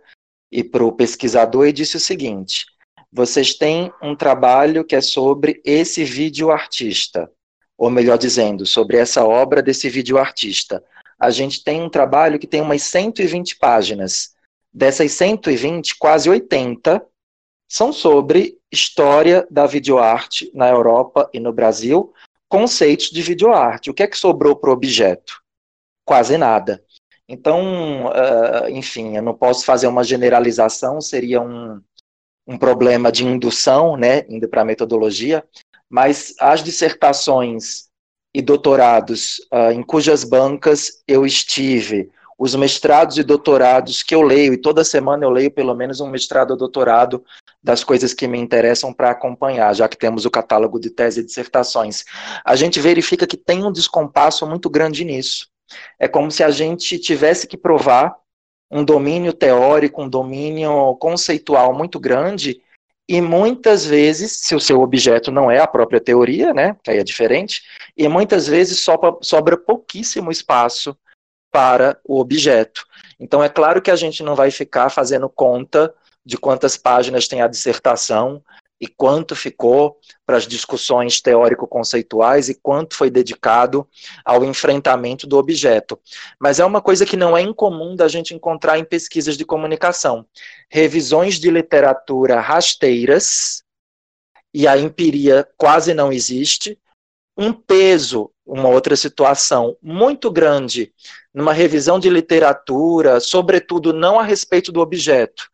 e 0.52 0.64
para 0.64 0.84
o 0.84 0.92
pesquisador 0.92 1.68
e 1.68 1.74
disse 1.74 1.98
o 1.98 2.00
seguinte: 2.00 2.66
vocês 3.12 3.56
têm 3.56 3.92
um 4.02 4.16
trabalho 4.16 4.86
que 4.86 4.96
é 4.96 5.02
sobre 5.02 5.62
esse 5.66 6.04
vídeo 6.04 6.52
artista, 6.52 7.30
ou 7.78 7.90
melhor 7.90 8.18
dizendo, 8.18 8.66
sobre 8.66 8.98
essa 8.98 9.26
obra 9.26 9.62
desse 9.62 9.90
vídeo 9.90 10.18
artista. 10.18 10.84
A 11.20 11.30
gente 11.30 11.64
tem 11.64 11.82
um 11.82 11.90
trabalho 11.90 12.40
que 12.40 12.48
tem 12.48 12.62
umas 12.62 12.84
120 12.84 13.58
páginas. 13.58 14.34
Dessas 14.74 15.12
120, 15.12 15.98
quase 15.98 16.30
80 16.30 17.06
são 17.70 17.92
sobre 17.92 18.58
história 18.72 19.48
da 19.50 19.66
videoarte 19.66 20.52
na 20.54 20.70
Europa 20.70 21.30
e 21.34 21.40
no 21.40 21.54
Brasil, 21.54 22.14
conceitos 22.50 23.10
de 23.10 23.22
videoarte. 23.22 23.90
O 23.90 23.94
que 23.94 24.04
é 24.04 24.08
que 24.08 24.18
sobrou 24.18 24.56
para 24.56 24.70
o 24.70 24.74
objeto? 24.74 25.42
Quase 26.06 26.38
nada. 26.38 26.84
Então, 27.28 28.08
uh, 28.08 28.70
enfim, 28.70 29.16
eu 29.16 29.22
não 29.22 29.34
posso 29.34 29.64
fazer 29.64 29.88
uma 29.88 30.04
generalização, 30.04 31.00
seria 31.00 31.42
um, 31.42 31.82
um 32.46 32.58
problema 32.58 33.10
de 33.10 33.26
indução, 33.26 33.96
né, 33.96 34.26
indo 34.28 34.50
para 34.50 34.64
a 34.64 34.66
metodologia, 34.66 35.42
mas 35.90 36.34
as 36.40 36.62
dissertações 36.62 37.90
e 38.34 38.42
doutorados 38.42 39.40
uh, 39.52 39.72
em 39.72 39.82
cujas 39.82 40.26
bancas 40.26 41.02
eu 41.08 41.26
estive, 41.26 42.12
os 42.42 42.56
mestrados 42.56 43.20
e 43.20 43.24
doutorados 43.24 44.02
que 44.02 44.16
eu 44.16 44.24
leio, 44.24 44.52
e 44.52 44.58
toda 44.58 44.84
semana 44.84 45.24
eu 45.24 45.30
leio 45.30 45.52
pelo 45.52 45.76
menos 45.76 46.00
um 46.00 46.10
mestrado 46.10 46.50
ou 46.50 46.58
doutorado 46.58 47.24
das 47.62 47.84
coisas 47.84 48.16
que 48.16 48.28
me 48.28 48.40
interessam 48.40 48.92
para 48.92 49.12
acompanhar, 49.12 49.76
já 49.76 49.88
que 49.88 49.96
temos 49.96 50.26
o 50.26 50.32
catálogo 50.32 50.80
de 50.80 50.90
tese 50.90 51.20
e 51.20 51.24
dissertações. 51.24 52.04
A 52.44 52.56
gente 52.56 52.80
verifica 52.80 53.28
que 53.28 53.38
tem 53.38 53.64
um 53.64 53.72
descompasso 53.72 54.48
muito 54.48 54.72
grande 54.72 55.06
nisso. 55.06 55.50
É 56.00 56.08
como 56.08 56.32
se 56.32 56.44
a 56.44 56.50
gente 56.50 56.98
tivesse 56.98 57.46
que 57.46 57.56
provar 57.56 58.16
um 58.72 58.84
domínio 58.84 59.34
teórico, 59.34 60.02
um 60.02 60.10
domínio 60.10 60.96
conceitual 60.96 61.76
muito 61.76 62.00
grande, 62.00 62.60
e 63.08 63.22
muitas 63.22 63.86
vezes, 63.86 64.32
se 64.32 64.56
o 64.56 64.60
seu 64.60 64.82
objeto 64.82 65.32
não 65.32 65.52
é 65.52 65.60
a 65.60 65.68
própria 65.68 66.02
teoria, 66.02 66.56
né, 66.56 66.76
que 66.84 66.90
aí 66.90 66.98
é 66.98 67.04
diferente, 67.04 67.62
e 67.96 68.08
muitas 68.08 68.48
vezes 68.48 68.80
sobra, 68.80 69.16
sobra 69.22 69.56
pouquíssimo 69.56 70.32
espaço 70.32 70.98
para 71.52 72.00
o 72.04 72.20
objeto. 72.20 72.86
Então, 73.20 73.44
é 73.44 73.50
claro 73.50 73.82
que 73.82 73.92
a 73.92 73.96
gente 73.96 74.24
não 74.24 74.36
vai 74.36 74.50
ficar 74.50 74.90
fazendo 74.90 75.30
conta 75.30 75.94
de 76.26 76.38
quantas 76.38 76.78
páginas 76.78 77.28
tem 77.28 77.42
a 77.42 77.48
dissertação, 77.48 78.42
e 78.82 78.88
quanto 78.88 79.36
ficou 79.36 80.00
para 80.26 80.38
as 80.38 80.48
discussões 80.48 81.22
teórico-conceituais 81.22 82.50
e 82.50 82.56
quanto 82.56 82.96
foi 82.96 83.12
dedicado 83.12 83.88
ao 84.26 84.44
enfrentamento 84.44 85.28
do 85.28 85.38
objeto. 85.38 86.00
Mas 86.40 86.60
é 86.60 86.66
uma 86.66 86.82
coisa 86.82 87.06
que 87.06 87.16
não 87.16 87.38
é 87.38 87.42
incomum 87.42 87.96
da 87.96 88.08
gente 88.08 88.34
encontrar 88.34 88.80
em 88.80 88.84
pesquisas 88.84 89.38
de 89.38 89.46
comunicação. 89.46 90.26
Revisões 90.68 91.36
de 91.40 91.52
literatura 91.52 92.40
rasteiras, 92.40 93.64
e 94.54 94.68
a 94.68 94.78
empiria 94.78 95.48
quase 95.56 95.94
não 95.94 96.12
existe, 96.12 96.78
um 97.42 97.52
peso, 97.52 98.32
uma 98.46 98.70
outra 98.70 98.96
situação 98.96 99.76
muito 99.82 100.30
grande 100.30 100.94
numa 101.34 101.54
revisão 101.54 102.00
de 102.00 102.10
literatura, 102.10 103.20
sobretudo 103.20 103.92
não 103.92 104.20
a 104.20 104.24
respeito 104.24 104.72
do 104.72 104.80
objeto, 104.80 105.50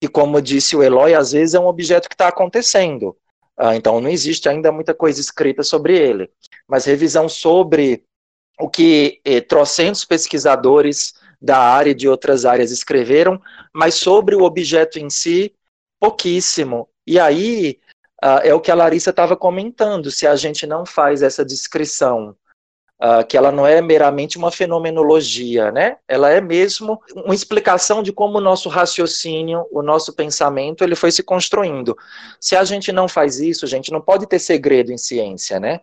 e 0.00 0.06
como 0.06 0.40
disse 0.40 0.76
o 0.76 0.82
Eloy, 0.82 1.14
às 1.14 1.32
vezes 1.32 1.54
é 1.54 1.60
um 1.60 1.66
objeto 1.66 2.08
que 2.08 2.14
está 2.14 2.28
acontecendo. 2.28 3.16
Ah, 3.56 3.76
então 3.76 4.00
não 4.00 4.08
existe 4.08 4.48
ainda 4.48 4.72
muita 4.72 4.94
coisa 4.94 5.20
escrita 5.20 5.62
sobre 5.62 5.96
ele. 5.96 6.30
Mas 6.66 6.84
revisão 6.84 7.28
sobre 7.28 8.04
o 8.58 8.68
que 8.68 9.20
eh, 9.24 9.40
trocentos 9.40 10.04
pesquisadores 10.04 11.14
da 11.40 11.58
área 11.58 11.90
e 11.90 11.94
de 11.94 12.08
outras 12.08 12.44
áreas 12.44 12.70
escreveram, 12.70 13.40
mas 13.72 13.94
sobre 13.94 14.34
o 14.34 14.42
objeto 14.42 14.98
em 14.98 15.10
si, 15.10 15.54
pouquíssimo. 16.00 16.88
E 17.06 17.18
aí 17.18 17.78
ah, 18.22 18.40
é 18.44 18.54
o 18.54 18.60
que 18.60 18.70
a 18.70 18.74
Larissa 18.74 19.10
estava 19.10 19.36
comentando: 19.36 20.10
se 20.10 20.28
a 20.28 20.36
gente 20.36 20.64
não 20.64 20.86
faz 20.86 21.22
essa 21.22 21.44
descrição 21.44 22.36
uh, 23.02 23.26
que 23.26 23.36
ela 23.36 23.50
não 23.50 23.66
é 23.66 23.82
meramente 23.82 24.38
uma 24.38 24.52
fenomenologia, 24.52 25.72
né? 25.72 25.96
Ela 26.06 26.30
é 26.30 26.40
mesmo 26.40 27.02
uma 27.16 27.34
explicação 27.34 28.00
de 28.00 28.12
como 28.12 28.38
o 28.38 28.40
nosso 28.40 28.68
raciocínio, 28.68 29.66
o 29.72 29.82
nosso 29.82 30.12
pensamento, 30.12 30.84
ele 30.84 30.94
foi 30.94 31.10
se 31.10 31.24
construindo. 31.24 31.96
Se 32.40 32.54
a 32.54 32.62
gente 32.62 32.92
não 32.92 33.08
faz 33.08 33.40
isso, 33.40 33.64
a 33.64 33.68
gente 33.68 33.90
não 33.90 34.00
pode 34.00 34.26
ter 34.28 34.38
segredo 34.38 34.92
em 34.92 34.98
ciência, 34.98 35.58
né? 35.58 35.80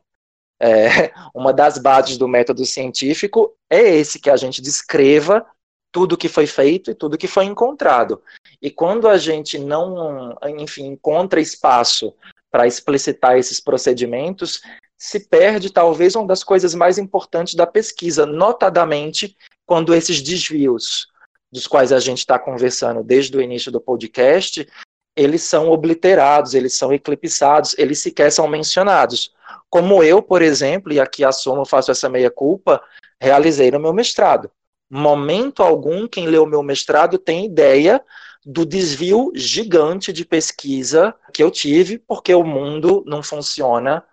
É, 0.62 1.12
uma 1.36 1.52
das 1.52 1.78
bases 1.78 2.18
do 2.18 2.28
método 2.28 2.66
científico 2.66 3.54
é 3.70 3.82
esse 3.82 4.18
que 4.18 4.30
a 4.30 4.38
gente 4.38 4.62
descreva 4.62 5.46
tudo 5.92 6.18
que 6.18 6.30
foi 6.30 6.46
feito 6.46 6.92
e 6.92 6.96
tudo 6.96 7.18
que 7.18 7.28
foi 7.28 7.46
encontrado. 7.46 8.22
E 8.62 8.70
quando 8.70 9.08
a 9.08 9.18
gente 9.18 9.58
não, 9.58 10.36
enfim, 10.58 10.88
encontra 10.88 11.42
espaço 11.42 12.14
para 12.52 12.68
explicitar 12.68 13.38
esses 13.38 13.60
procedimentos, 13.60 14.62
se 14.98 15.20
perde 15.20 15.72
talvez 15.72 16.16
uma 16.16 16.28
das 16.28 16.44
coisas 16.44 16.76
mais 16.76 16.98
importantes 16.98 17.56
da 17.56 17.66
pesquisa, 17.66 18.26
notadamente 18.26 19.36
quando 19.66 19.94
esses 19.94 20.22
desvios 20.22 21.08
dos 21.52 21.66
quais 21.66 21.92
a 21.92 22.00
gente 22.00 22.20
está 22.20 22.38
conversando 22.38 23.04
desde 23.04 23.36
o 23.36 23.42
início 23.42 23.72
do 23.72 23.82
podcast, 23.82 24.68
eles 25.16 25.42
são 25.44 25.70
obliterados, 25.70 26.54
eles 26.54 26.74
são 26.76 26.94
eclipsados, 26.94 27.76
eles 27.78 28.00
sequer 28.00 28.32
são 28.32 28.48
mencionados. 28.48 29.34
Como 29.70 30.04
eu, 30.04 30.22
por 30.22 30.42
exemplo, 30.42 30.94
e 30.94 31.00
aqui 31.00 31.24
assumo, 31.24 31.66
faço 31.66 31.92
essa 31.92 32.10
meia-culpa, 32.10 32.82
realizei 33.20 33.72
no 33.72 33.80
meu 33.80 33.94
mestrado. 33.94 34.50
Momento 34.90 35.62
algum, 35.62 36.08
quem 36.08 36.28
leu 36.28 36.46
meu 36.46 36.64
mestrado 36.64 37.18
tem 37.18 37.46
ideia 37.46 38.04
do 38.46 38.66
desvio 38.66 39.32
gigante 39.36 40.12
de 40.12 40.26
pesquisa 40.26 41.14
que 41.34 41.44
eu 41.44 41.52
tive, 41.52 42.00
porque 42.00 42.34
o 42.34 42.44
mundo 42.44 43.04
não 43.06 43.22
funciona 43.22 44.04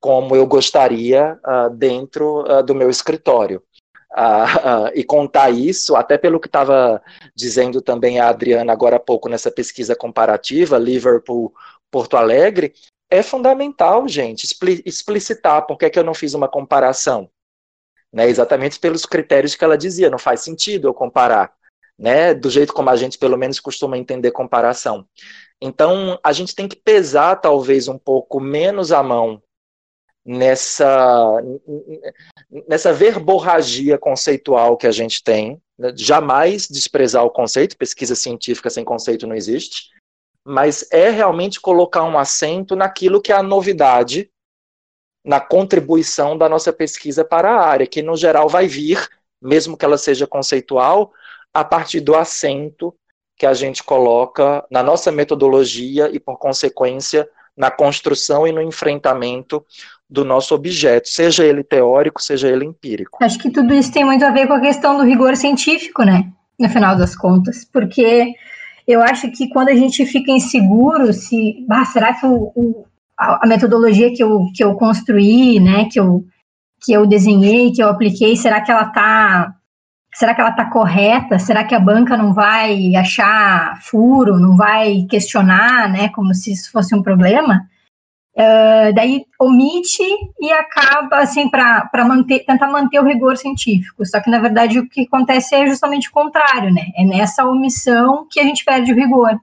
como 0.00 0.34
eu 0.34 0.46
gostaria 0.46 1.38
uh, 1.44 1.70
dentro 1.70 2.40
uh, 2.42 2.62
do 2.62 2.74
meu 2.74 2.90
escritório. 2.90 3.62
Uh, 4.12 4.88
e 4.94 5.04
contar 5.04 5.50
isso, 5.50 5.94
até 5.94 6.16
pelo 6.16 6.40
que 6.40 6.46
estava 6.46 7.02
dizendo 7.34 7.82
também 7.82 8.18
a 8.18 8.28
Adriana 8.28 8.72
agora 8.72 8.96
há 8.96 9.00
pouco 9.00 9.28
nessa 9.28 9.50
pesquisa 9.50 9.94
comparativa, 9.94 10.78
Liverpool-Porto 10.78 12.16
Alegre, 12.16 12.72
é 13.10 13.22
fundamental, 13.22 14.08
gente, 14.08 14.46
explicitar 14.84 15.66
por 15.66 15.76
que, 15.76 15.84
é 15.84 15.90
que 15.90 15.98
eu 15.98 16.04
não 16.04 16.14
fiz 16.14 16.34
uma 16.34 16.48
comparação. 16.48 17.28
Né, 18.16 18.30
exatamente 18.30 18.80
pelos 18.80 19.04
critérios 19.04 19.54
que 19.54 19.62
ela 19.62 19.76
dizia, 19.76 20.08
não 20.08 20.16
faz 20.16 20.40
sentido 20.40 20.88
eu 20.88 20.94
comparar 20.94 21.52
né, 21.98 22.32
do 22.32 22.48
jeito 22.48 22.72
como 22.72 22.88
a 22.88 22.96
gente 22.96 23.18
pelo 23.18 23.36
menos 23.36 23.60
costuma 23.60 23.98
entender 23.98 24.30
comparação. 24.30 25.06
Então, 25.60 26.18
a 26.24 26.32
gente 26.32 26.54
tem 26.54 26.66
que 26.66 26.76
pesar 26.76 27.36
talvez 27.36 27.88
um 27.88 27.98
pouco 27.98 28.40
menos 28.40 28.90
a 28.90 29.02
mão 29.02 29.42
nessa 30.24 31.42
nessa 32.66 32.90
verborragia 32.90 33.98
conceitual 33.98 34.78
que 34.78 34.86
a 34.86 34.92
gente 34.92 35.22
tem, 35.22 35.60
né? 35.78 35.92
jamais 35.94 36.66
desprezar 36.68 37.22
o 37.22 37.30
conceito, 37.30 37.76
pesquisa 37.76 38.14
científica 38.14 38.70
sem 38.70 38.82
conceito 38.82 39.26
não 39.26 39.36
existe, 39.36 39.90
mas 40.42 40.88
é 40.90 41.10
realmente 41.10 41.60
colocar 41.60 42.04
um 42.04 42.18
acento 42.18 42.74
naquilo 42.74 43.20
que 43.20 43.30
é 43.30 43.36
a 43.36 43.42
novidade 43.42 44.30
na 45.26 45.40
contribuição 45.40 46.38
da 46.38 46.48
nossa 46.48 46.72
pesquisa 46.72 47.24
para 47.24 47.50
a 47.50 47.66
área, 47.66 47.86
que 47.86 48.00
no 48.00 48.16
geral 48.16 48.48
vai 48.48 48.68
vir, 48.68 49.08
mesmo 49.42 49.76
que 49.76 49.84
ela 49.84 49.98
seja 49.98 50.24
conceitual, 50.24 51.12
a 51.52 51.64
partir 51.64 51.98
do 51.98 52.14
acento 52.14 52.94
que 53.36 53.44
a 53.44 53.52
gente 53.52 53.82
coloca 53.82 54.64
na 54.70 54.84
nossa 54.84 55.10
metodologia 55.10 56.08
e, 56.12 56.20
por 56.20 56.38
consequência, 56.38 57.28
na 57.56 57.72
construção 57.72 58.46
e 58.46 58.52
no 58.52 58.62
enfrentamento 58.62 59.64
do 60.08 60.24
nosso 60.24 60.54
objeto, 60.54 61.08
seja 61.08 61.44
ele 61.44 61.64
teórico, 61.64 62.22
seja 62.22 62.48
ele 62.48 62.64
empírico. 62.64 63.18
Acho 63.20 63.38
que 63.38 63.50
tudo 63.50 63.74
isso 63.74 63.92
tem 63.92 64.04
muito 64.04 64.24
a 64.24 64.30
ver 64.30 64.46
com 64.46 64.52
a 64.52 64.60
questão 64.60 64.96
do 64.96 65.02
rigor 65.02 65.34
científico, 65.36 66.04
né? 66.04 66.30
No 66.58 66.68
final 66.70 66.96
das 66.96 67.16
contas, 67.16 67.64
porque 67.64 68.32
eu 68.86 69.02
acho 69.02 69.30
que 69.32 69.48
quando 69.48 69.70
a 69.70 69.74
gente 69.74 70.06
fica 70.06 70.30
inseguro 70.30 71.12
se, 71.12 71.66
ah, 71.68 71.84
será 71.84 72.14
que 72.14 72.24
o, 72.24 72.52
o, 72.54 72.86
a 73.18 73.46
metodologia 73.46 74.12
que 74.14 74.22
eu, 74.22 74.46
que 74.54 74.62
eu 74.62 74.74
construí, 74.74 75.58
né, 75.58 75.86
que 75.90 75.98
eu, 75.98 76.24
que 76.82 76.92
eu 76.92 77.06
desenhei, 77.06 77.72
que 77.72 77.82
eu 77.82 77.88
apliquei, 77.88 78.36
será 78.36 78.60
que 78.60 78.70
ela 78.70 78.88
está 78.88 79.54
será 80.14 80.34
que 80.34 80.40
ela 80.40 80.50
está 80.50 80.64
correta? 80.70 81.38
Será 81.38 81.62
que 81.62 81.74
a 81.74 81.80
banca 81.80 82.16
não 82.16 82.32
vai 82.32 82.96
achar 82.96 83.78
furo, 83.82 84.38
não 84.38 84.56
vai 84.56 85.06
questionar, 85.10 85.90
né, 85.90 86.08
como 86.10 86.34
se 86.34 86.52
isso 86.52 86.72
fosse 86.72 86.94
um 86.94 87.02
problema? 87.02 87.66
Uh, 88.34 88.92
daí 88.94 89.24
omite 89.40 90.02
e 90.38 90.52
acaba 90.52 91.20
assim 91.20 91.48
para 91.48 92.04
manter 92.06 92.44
tentar 92.44 92.68
manter 92.68 93.00
o 93.00 93.04
rigor 93.04 93.36
científico. 93.36 94.04
Só 94.04 94.20
que 94.20 94.30
na 94.30 94.38
verdade 94.38 94.78
o 94.78 94.86
que 94.86 95.02
acontece 95.02 95.54
é 95.54 95.66
justamente 95.66 96.10
o 96.10 96.12
contrário, 96.12 96.70
né? 96.72 96.88
É 96.96 97.04
nessa 97.04 97.46
omissão 97.46 98.26
que 98.30 98.38
a 98.38 98.42
gente 98.42 98.62
perde 98.62 98.92
o 98.92 98.94
rigor. 98.94 99.40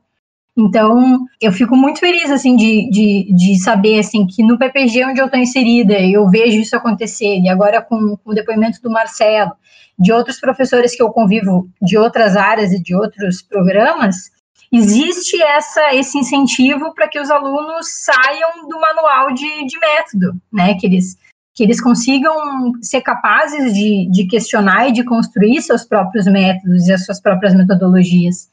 Então, 0.56 1.26
eu 1.42 1.52
fico 1.52 1.76
muito 1.76 2.00
feliz, 2.00 2.30
assim, 2.30 2.56
de, 2.56 2.90
de, 2.92 3.34
de 3.34 3.60
saber, 3.60 4.00
assim, 4.00 4.28
que 4.28 4.44
no 4.44 4.58
PPG 4.58 5.04
onde 5.06 5.20
eu 5.20 5.26
estou 5.26 5.40
inserida, 5.40 6.00
eu 6.00 6.30
vejo 6.30 6.60
isso 6.60 6.76
acontecer, 6.76 7.40
e 7.40 7.50
agora 7.50 7.82
com, 7.82 8.16
com 8.18 8.32
o 8.32 8.36
depoimento 8.36 8.80
do 8.82 8.92
Marcelo, 8.92 9.52
de 9.98 10.12
outros 10.12 10.40
professores 10.40 10.96
que 10.96 11.02
eu 11.02 11.10
convivo 11.10 11.68
de 11.82 11.98
outras 11.98 12.36
áreas 12.36 12.72
e 12.72 12.82
de 12.82 12.96
outros 12.96 13.42
programas, 13.42 14.32
existe 14.72 15.42
essa, 15.42 15.94
esse 15.94 16.18
incentivo 16.18 16.94
para 16.94 17.08
que 17.08 17.20
os 17.20 17.30
alunos 17.30 17.88
saiam 17.90 18.68
do 18.68 18.80
manual 18.80 19.34
de, 19.34 19.66
de 19.66 19.80
método, 19.80 20.40
né, 20.52 20.76
que 20.76 20.86
eles, 20.86 21.16
que 21.54 21.64
eles 21.64 21.82
consigam 21.82 22.34
ser 22.82 23.02
capazes 23.02 23.74
de, 23.74 24.08
de 24.12 24.26
questionar 24.28 24.90
e 24.90 24.92
de 24.92 25.04
construir 25.04 25.62
seus 25.62 25.84
próprios 25.84 26.26
métodos 26.26 26.88
e 26.88 26.94
as 26.94 27.06
suas 27.06 27.20
próprias 27.20 27.56
metodologias. 27.56 28.53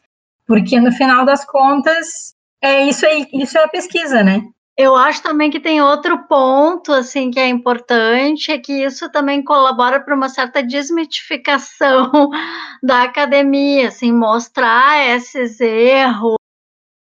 Porque 0.50 0.80
no 0.80 0.90
final 0.90 1.24
das 1.24 1.44
contas, 1.44 2.34
é 2.60 2.84
isso 2.88 3.06
aí, 3.06 3.24
isso 3.34 3.56
é 3.56 3.62
a 3.62 3.68
pesquisa, 3.68 4.20
né? 4.24 4.42
Eu 4.76 4.96
acho 4.96 5.22
também 5.22 5.48
que 5.48 5.60
tem 5.60 5.80
outro 5.80 6.26
ponto 6.26 6.92
assim 6.92 7.30
que 7.30 7.38
é 7.38 7.46
importante, 7.46 8.50
é 8.50 8.58
que 8.58 8.84
isso 8.84 9.08
também 9.12 9.44
colabora 9.44 10.00
para 10.00 10.12
uma 10.12 10.28
certa 10.28 10.60
desmitificação 10.60 12.10
da 12.82 13.04
academia, 13.04 13.86
assim, 13.86 14.10
mostrar 14.10 15.14
esses 15.14 15.60
erros. 15.60 16.39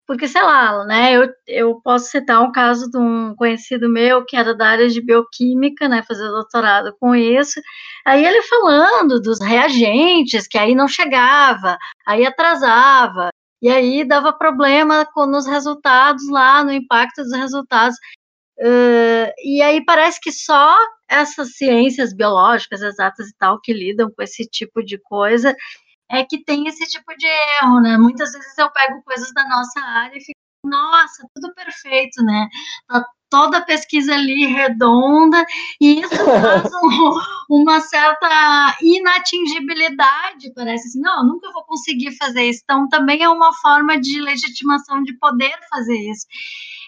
Porque, 0.07 0.29
sei 0.29 0.43
lá, 0.43 0.85
né, 0.85 1.17
eu, 1.17 1.29
eu 1.47 1.81
posso 1.83 2.07
citar 2.07 2.41
um 2.43 2.53
caso 2.53 2.89
de 2.91 2.97
um 2.97 3.35
conhecido 3.35 3.89
meu 3.89 4.25
que 4.25 4.37
era 4.37 4.55
da 4.55 4.69
área 4.69 4.89
de 4.89 5.01
bioquímica, 5.01 5.89
né, 5.89 6.03
fazer 6.07 6.29
doutorado 6.29 6.95
com 7.01 7.15
isso, 7.15 7.61
Aí 8.07 8.25
ele 8.25 8.41
falando 8.43 9.21
dos 9.21 9.41
reagentes, 9.41 10.47
que 10.47 10.57
aí 10.57 10.77
não 10.77 10.87
chegava, 10.87 11.77
aí 12.07 12.25
atrasava, 12.25 13.31
e 13.61 13.69
aí 13.69 14.07
dava 14.07 14.33
problema 14.33 15.05
com, 15.13 15.27
nos 15.27 15.45
resultados 15.45 16.29
lá, 16.31 16.63
no 16.63 16.71
impacto 16.73 17.25
dos 17.25 17.33
resultados. 17.33 17.97
Uh, 18.61 19.29
e 19.45 19.61
aí 19.61 19.85
parece 19.85 20.21
que 20.21 20.31
só 20.31 20.79
essas 21.09 21.57
ciências 21.57 22.15
biológicas, 22.15 22.81
exatas 22.81 23.29
e 23.29 23.37
tal, 23.37 23.61
que 23.61 23.73
lidam 23.73 24.09
com 24.09 24.23
esse 24.23 24.45
tipo 24.49 24.85
de 24.85 24.99
coisa, 24.99 25.53
é 26.11 26.25
que 26.25 26.43
tem 26.45 26.67
esse 26.69 26.87
tipo 26.87 27.17
de 27.17 27.27
erro, 27.63 27.81
né? 27.81 27.97
Muitas 27.99 28.33
vezes 28.33 28.57
eu 28.59 28.71
pego 28.71 29.03
coisas 29.05 29.33
da 29.33 29.47
nossa 29.49 29.81
área 29.81 30.17
e 30.17 30.21
fico, 30.21 30.39
nossa, 30.65 31.27
tudo 31.35 31.55
perfeito, 31.55 32.23
né? 32.25 32.49
Tá 32.89 33.05
toda 33.31 33.59
a 33.59 33.65
pesquisa 33.65 34.15
ali 34.15 34.47
redonda, 34.47 35.45
e 35.81 36.01
isso 36.01 36.25
traz 36.25 36.71
um, 36.83 37.19
uma 37.51 37.81
certa 37.81 38.77
inatingibilidade, 38.81 40.53
parece 40.55 40.89
assim, 40.89 41.01
não, 41.01 41.27
nunca 41.27 41.51
vou 41.53 41.65
conseguir 41.65 42.17
fazer 42.17 42.45
isso. 42.45 42.61
Então, 42.65 42.89
também 42.89 43.23
é 43.23 43.29
uma 43.29 43.53
forma 43.55 44.01
de 44.01 44.21
legitimação 44.21 45.03
de 45.03 45.17
poder 45.19 45.55
fazer 45.71 45.99
isso. 45.99 46.27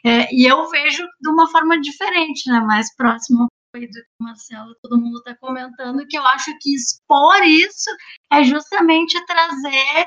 É, 0.05 0.33
e 0.33 0.47
eu 0.47 0.69
vejo 0.71 1.03
de 1.21 1.29
uma 1.31 1.49
forma 1.51 1.81
diferente, 1.81 2.49
né, 2.51 2.61
mais 2.61 2.95
próximo 2.95 3.49
do 3.87 4.01
Marcelo, 4.21 4.75
todo 4.83 4.99
mundo 4.99 5.19
está 5.19 5.35
comentando, 5.37 6.07
que 6.07 6.19
eu 6.19 6.27
acho 6.27 6.57
que 6.61 6.75
expor 6.75 7.43
isso 7.45 7.91
é 8.33 8.43
justamente 8.43 9.25
trazer 9.27 10.07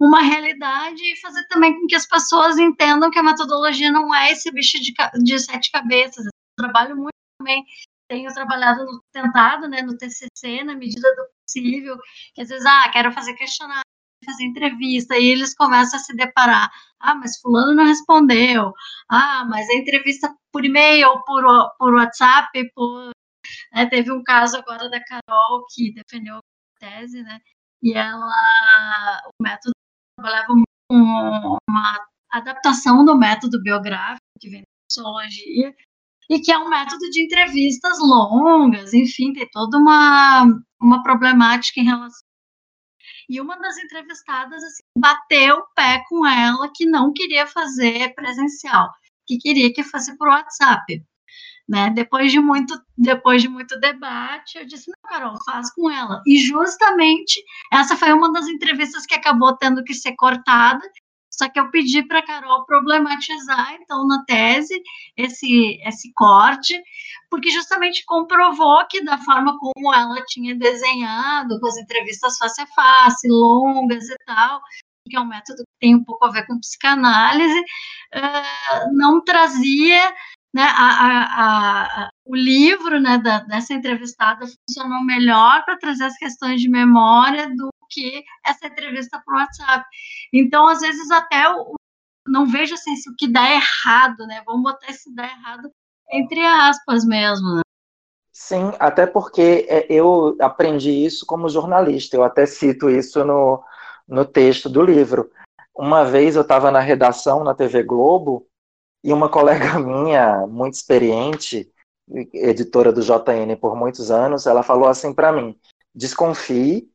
uma 0.00 0.20
realidade 0.20 1.00
e 1.02 1.20
fazer 1.20 1.46
também 1.48 1.78
com 1.78 1.86
que 1.86 1.94
as 1.94 2.06
pessoas 2.06 2.58
entendam 2.58 3.10
que 3.10 3.18
a 3.18 3.22
metodologia 3.22 3.90
não 3.90 4.14
é 4.14 4.32
esse 4.32 4.50
bicho 4.50 4.78
de, 4.80 4.92
de 5.22 5.38
sete 5.38 5.70
cabeças. 5.70 6.24
Eu 6.26 6.30
trabalho 6.58 6.96
muito 6.96 7.14
também, 7.38 7.64
tenho 8.08 8.32
trabalhado 8.32 8.84
no 8.84 9.00
tentado, 9.12 9.68
né, 9.68 9.82
no 9.82 9.96
TCC, 9.96 10.64
na 10.64 10.74
medida 10.74 11.08
do 11.14 11.26
possível, 11.44 11.96
que 12.34 12.42
às 12.42 12.48
vezes, 12.48 12.66
ah, 12.66 12.90
quero 12.92 13.12
fazer 13.12 13.34
questionário, 13.34 13.82
fazer 14.24 14.44
entrevista, 14.44 15.16
e 15.16 15.26
eles 15.26 15.54
começam 15.54 15.98
a 15.98 16.02
se 16.02 16.14
deparar, 16.16 16.70
ah, 17.00 17.14
mas 17.14 17.38
fulano 17.40 17.74
não 17.74 17.84
respondeu, 17.84 18.72
ah, 19.10 19.44
mas 19.48 19.68
a 19.68 19.74
entrevista 19.74 20.34
por 20.52 20.64
e-mail, 20.64 21.22
por, 21.24 21.44
por 21.78 21.94
WhatsApp, 21.94 22.48
por... 22.74 23.10
Né, 23.72 23.86
teve 23.86 24.10
um 24.10 24.22
caso 24.22 24.56
agora 24.56 24.88
da 24.88 25.00
Carol, 25.04 25.64
que 25.74 25.92
defendeu 25.92 26.36
a 26.36 26.40
tese, 26.80 27.22
né, 27.22 27.38
e 27.82 27.92
ela, 27.92 29.20
o 29.26 29.42
método 29.42 29.72
trabalhava 30.18 30.46
com 30.48 31.58
uma 31.68 32.06
adaptação 32.30 33.04
do 33.04 33.16
método 33.16 33.62
biográfico, 33.62 34.20
que 34.40 34.48
vem 34.48 34.60
da 34.60 34.66
sociologia, 34.90 35.74
e 36.30 36.40
que 36.40 36.50
é 36.50 36.58
um 36.58 36.68
método 36.68 37.10
de 37.10 37.22
entrevistas 37.24 37.98
longas, 38.00 38.94
enfim, 38.94 39.32
tem 39.32 39.48
toda 39.50 39.78
uma, 39.78 40.44
uma 40.80 41.02
problemática 41.02 41.80
em 41.80 41.84
relação. 41.84 42.22
E 43.28 43.40
uma 43.40 43.58
das 43.58 43.78
entrevistadas 43.78 44.62
assim, 44.62 44.82
bateu 44.96 45.56
o 45.58 45.66
pé 45.74 46.02
com 46.08 46.26
ela 46.26 46.70
que 46.74 46.86
não 46.86 47.12
queria 47.12 47.46
fazer 47.46 48.14
presencial, 48.14 48.90
que 49.26 49.38
queria 49.38 49.72
que 49.72 49.82
fosse 49.82 50.16
por 50.18 50.28
WhatsApp. 50.28 51.02
Né? 51.66 51.90
Depois 51.90 52.30
de 52.30 52.38
muito 52.40 52.78
depois 52.96 53.40
de 53.40 53.48
muito 53.48 53.78
debate, 53.80 54.58
eu 54.58 54.66
disse: 54.66 54.90
"Não, 54.90 55.10
Carol, 55.10 55.36
faz 55.44 55.72
com 55.72 55.90
ela". 55.90 56.22
E 56.26 56.36
justamente 56.38 57.42
essa 57.72 57.96
foi 57.96 58.12
uma 58.12 58.30
das 58.32 58.46
entrevistas 58.48 59.06
que 59.06 59.14
acabou 59.14 59.56
tendo 59.56 59.82
que 59.82 59.94
ser 59.94 60.14
cortada, 60.16 60.82
Só 61.36 61.48
que 61.48 61.58
eu 61.58 61.70
pedi 61.70 62.02
para 62.06 62.20
a 62.20 62.26
Carol 62.26 62.64
problematizar, 62.64 63.74
então, 63.80 64.06
na 64.06 64.24
tese, 64.24 64.80
esse, 65.16 65.80
esse 65.84 66.12
corte, 66.14 66.80
porque 67.28 67.50
justamente 67.50 68.04
comprovou 68.06 68.86
que, 68.88 69.02
da 69.04 69.18
forma 69.18 69.58
como 69.58 69.92
ela 69.92 70.22
tinha 70.26 70.54
desenhado, 70.54 71.58
com 71.60 71.66
as 71.66 71.76
entrevistas 71.76 72.38
face 72.38 72.60
a 72.60 72.66
face, 72.66 73.28
longas 73.28 74.08
e 74.08 74.16
tal, 74.26 74.60
que 75.08 75.16
é 75.16 75.20
um 75.20 75.26
método 75.26 75.58
que 75.58 75.78
tem 75.80 75.94
um 75.96 76.04
pouco 76.04 76.24
a 76.24 76.30
ver 76.30 76.46
com 76.46 76.60
psicanálise, 76.60 77.60
uh, 77.60 78.94
não 78.96 79.22
trazia 79.22 80.14
né, 80.54 80.62
a, 80.62 80.86
a, 80.86 82.04
a, 82.04 82.10
o 82.24 82.36
livro 82.36 83.00
né, 83.00 83.18
da, 83.18 83.40
dessa 83.40 83.74
entrevistada 83.74 84.46
funcionou 84.46 85.02
melhor 85.02 85.64
para 85.64 85.76
trazer 85.76 86.04
as 86.04 86.16
questões 86.16 86.60
de 86.60 86.68
memória 86.68 87.48
do 87.48 87.73
que 87.90 88.24
essa 88.44 88.66
entrevista 88.66 89.22
por 89.24 89.34
WhatsApp. 89.34 89.84
Então, 90.32 90.66
às 90.68 90.80
vezes, 90.80 91.10
até 91.10 91.48
o, 91.50 91.74
não 92.26 92.46
vejo 92.46 92.74
assim, 92.74 92.92
o 93.10 93.16
que 93.16 93.28
dá 93.28 93.50
errado, 93.50 94.26
né? 94.26 94.42
Vamos 94.46 94.62
botar 94.62 94.90
esse 94.90 95.14
dá 95.14 95.24
errado 95.24 95.70
entre 96.10 96.40
aspas 96.44 97.04
mesmo. 97.04 97.56
Né? 97.56 97.62
Sim, 98.32 98.72
até 98.78 99.06
porque 99.06 99.66
é, 99.68 99.86
eu 99.88 100.36
aprendi 100.40 100.90
isso 100.90 101.24
como 101.26 101.48
jornalista, 101.48 102.16
eu 102.16 102.24
até 102.24 102.46
cito 102.46 102.88
isso 102.90 103.24
no, 103.24 103.62
no 104.06 104.24
texto 104.24 104.68
do 104.68 104.82
livro. 104.82 105.30
Uma 105.74 106.04
vez 106.04 106.36
eu 106.36 106.42
estava 106.42 106.70
na 106.70 106.80
redação 106.80 107.42
na 107.42 107.54
TV 107.54 107.82
Globo 107.82 108.46
e 109.02 109.12
uma 109.12 109.28
colega 109.28 109.78
minha, 109.78 110.46
muito 110.46 110.74
experiente, 110.74 111.70
editora 112.32 112.92
do 112.92 113.02
JN 113.02 113.56
por 113.60 113.74
muitos 113.74 114.10
anos, 114.10 114.46
ela 114.46 114.62
falou 114.62 114.88
assim 114.88 115.12
para 115.12 115.32
mim: 115.32 115.58
desconfie 115.94 116.90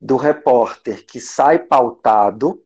do 0.00 0.16
repórter 0.16 1.04
que 1.06 1.20
sai 1.20 1.58
pautado, 1.58 2.62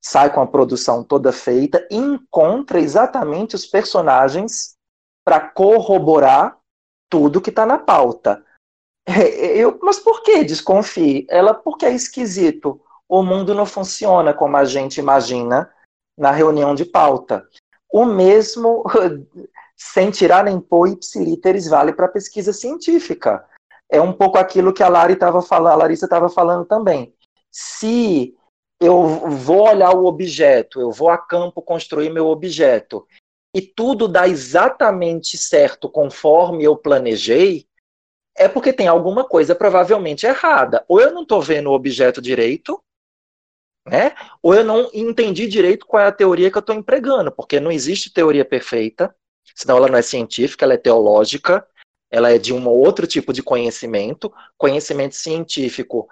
sai 0.00 0.32
com 0.32 0.40
a 0.40 0.46
produção 0.46 1.02
toda 1.02 1.32
feita 1.32 1.86
e 1.90 1.96
encontra 1.96 2.80
exatamente 2.80 3.54
os 3.54 3.66
personagens 3.66 4.76
para 5.24 5.40
corroborar 5.40 6.58
tudo 7.08 7.40
que 7.40 7.50
está 7.50 7.64
na 7.66 7.78
pauta. 7.78 8.44
Eu, 9.54 9.78
mas 9.82 9.98
por 9.98 10.22
que 10.22 10.44
desconfie? 10.44 11.26
Ela, 11.28 11.54
porque 11.54 11.86
é 11.86 11.92
esquisito. 11.92 12.80
O 13.08 13.22
mundo 13.22 13.54
não 13.54 13.66
funciona 13.66 14.32
como 14.32 14.56
a 14.56 14.64
gente 14.64 14.98
imagina 14.98 15.70
na 16.16 16.30
reunião 16.30 16.74
de 16.74 16.84
pauta. 16.84 17.46
O 17.92 18.04
mesmo, 18.04 18.84
sem 19.76 20.10
tirar 20.10 20.44
nem 20.44 20.60
pôr 20.60 20.88
ipsilíteres, 20.88 21.68
vale 21.68 21.92
para 21.92 22.08
pesquisa 22.08 22.52
científica. 22.52 23.46
É 23.92 24.00
um 24.00 24.12
pouco 24.12 24.38
aquilo 24.38 24.72
que 24.72 24.82
a, 24.82 24.88
Lari 24.88 25.16
tava 25.16 25.42
falando, 25.42 25.74
a 25.74 25.76
Larissa 25.76 26.06
estava 26.06 26.30
falando 26.30 26.64
também. 26.64 27.14
Se 27.50 28.34
eu 28.80 29.28
vou 29.28 29.68
olhar 29.68 29.94
o 29.94 30.06
objeto, 30.06 30.80
eu 30.80 30.90
vou 30.90 31.10
a 31.10 31.18
campo 31.18 31.60
construir 31.60 32.08
meu 32.08 32.26
objeto, 32.28 33.06
e 33.54 33.60
tudo 33.60 34.08
dá 34.08 34.26
exatamente 34.26 35.36
certo 35.36 35.90
conforme 35.90 36.64
eu 36.64 36.74
planejei, 36.74 37.66
é 38.34 38.48
porque 38.48 38.72
tem 38.72 38.88
alguma 38.88 39.24
coisa 39.24 39.54
provavelmente 39.54 40.24
errada. 40.24 40.82
Ou 40.88 40.98
eu 40.98 41.12
não 41.12 41.22
estou 41.22 41.42
vendo 41.42 41.68
o 41.68 41.74
objeto 41.74 42.22
direito, 42.22 42.82
né? 43.86 44.14
Ou 44.42 44.54
eu 44.54 44.64
não 44.64 44.88
entendi 44.94 45.46
direito 45.46 45.86
qual 45.86 46.02
é 46.02 46.06
a 46.06 46.12
teoria 46.12 46.50
que 46.50 46.56
eu 46.56 46.60
estou 46.60 46.74
empregando, 46.74 47.30
porque 47.30 47.60
não 47.60 47.70
existe 47.70 48.10
teoria 48.10 48.44
perfeita, 48.44 49.14
senão 49.54 49.76
ela 49.76 49.88
não 49.88 49.98
é 49.98 50.02
científica, 50.02 50.64
ela 50.64 50.74
é 50.74 50.78
teológica, 50.78 51.66
ela 52.12 52.30
é 52.30 52.36
de 52.36 52.52
um 52.52 52.68
outro 52.68 53.06
tipo 53.06 53.32
de 53.32 53.42
conhecimento. 53.42 54.30
Conhecimento 54.58 55.16
científico 55.16 56.06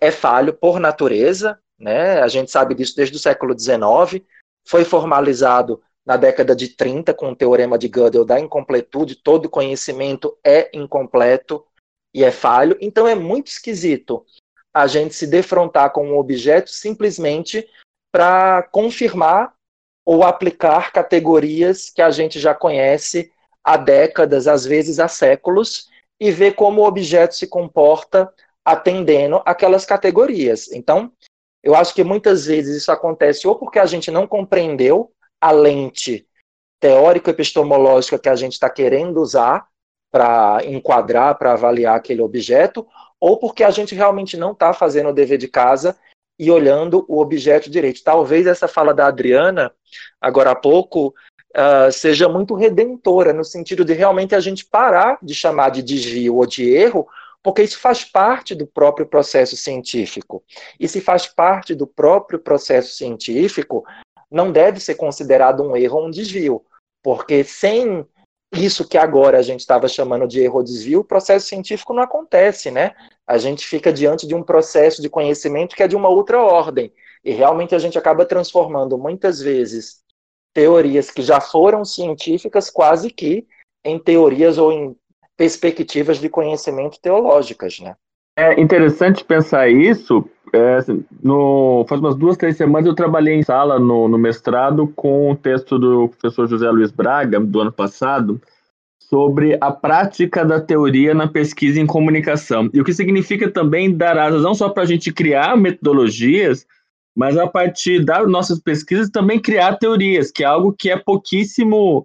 é 0.00 0.12
falho 0.12 0.54
por 0.54 0.78
natureza, 0.78 1.58
né? 1.76 2.20
A 2.22 2.28
gente 2.28 2.52
sabe 2.52 2.72
disso 2.72 2.94
desde 2.94 3.16
o 3.16 3.20
século 3.20 3.58
XIX, 3.58 4.24
foi 4.64 4.84
formalizado 4.84 5.82
na 6.06 6.16
década 6.16 6.54
de 6.54 6.68
30 6.68 7.12
com 7.12 7.32
o 7.32 7.36
teorema 7.36 7.76
de 7.76 7.88
Gödel 7.88 8.24
da 8.24 8.38
incompletude, 8.38 9.16
todo 9.16 9.50
conhecimento 9.50 10.38
é 10.44 10.70
incompleto 10.72 11.66
e 12.14 12.22
é 12.22 12.30
falho, 12.30 12.76
então 12.80 13.06
é 13.06 13.14
muito 13.14 13.48
esquisito 13.48 14.24
a 14.72 14.86
gente 14.86 15.14
se 15.14 15.26
defrontar 15.26 15.92
com 15.92 16.08
um 16.08 16.16
objeto 16.16 16.70
simplesmente 16.70 17.68
para 18.12 18.62
confirmar 18.62 19.52
ou 20.06 20.22
aplicar 20.22 20.92
categorias 20.92 21.90
que 21.90 22.00
a 22.00 22.10
gente 22.10 22.38
já 22.38 22.54
conhece 22.54 23.32
há 23.64 23.76
décadas, 23.76 24.46
às 24.46 24.64
vezes 24.64 24.98
há 24.98 25.08
séculos, 25.08 25.88
e 26.18 26.30
ver 26.30 26.54
como 26.54 26.82
o 26.82 26.86
objeto 26.86 27.34
se 27.34 27.46
comporta 27.46 28.32
atendendo 28.64 29.42
aquelas 29.44 29.86
categorias. 29.86 30.70
Então, 30.72 31.12
eu 31.62 31.74
acho 31.74 31.94
que 31.94 32.04
muitas 32.04 32.46
vezes 32.46 32.76
isso 32.76 32.92
acontece 32.92 33.46
ou 33.46 33.56
porque 33.56 33.78
a 33.78 33.86
gente 33.86 34.10
não 34.10 34.26
compreendeu 34.26 35.12
a 35.40 35.50
lente 35.50 36.26
teórico-epistemológica 36.80 38.18
que 38.18 38.28
a 38.28 38.36
gente 38.36 38.52
está 38.52 38.68
querendo 38.70 39.20
usar 39.20 39.66
para 40.10 40.58
enquadrar, 40.64 41.38
para 41.38 41.52
avaliar 41.52 41.96
aquele 41.96 42.22
objeto, 42.22 42.86
ou 43.20 43.38
porque 43.38 43.62
a 43.62 43.70
gente 43.70 43.94
realmente 43.94 44.36
não 44.36 44.52
está 44.52 44.72
fazendo 44.72 45.10
o 45.10 45.12
dever 45.12 45.38
de 45.38 45.46
casa 45.46 45.96
e 46.38 46.50
olhando 46.50 47.04
o 47.06 47.20
objeto 47.20 47.70
direito. 47.70 48.02
Talvez 48.02 48.46
essa 48.46 48.66
fala 48.66 48.94
da 48.94 49.06
Adriana, 49.06 49.70
agora 50.20 50.52
há 50.52 50.56
pouco, 50.56 51.14
uh, 51.56 51.90
seja 51.92 52.28
muito 52.28 52.54
redentora, 52.54 53.32
no 53.32 53.44
sentido 53.44 53.84
de 53.84 53.92
realmente 53.92 54.34
a 54.34 54.40
gente 54.40 54.64
parar 54.64 55.18
de 55.22 55.34
chamar 55.34 55.70
de 55.70 55.82
desvio 55.82 56.36
ou 56.36 56.46
de 56.46 56.68
erro, 56.68 57.06
porque 57.42 57.62
isso 57.62 57.78
faz 57.78 58.04
parte 58.04 58.54
do 58.54 58.66
próprio 58.66 59.06
processo 59.06 59.56
científico. 59.56 60.42
E 60.78 60.86
se 60.86 61.00
faz 61.00 61.26
parte 61.26 61.74
do 61.74 61.86
próprio 61.86 62.38
processo 62.38 62.94
científico, 62.94 63.84
não 64.30 64.52
deve 64.52 64.78
ser 64.78 64.94
considerado 64.94 65.62
um 65.62 65.76
erro 65.76 65.98
ou 65.98 66.06
um 66.06 66.10
desvio, 66.10 66.62
porque 67.02 67.42
sem 67.42 68.06
isso 68.52 68.86
que 68.86 68.98
agora 68.98 69.38
a 69.38 69.42
gente 69.42 69.60
estava 69.60 69.86
chamando 69.86 70.26
de 70.26 70.40
erro 70.40 70.56
ou 70.56 70.62
desvio, 70.62 71.00
o 71.00 71.04
processo 71.04 71.46
científico 71.46 71.94
não 71.94 72.02
acontece, 72.02 72.70
né? 72.70 72.94
A 73.26 73.38
gente 73.38 73.64
fica 73.64 73.92
diante 73.92 74.26
de 74.26 74.34
um 74.34 74.42
processo 74.42 75.00
de 75.00 75.08
conhecimento 75.08 75.76
que 75.76 75.82
é 75.82 75.88
de 75.88 75.94
uma 75.94 76.08
outra 76.08 76.42
ordem. 76.42 76.92
E 77.24 77.30
realmente 77.32 77.74
a 77.74 77.78
gente 77.78 77.96
acaba 77.96 78.26
transformando 78.26 78.98
muitas 78.98 79.40
vezes 79.40 80.02
teorias 80.52 81.10
que 81.10 81.22
já 81.22 81.40
foram 81.40 81.84
científicas 81.84 82.70
quase 82.70 83.10
que 83.10 83.46
em 83.84 83.98
teorias 83.98 84.58
ou 84.58 84.72
em 84.72 84.96
perspectivas 85.36 86.18
de 86.18 86.28
conhecimento 86.28 86.98
teológicas, 87.00 87.78
né? 87.80 87.94
É 88.36 88.60
interessante 88.60 89.24
pensar 89.24 89.68
isso. 89.68 90.24
É, 90.52 90.76
assim, 90.76 91.04
no, 91.22 91.84
faz 91.88 92.00
umas 92.00 92.16
duas, 92.16 92.36
três 92.36 92.56
semanas 92.56 92.86
eu 92.86 92.94
trabalhei 92.94 93.34
em 93.34 93.42
sala 93.42 93.78
no, 93.78 94.08
no 94.08 94.18
mestrado 94.18 94.88
com 94.96 95.30
o 95.30 95.36
texto 95.36 95.78
do 95.78 96.08
professor 96.08 96.48
José 96.48 96.68
Luiz 96.70 96.90
Braga, 96.90 97.38
do 97.38 97.60
ano 97.60 97.70
passado, 97.70 98.40
sobre 98.98 99.56
a 99.60 99.70
prática 99.70 100.44
da 100.44 100.60
teoria 100.60 101.14
na 101.14 101.28
pesquisa 101.28 101.80
em 101.80 101.86
comunicação. 101.86 102.68
E 102.72 102.80
o 102.80 102.84
que 102.84 102.92
significa 102.92 103.50
também 103.50 103.96
dar 103.96 104.18
asas 104.18 104.42
não 104.42 104.54
só 104.54 104.68
para 104.68 104.82
a 104.82 104.86
gente 104.86 105.12
criar 105.12 105.56
metodologias, 105.56 106.66
mas 107.16 107.36
a 107.36 107.46
partir 107.46 108.04
das 108.04 108.28
nossas 108.30 108.60
pesquisas 108.60 109.10
também 109.10 109.40
criar 109.40 109.76
teorias, 109.76 110.30
que 110.30 110.42
é 110.42 110.46
algo 110.46 110.72
que 110.72 110.90
é 110.90 110.96
pouquíssimo 110.96 112.04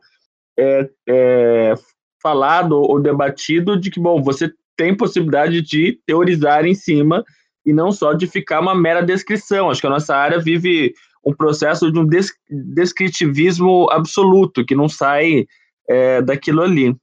é, 0.58 0.90
é, 1.08 1.74
falado 2.22 2.74
ou 2.74 3.02
debatido 3.02 3.80
de 3.80 3.92
que, 3.92 4.00
bom, 4.00 4.22
você 4.22 4.52
tem 4.78 4.96
possibilidade 4.96 5.62
de 5.62 6.00
teorizar 6.06 6.66
em 6.66 6.74
cima 6.74 7.24
e 7.66 7.74
não 7.74 7.92
só 7.92 8.14
de 8.14 8.28
ficar 8.28 8.60
uma 8.60 8.76
mera 8.76 9.02
descrição. 9.02 9.70
Acho 9.70 9.82
que 9.82 9.88
a 9.88 9.92
nossa 9.92 10.16
área 10.16 10.40
vive 10.40 10.94
um 11.26 11.34
processo 11.34 11.92
de 11.92 12.00
um 12.00 12.08
descritivismo 12.50 13.90
absoluto, 13.90 14.66
que 14.66 14.76
não 14.76 14.88
sai 14.88 15.48
é, 15.90 16.22
daquilo 16.22 16.62
ali. 16.62 16.96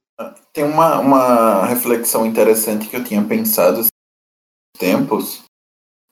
Tem 0.53 0.63
uma, 0.63 0.99
uma 0.99 1.65
reflexão 1.65 2.25
interessante 2.25 2.87
que 2.87 2.95
eu 2.95 3.03
tinha 3.03 3.23
pensado 3.23 3.79
esses 3.79 3.89
tempos, 4.77 5.43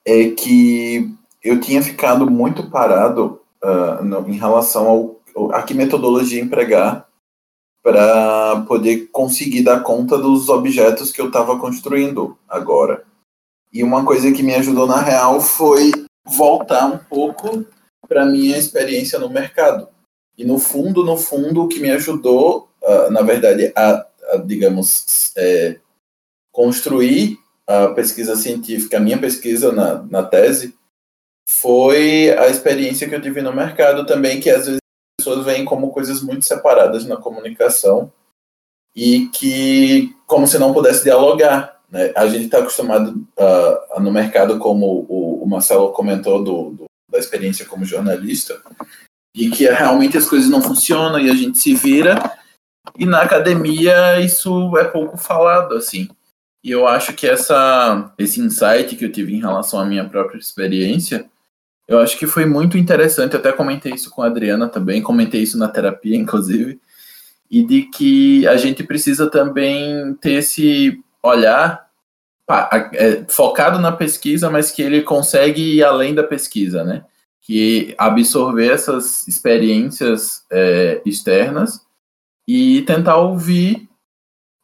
é 0.06 0.32
que 0.32 1.14
eu 1.44 1.60
tinha 1.60 1.82
ficado 1.82 2.30
muito 2.30 2.70
parado 2.70 3.42
uh, 3.64 4.04
no, 4.04 4.28
em 4.30 4.38
relação 4.38 4.88
ao, 5.36 5.52
a 5.54 5.64
que 5.64 5.74
metodologia 5.74 6.42
empregar 6.42 7.08
para 7.84 8.62
poder 8.68 9.08
conseguir 9.12 9.64
dar 9.64 9.82
conta 9.82 10.18
dos 10.18 10.50
objetos 10.50 11.12
que 11.12 11.20
eu 11.20 11.28
estava 11.28 11.58
construindo 11.60 12.38
agora. 12.48 13.04
E 13.74 13.84
uma 13.84 14.06
coisa 14.06 14.32
que 14.32 14.44
me 14.44 14.54
ajudou 14.54 14.86
na 14.86 15.02
real 15.02 15.42
foi 15.42 15.92
voltar 16.26 16.86
um 16.86 16.98
pouco 16.98 17.66
para 18.08 18.26
minha 18.26 18.58
experiência 18.58 19.18
no 19.18 19.30
mercado. 19.30 19.88
E 20.38 20.46
no 20.46 20.60
fundo, 20.60 21.04
no 21.04 21.18
fundo, 21.18 21.64
o 21.64 21.68
que 21.68 21.80
me 21.80 21.90
ajudou, 21.92 22.70
uh, 22.84 23.12
na 23.12 23.22
verdade, 23.22 23.72
a, 23.76 24.06
a 24.34 24.38
digamos, 24.38 25.32
é, 25.38 25.80
construir 26.52 27.38
a 27.68 27.88
pesquisa 27.90 28.36
científica, 28.36 28.98
a 28.98 29.00
minha 29.00 29.18
pesquisa 29.18 29.72
na, 29.72 30.04
na 30.04 30.24
tese, 30.24 30.76
foi 31.52 32.32
a 32.32 32.48
experiência 32.48 33.10
que 33.10 33.14
eu 33.14 33.22
tive 33.22 33.42
no 33.42 33.54
mercado 33.54 34.06
também, 34.06 34.40
que 34.40 34.50
às 34.50 34.66
vezes 34.66 34.80
pessoas 35.20 35.46
veem 35.46 35.66
como 35.66 35.92
coisas 35.92 36.22
muito 36.22 36.46
separadas 36.46 37.06
na 37.06 37.18
comunicação 37.18 38.12
e 38.96 39.28
que 39.28 40.16
como 40.26 40.48
se 40.48 40.58
não 40.58 40.74
pudesse 40.74 41.04
dialogar. 41.04 41.80
Né? 41.90 42.14
A 42.16 42.26
gente 42.28 42.46
está 42.46 42.60
acostumado 42.60 43.28
uh, 43.38 44.00
no 44.00 44.12
mercado, 44.12 44.58
como 44.60 45.06
o, 45.10 45.44
o, 45.44 45.48
Marcelo 45.48 45.92
comentou 45.92 46.42
do, 46.42 46.72
do, 46.72 46.86
da 47.12 47.20
experiência 47.20 47.66
como 47.66 47.84
jornalista, 47.84 48.60
de 49.36 49.50
que 49.50 49.66
realmente 49.70 50.18
as 50.18 50.28
coisas 50.28 50.50
não 50.50 50.62
funcionam 50.62 51.20
e 51.20 51.30
a 51.30 51.36
gente 51.36 51.58
se 51.58 51.76
vira, 51.76 52.16
e 52.98 53.06
na 53.06 53.22
academia 53.22 54.22
isso 54.22 54.76
é 54.78 54.86
pouco 54.86 55.18
falado, 55.18 55.76
assim. 55.76 56.08
E 56.64 56.72
eu 56.72 56.88
acho 56.88 57.14
que 57.14 57.28
essa, 57.28 58.14
esse 58.18 58.40
insight 58.40 58.96
que 58.96 59.06
eu 59.06 59.12
tive 59.12 59.36
em 59.36 59.42
relação 59.42 59.80
à 59.80 59.86
minha 59.86 60.08
própria 60.08 60.40
experiência, 60.40 61.30
eu 61.92 62.00
acho 62.00 62.18
que 62.18 62.26
foi 62.26 62.46
muito 62.46 62.78
interessante. 62.78 63.36
Até 63.36 63.52
comentei 63.52 63.94
isso 63.94 64.10
com 64.10 64.22
a 64.22 64.28
Adriana 64.28 64.70
também, 64.70 65.02
comentei 65.02 65.42
isso 65.42 65.58
na 65.58 65.68
terapia, 65.68 66.16
inclusive, 66.16 66.80
e 67.50 67.64
de 67.64 67.84
que 67.84 68.48
a 68.48 68.56
gente 68.56 68.82
precisa 68.82 69.30
também 69.30 70.14
ter 70.22 70.36
esse 70.36 70.98
olhar 71.22 71.86
é, 72.94 73.26
focado 73.28 73.78
na 73.78 73.92
pesquisa, 73.92 74.50
mas 74.50 74.72
que 74.72 74.82
ele 74.82 75.02
consegue 75.02 75.62
ir 75.76 75.84
além 75.84 76.16
da 76.16 76.24
pesquisa, 76.24 76.82
né? 76.84 77.04
Que 77.42 77.94
absorver 77.98 78.72
essas 78.72 79.28
experiências 79.28 80.46
é, 80.50 81.02
externas 81.06 81.82
e 82.48 82.84
tentar 82.84 83.18
ouvir 83.18 83.90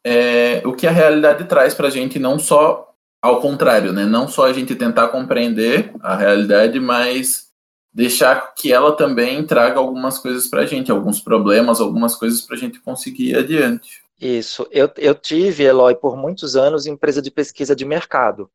é, 0.02 0.62
o 0.64 0.72
que 0.72 0.86
a 0.86 0.90
realidade 0.90 1.44
traz 1.44 1.74
para 1.74 1.88
a 1.88 1.90
gente, 1.90 2.18
não 2.18 2.38
só 2.38 2.87
ao 3.20 3.40
contrário, 3.40 3.92
né? 3.92 4.04
Não 4.04 4.28
só 4.28 4.46
a 4.46 4.52
gente 4.52 4.74
tentar 4.74 5.08
compreender 5.08 5.92
a 6.00 6.16
realidade, 6.16 6.78
mas 6.78 7.48
deixar 7.92 8.54
que 8.54 8.72
ela 8.72 8.96
também 8.96 9.44
traga 9.44 9.78
algumas 9.78 10.18
coisas 10.18 10.46
para 10.46 10.62
a 10.62 10.66
gente, 10.66 10.90
alguns 10.90 11.20
problemas, 11.20 11.80
algumas 11.80 12.14
coisas 12.14 12.40
para 12.40 12.56
a 12.56 12.58
gente 12.58 12.80
conseguir 12.80 13.30
ir 13.30 13.38
adiante. 13.38 14.02
Isso. 14.20 14.66
Eu, 14.70 14.90
eu 14.96 15.14
tive, 15.14 15.64
Eloy, 15.64 15.94
por 15.94 16.16
muitos 16.16 16.56
anos, 16.56 16.86
empresa 16.86 17.22
de 17.22 17.30
pesquisa 17.30 17.74
de 17.74 17.84
mercado. 17.84 18.50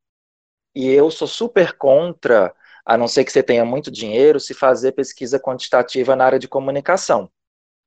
E 0.75 0.87
eu 0.89 1.09
sou 1.11 1.27
super 1.27 1.73
contra, 1.73 2.53
a 2.85 2.97
não 2.97 3.07
ser 3.07 3.23
que 3.23 3.31
você 3.31 3.43
tenha 3.43 3.63
muito 3.63 3.91
dinheiro, 3.91 4.39
se 4.39 4.53
fazer 4.53 4.93
pesquisa 4.93 5.39
quantitativa 5.39 6.15
na 6.15 6.25
área 6.25 6.39
de 6.39 6.47
comunicação. 6.47 7.29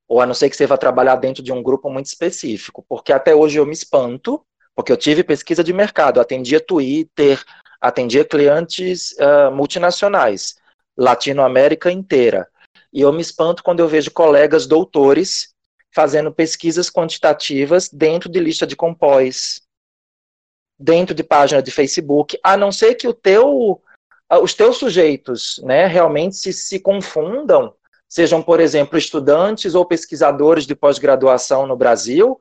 Ou 0.07 0.21
a 0.21 0.25
não 0.25 0.33
ser 0.33 0.49
que 0.49 0.55
você 0.55 0.65
vá 0.65 0.77
trabalhar 0.77 1.17
dentro 1.17 1.43
de 1.43 1.51
um 1.51 1.61
grupo 1.61 1.89
muito 1.89 2.05
específico. 2.05 2.83
Porque 2.87 3.11
até 3.11 3.35
hoje 3.35 3.57
eu 3.59 3.65
me 3.65 3.73
espanto, 3.73 4.43
porque 4.77 4.91
eu 4.91 4.97
tive 4.97 5.23
pesquisa 5.23 5.63
de 5.63 5.73
mercado, 5.73 6.21
atendia 6.21 6.59
Twitter, 6.59 7.43
atendia 7.81 8.23
clientes 8.23 9.13
uh, 9.13 9.51
multinacionais, 9.51 10.55
Latinoamérica 10.95 11.91
inteira. 11.91 12.47
E 12.93 13.01
eu 13.01 13.11
me 13.11 13.19
espanto 13.19 13.63
quando 13.63 13.79
eu 13.79 13.87
vejo 13.87 14.11
colegas 14.11 14.67
doutores 14.67 15.51
fazendo 15.91 16.31
pesquisas 16.31 16.91
quantitativas 16.91 17.89
dentro 17.89 18.29
de 18.29 18.39
lista 18.39 18.67
de 18.67 18.75
compós, 18.75 19.61
dentro 20.79 21.15
de 21.15 21.23
página 21.23 21.59
de 21.59 21.71
Facebook, 21.71 22.37
a 22.43 22.55
não 22.55 22.71
ser 22.71 22.93
que 22.93 23.07
o 23.07 23.13
teu, 23.13 23.81
os 24.43 24.53
teus 24.53 24.77
sujeitos 24.77 25.59
né, 25.63 25.87
realmente 25.87 26.35
se, 26.35 26.53
se 26.53 26.79
confundam, 26.79 27.73
sejam, 28.07 28.43
por 28.43 28.59
exemplo, 28.59 28.95
estudantes 28.95 29.73
ou 29.73 29.87
pesquisadores 29.87 30.67
de 30.67 30.75
pós-graduação 30.75 31.65
no 31.65 31.75
Brasil, 31.75 32.39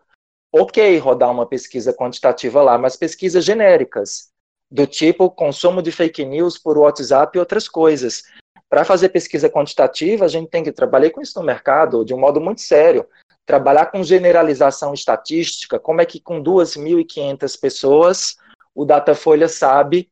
ok 0.52 0.98
rodar 0.98 1.30
uma 1.30 1.46
pesquisa 1.46 1.92
quantitativa 1.92 2.62
lá, 2.62 2.78
mas 2.78 2.96
pesquisas 2.96 3.44
genéricas, 3.44 4.30
do 4.70 4.86
tipo 4.86 5.30
consumo 5.30 5.82
de 5.82 5.92
fake 5.92 6.24
news 6.24 6.58
por 6.58 6.78
WhatsApp 6.78 7.36
e 7.36 7.40
outras 7.40 7.68
coisas. 7.68 8.22
Para 8.68 8.84
fazer 8.84 9.10
pesquisa 9.10 9.48
quantitativa, 9.48 10.24
a 10.24 10.28
gente 10.28 10.50
tem 10.50 10.64
que 10.64 10.72
trabalhar 10.72 11.10
com 11.10 11.20
isso 11.20 11.38
no 11.38 11.44
mercado 11.44 12.04
de 12.04 12.12
um 12.12 12.18
modo 12.18 12.40
muito 12.40 12.60
sério 12.60 13.06
trabalhar 13.46 13.86
com 13.86 14.02
generalização 14.02 14.92
estatística, 14.92 15.78
como 15.78 16.00
é 16.00 16.04
que 16.04 16.20
com 16.20 16.42
2.500 16.42 17.58
pessoas 17.58 18.36
o 18.74 18.84
Datafolha 18.84 19.48
sabe, 19.48 20.10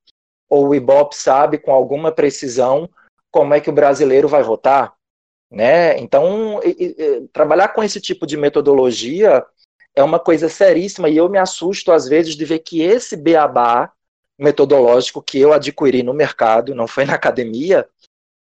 ou 0.49 0.69
o 0.69 0.75
Ibope 0.75 1.17
sabe 1.17 1.59
com 1.59 1.73
alguma 1.73 2.13
precisão, 2.13 2.89
como 3.31 3.53
é 3.53 3.61
que 3.61 3.69
o 3.69 3.73
brasileiro 3.73 4.29
vai 4.29 4.43
votar? 4.43 4.95
Né? 5.51 5.99
Então, 5.99 6.61
e, 6.65 6.95
e, 6.99 7.29
trabalhar 7.33 7.69
com 7.69 7.83
esse 7.83 8.01
tipo 8.01 8.27
de 8.27 8.37
metodologia 8.37 9.45
é 9.95 10.03
uma 10.03 10.19
coisa 10.19 10.49
seríssima 10.49 11.09
e 11.09 11.17
eu 11.17 11.29
me 11.29 11.39
assusto 11.39 11.93
às 11.93 12.09
vezes 12.09 12.35
de 12.35 12.45
ver 12.45 12.61
que 12.61 12.83
esse 12.83 13.17
beabá 13.17 13.93
metodológico 14.39 15.23
que 15.23 15.39
eu 15.39 15.53
adquiri 15.53 16.03
no 16.03 16.13
mercado, 16.13 16.75
não 16.75 16.87
foi 16.87 17.05
na 17.05 17.15
academia, 17.15 17.89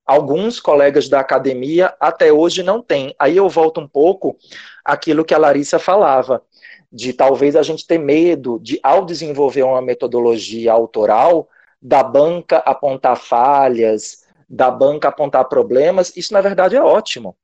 alguns 0.06 0.60
colegas 0.60 1.10
da 1.10 1.20
academia 1.20 1.96
até 2.00 2.32
hoje 2.32 2.64
não 2.64 2.82
têm. 2.82 3.16
Aí 3.18 3.38
eu 3.38 3.50
volto 3.50 3.80
um 3.80 3.88
pouco 3.88 4.38
àquilo 4.84 5.26
que 5.26 5.34
a 5.34 5.38
Larissa 5.38 5.80
falava, 5.80 6.44
de 6.92 7.14
talvez 7.14 7.56
a 7.56 7.64
gente 7.64 7.86
ter 7.86 7.98
medo 7.98 8.60
de, 8.60 8.80
ao 8.84 9.06
desenvolver 9.06 9.64
uma 9.64 9.82
metodologia 9.82 10.72
autoral, 10.72 11.48
da 11.82 12.04
banca 12.04 12.58
apontar 12.58 13.18
falhas, 13.18 14.26
da 14.50 14.70
banca 14.70 15.08
apontar 15.08 15.48
problemas, 15.48 16.12
isso 16.16 16.34
na 16.34 16.42
verdade 16.42 16.76
é 16.76 16.82
ótimo, 16.82 17.36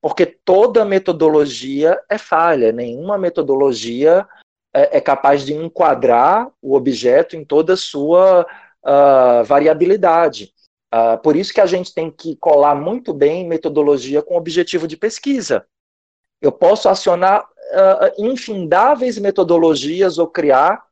porque 0.00 0.24
toda 0.26 0.84
metodologia 0.84 2.00
é 2.08 2.16
falha, 2.16 2.72
nenhuma 2.72 3.18
metodologia 3.18 4.26
é, 4.74 4.98
é 4.98 5.00
capaz 5.00 5.44
de 5.44 5.52
enquadrar 5.54 6.50
o 6.62 6.74
objeto 6.74 7.36
em 7.36 7.44
toda 7.44 7.74
a 7.74 7.76
sua 7.76 8.46
uh, 8.82 9.44
variabilidade. 9.44 10.52
Uh, 10.92 11.18
por 11.22 11.36
isso 11.36 11.52
que 11.52 11.60
a 11.60 11.66
gente 11.66 11.94
tem 11.94 12.10
que 12.10 12.34
colar 12.36 12.74
muito 12.74 13.12
bem 13.12 13.46
metodologia 13.46 14.22
com 14.22 14.36
objetivo 14.36 14.88
de 14.88 14.96
pesquisa. 14.96 15.66
Eu 16.40 16.50
posso 16.50 16.88
acionar 16.88 17.42
uh, 17.42 18.24
infindáveis 18.24 19.18
metodologias 19.18 20.18
ou 20.18 20.26
criar 20.26 20.82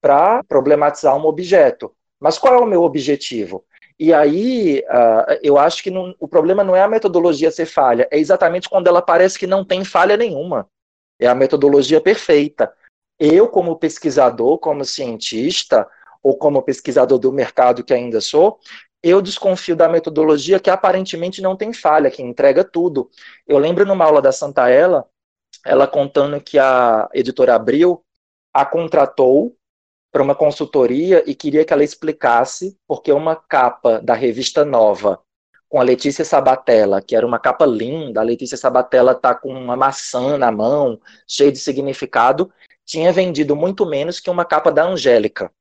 para 0.00 0.42
problematizar 0.44 1.16
um 1.16 1.26
objeto. 1.26 1.94
Mas 2.18 2.38
qual 2.38 2.54
é 2.54 2.58
o 2.58 2.66
meu 2.66 2.82
objetivo? 2.82 3.64
E 3.98 4.12
aí, 4.12 4.84
uh, 4.90 5.38
eu 5.42 5.56
acho 5.56 5.82
que 5.82 5.90
não, 5.90 6.14
o 6.20 6.28
problema 6.28 6.62
não 6.62 6.76
é 6.76 6.82
a 6.82 6.88
metodologia 6.88 7.50
ser 7.50 7.66
falha, 7.66 8.06
é 8.10 8.18
exatamente 8.18 8.68
quando 8.68 8.88
ela 8.88 9.00
parece 9.00 9.38
que 9.38 9.46
não 9.46 9.64
tem 9.64 9.84
falha 9.84 10.16
nenhuma. 10.16 10.68
É 11.18 11.26
a 11.26 11.34
metodologia 11.34 12.00
perfeita. 12.00 12.72
Eu, 13.18 13.48
como 13.48 13.76
pesquisador, 13.76 14.58
como 14.58 14.84
cientista, 14.84 15.88
ou 16.22 16.36
como 16.36 16.62
pesquisador 16.62 17.18
do 17.18 17.32
mercado 17.32 17.82
que 17.82 17.94
ainda 17.94 18.20
sou, 18.20 18.58
eu 19.02 19.22
desconfio 19.22 19.76
da 19.76 19.88
metodologia 19.88 20.60
que 20.60 20.68
aparentemente 20.68 21.40
não 21.40 21.56
tem 21.56 21.72
falha, 21.72 22.10
que 22.10 22.22
entrega 22.22 22.64
tudo. 22.64 23.08
Eu 23.46 23.58
lembro 23.58 23.86
numa 23.86 24.04
aula 24.04 24.20
da 24.20 24.32
Santa 24.32 24.68
Ela, 24.68 25.06
ela 25.64 25.86
contando 25.86 26.40
que 26.40 26.58
a 26.58 27.08
editora 27.14 27.54
Abril 27.54 28.04
a 28.52 28.66
contratou 28.66 29.55
para 30.16 30.22
uma 30.22 30.34
consultoria 30.34 31.22
e 31.26 31.34
queria 31.34 31.62
que 31.62 31.74
ela 31.74 31.84
explicasse 31.84 32.74
porque 32.88 33.12
uma 33.12 33.36
capa 33.36 34.00
da 34.00 34.14
revista 34.14 34.64
Nova 34.64 35.20
com 35.68 35.78
a 35.78 35.82
Letícia 35.82 36.24
Sabatella, 36.24 37.02
que 37.02 37.14
era 37.14 37.26
uma 37.26 37.38
capa 37.38 37.66
linda, 37.66 38.22
a 38.22 38.24
Letícia 38.24 38.56
Sabatella 38.56 39.12
está 39.12 39.34
com 39.34 39.52
uma 39.52 39.76
maçã 39.76 40.38
na 40.38 40.50
mão, 40.50 40.98
cheia 41.28 41.52
de 41.52 41.58
significado, 41.58 42.50
tinha 42.82 43.12
vendido 43.12 43.54
muito 43.54 43.84
menos 43.84 44.18
que 44.18 44.30
uma 44.30 44.46
capa 44.46 44.72
da 44.72 44.84
Angélica. 44.86 45.52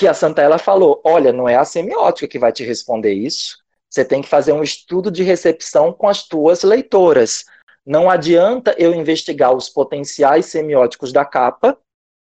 E 0.00 0.06
a 0.06 0.14
Santa 0.14 0.40
ela 0.40 0.56
falou: 0.56 1.00
olha, 1.04 1.32
não 1.32 1.48
é 1.48 1.56
a 1.56 1.64
semiótica 1.64 2.28
que 2.28 2.38
vai 2.38 2.52
te 2.52 2.62
responder 2.62 3.12
isso. 3.12 3.58
Você 3.90 4.04
tem 4.04 4.22
que 4.22 4.28
fazer 4.28 4.52
um 4.52 4.62
estudo 4.62 5.10
de 5.10 5.24
recepção 5.24 5.92
com 5.92 6.08
as 6.08 6.22
tuas 6.22 6.62
leitoras. 6.62 7.44
Não 7.84 8.08
adianta 8.08 8.72
eu 8.78 8.94
investigar 8.94 9.52
os 9.52 9.68
potenciais 9.68 10.46
semióticos 10.46 11.12
da 11.12 11.24
capa 11.24 11.76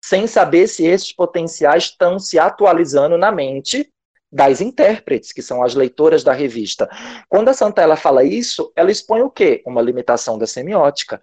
sem 0.07 0.27
saber 0.27 0.67
se 0.67 0.85
esses 0.85 1.11
potenciais 1.11 1.85
estão 1.85 2.19
se 2.19 2.37
atualizando 2.37 3.17
na 3.17 3.31
mente 3.31 3.91
das 4.31 4.59
intérpretes, 4.61 5.31
que 5.31 5.41
são 5.41 5.63
as 5.63 5.75
leitoras 5.75 6.23
da 6.23 6.33
revista. 6.33 6.89
Quando 7.29 7.49
a 7.49 7.53
Santella 7.53 7.95
fala 7.95 8.23
isso, 8.23 8.71
ela 8.75 8.91
expõe 8.91 9.21
o 9.21 9.29
quê? 9.29 9.61
Uma 9.65 9.81
limitação 9.81 10.37
da 10.37 10.45
semiótica 10.45 11.21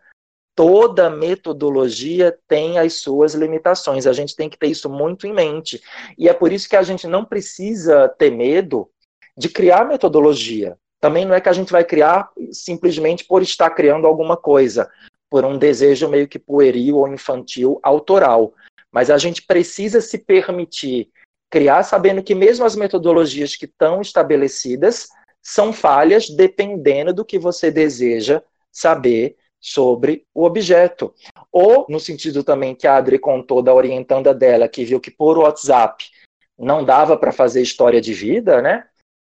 toda 0.55 1.11
metodologia 1.11 2.37
tem 2.47 2.78
as 2.78 2.95
suas 2.95 3.35
limitações. 3.35 4.07
A 4.07 4.12
gente 4.12 4.37
tem 4.37 4.49
que 4.49 4.59
ter 4.59 4.68
isso 4.68 4.89
muito 4.89 5.26
em 5.26 5.33
mente. 5.33 5.83
E 6.18 6.28
é 6.28 6.35
por 6.35 6.53
isso 6.53 6.68
que 6.68 6.76
a 6.76 6.83
gente 6.83 7.07
não 7.07 7.24
precisa 7.24 8.09
ter 8.09 8.30
medo 8.30 8.89
de 9.37 9.49
criar 9.49 9.87
metodologia. 9.87 10.76
Também 11.01 11.24
não 11.24 11.35
é 11.35 11.41
que 11.41 11.49
a 11.49 11.53
gente 11.53 11.72
vai 11.72 11.85
criar 11.85 12.30
simplesmente 12.53 13.24
por 13.24 13.43
estar 13.43 13.70
criando 13.70 14.07
alguma 14.07 14.37
coisa, 14.37 14.89
por 15.28 15.45
um 15.45 15.59
desejo 15.59 16.09
meio 16.09 16.28
que 16.28 16.39
pueril 16.39 16.99
ou 16.99 17.09
infantil 17.09 17.80
autoral. 17.83 18.53
Mas 18.93 19.11
a 19.11 19.18
gente 19.18 19.43
precisa 19.43 20.01
se 20.01 20.18
permitir 20.18 21.11
criar 21.51 21.82
sabendo 21.82 22.22
que 22.22 22.34
mesmo 22.34 22.64
as 22.64 22.76
metodologias 22.76 23.57
que 23.57 23.66
estão 23.66 24.01
estabelecidas 24.01 25.09
são 25.43 25.72
falhas 25.72 26.30
dependendo 26.30 27.12
do 27.12 27.24
que 27.24 27.38
você 27.38 27.70
deseja 27.70 28.43
saber 28.70 29.36
sobre 29.61 30.26
o 30.34 30.45
objeto. 30.45 31.14
Ou, 31.51 31.86
no 31.88 32.01
sentido 32.01 32.43
também 32.43 32.74
que 32.74 32.86
a 32.86 32.97
Adri 32.97 33.18
contou 33.18 33.62
da 33.62 33.72
orientanda 33.72 34.34
dela, 34.34 34.68
que 34.68 34.84
viu 34.84 35.01
que 35.01 35.11
por 35.11 35.38
WhatsApp 35.38 36.05
não 36.59 36.84
dava 36.84 37.16
para 37.16 37.32
fazer 37.32 37.62
história 37.62 38.01
de 38.01 38.12
vida, 38.12 38.61
né? 38.61 38.86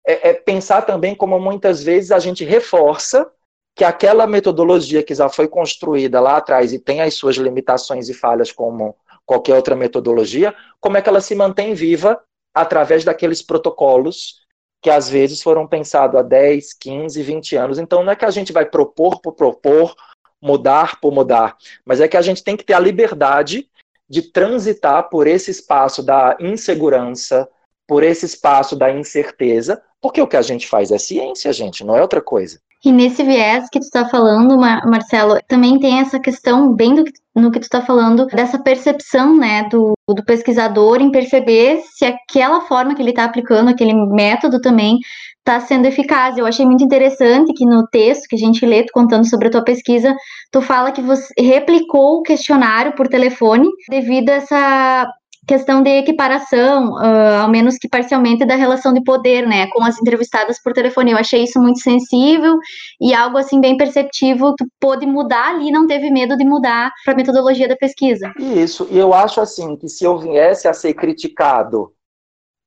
É, 0.07 0.31
é, 0.31 0.33
pensar 0.33 0.83
também 0.83 1.15
como 1.15 1.39
muitas 1.39 1.83
vezes 1.83 2.13
a 2.13 2.19
gente 2.19 2.45
reforça 2.45 3.31
que 3.75 3.85
aquela 3.85 4.27
metodologia 4.27 5.03
que 5.03 5.15
já 5.15 5.29
foi 5.29 5.49
construída 5.49 6.21
lá 6.21 6.37
atrás 6.37 6.73
e 6.73 6.79
tem 6.79 7.03
as 7.03 7.15
suas 7.15 7.37
limitações 7.37 8.09
e 8.09 8.15
falhas 8.15 8.51
como 8.51 8.97
qualquer 9.27 9.55
outra 9.55 9.75
metodologia, 9.75 10.55
como 10.81 10.97
é 10.97 11.03
que 11.03 11.09
ela 11.09 11.21
se 11.21 11.35
mantém 11.35 11.75
viva 11.75 12.19
através 12.55 13.05
daqueles 13.05 13.43
protocolos 13.43 14.47
que 14.81 14.89
às 14.89 15.11
vezes 15.11 15.43
foram 15.43 15.67
pensados 15.67 16.19
há 16.19 16.23
10, 16.23 16.73
15, 16.75 17.23
20 17.23 17.57
anos. 17.57 17.79
Então 17.79 18.05
não 18.05 18.13
é 18.13 18.17
que 18.17 18.25
a 18.25 18.31
gente 18.31 18.53
vai 18.53 18.65
propor 18.65 19.21
por 19.21 19.33
propor, 19.33 19.95
mudar 20.41 21.01
por 21.01 21.13
mudar, 21.13 21.57
mas 21.85 22.01
é 22.01 22.07
que 22.07 22.17
a 22.17 22.23
gente 22.23 22.45
tem 22.45 22.57
que 22.57 22.65
ter 22.65 22.75
a 22.75 22.79
liberdade 22.79 23.69
de 24.09 24.23
transitar 24.23 25.09
por 25.09 25.27
esse 25.27 25.51
espaço 25.51 26.03
da 26.03 26.37
insegurança, 26.39 27.49
por 27.87 28.05
esse 28.05 28.27
espaço 28.27 28.77
da 28.77 28.93
incerteza, 28.93 29.83
porque 30.01 30.21
o 30.21 30.27
que 30.27 30.37
a 30.37 30.43
gente 30.43 30.67
faz 30.67 30.91
é 30.91 30.99
ciência, 30.99 31.53
gente, 31.53 31.85
não 31.85 31.97
é 31.97 32.03
outra 32.03 32.21
coisa. 32.21 32.59
E 32.85 32.93
nesse 32.93 33.25
viés 33.25 33.69
que 33.71 33.81
tu 33.81 33.85
está 33.85 34.09
falando, 34.09 34.57
Marcelo, 34.57 35.41
também 35.49 35.79
tem 35.81 35.99
essa 35.99 36.21
questão, 36.21 36.73
bem 36.73 36.95
do, 36.95 37.05
no 37.35 37.51
que 37.51 37.59
tu 37.59 37.65
está 37.65 37.83
falando, 37.83 38.27
dessa 38.27 38.59
percepção, 38.59 39.37
né, 39.37 39.69
do, 39.69 39.95
do 40.07 40.25
pesquisador 40.25 41.01
em 41.01 41.11
perceber 41.11 41.83
se 41.95 42.05
aquela 42.05 42.61
forma 42.61 42.95
que 42.95 43.03
ele 43.03 43.11
está 43.11 43.25
aplicando, 43.25 43.71
aquele 43.71 43.93
método 43.93 44.61
também, 44.61 44.99
está 45.39 45.59
sendo 45.61 45.87
eficaz. 45.87 46.37
Eu 46.37 46.47
achei 46.47 46.67
muito 46.67 46.85
interessante 46.85 47.53
que 47.55 47.65
no 47.65 47.87
texto 47.89 48.29
que 48.29 48.37
a 48.37 48.39
gente 48.39 48.65
lê, 48.65 48.87
contando 48.93 49.29
sobre 49.29 49.49
a 49.49 49.51
tua 49.51 49.65
pesquisa, 49.65 50.15
tu 50.53 50.61
fala 50.61 50.93
que 50.93 51.03
você 51.03 51.33
replicou 51.39 52.19
o 52.19 52.23
questionário 52.23 52.95
por 52.95 53.09
telefone 53.09 53.69
devido 53.89 54.31
a 54.31 54.35
essa 54.35 55.13
questão 55.47 55.83
de 55.83 55.91
equiparação, 55.91 56.93
uh, 56.95 57.43
ao 57.43 57.49
menos 57.49 57.77
que 57.77 57.89
parcialmente, 57.89 58.45
da 58.45 58.57
relação 58.57 58.93
de 58.93 59.03
poder, 59.03 59.47
né, 59.47 59.69
com 59.69 59.85
as 59.85 60.01
entrevistadas 60.01 60.61
por 60.63 60.73
telefone. 60.73 61.13
Eu 61.13 61.19
achei 61.19 61.45
isso 61.45 61.61
muito 61.61 61.81
sensível 61.81 62.59
e 63.01 63.15
algo 63.15 63.39
assim 63.39 63.61
bem 63.61 63.77
perceptível. 63.77 64.55
Tu 64.59 64.67
pôde 64.81 65.07
mudar 65.07 65.51
ali, 65.51 65.71
não 65.71 65.87
teve 65.87 66.11
medo 66.11 66.37
de 66.37 66.45
mudar 66.45 66.91
para 67.05 67.15
a 67.15 67.17
metodologia 67.17 67.69
da 67.69 67.77
pesquisa. 67.77 68.33
Isso, 68.39 68.89
e 68.91 68.99
eu 68.99 69.15
acho 69.15 69.41
assim 69.41 69.77
que 69.77 69.89
se 69.89 70.05
eu 70.05 70.19
viesse 70.19 70.67
a 70.67 70.73
ser 70.73 70.95
criticado 70.95 71.93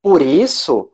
por 0.01 0.21
isso, 0.21 0.89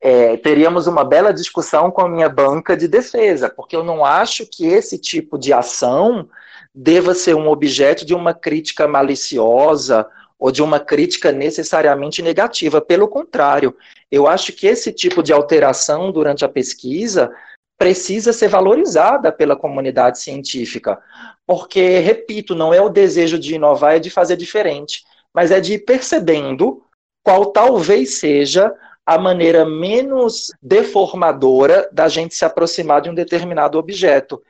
é, 0.00 0.36
teríamos 0.38 0.86
uma 0.86 1.04
bela 1.04 1.32
discussão 1.32 1.90
com 1.90 2.00
a 2.00 2.08
minha 2.08 2.28
banca 2.28 2.76
de 2.76 2.88
defesa, 2.88 3.50
porque 3.50 3.76
eu 3.76 3.84
não 3.84 4.04
acho 4.04 4.46
que 4.46 4.66
esse 4.66 4.98
tipo 4.98 5.36
de 5.36 5.52
ação 5.52 6.28
deva 6.74 7.14
ser 7.14 7.34
um 7.34 7.48
objeto 7.48 8.06
de 8.06 8.14
uma 8.14 8.32
crítica 8.32 8.86
maliciosa 8.86 10.08
ou 10.38 10.52
de 10.52 10.62
uma 10.62 10.78
crítica 10.78 11.32
necessariamente 11.32 12.22
negativa. 12.22 12.80
Pelo 12.80 13.08
contrário, 13.08 13.76
eu 14.10 14.26
acho 14.26 14.52
que 14.52 14.66
esse 14.66 14.92
tipo 14.92 15.22
de 15.22 15.32
alteração 15.32 16.12
durante 16.12 16.44
a 16.44 16.48
pesquisa 16.48 17.30
precisa 17.78 18.32
ser 18.32 18.48
valorizada 18.48 19.30
pela 19.30 19.56
comunidade 19.56 20.18
científica, 20.18 20.98
porque, 21.46 21.98
repito, 21.98 22.54
não 22.54 22.74
é 22.74 22.80
o 22.80 22.88
desejo 22.88 23.38
de 23.38 23.54
inovar, 23.54 23.96
é 23.96 23.98
de 23.98 24.10
fazer 24.10 24.36
diferente, 24.36 25.04
mas 25.32 25.50
é 25.50 25.60
de 25.60 25.74
ir 25.74 25.78
percebendo 25.80 26.82
qual 27.24 27.46
talvez 27.46 28.14
seja 28.14 28.74
a 29.06 29.16
maneira 29.16 29.64
menos 29.64 30.52
deformadora 30.60 31.88
da 31.92 32.08
gente 32.08 32.34
se 32.34 32.44
aproximar 32.44 33.00
de 33.00 33.08
um 33.08 33.14
determinado 33.14 33.78
objeto. 33.78 34.42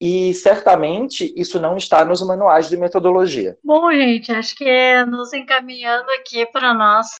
E 0.00 0.34
certamente 0.34 1.32
isso 1.36 1.58
não 1.58 1.76
está 1.76 2.04
nos 2.04 2.20
manuais 2.20 2.68
de 2.68 2.76
metodologia. 2.76 3.56
Bom, 3.64 3.90
gente, 3.92 4.30
acho 4.30 4.54
que 4.54 4.64
é 4.64 5.06
nos 5.06 5.32
encaminhando 5.32 6.10
aqui 6.20 6.44
para 6.46 6.74
nossa. 6.74 7.18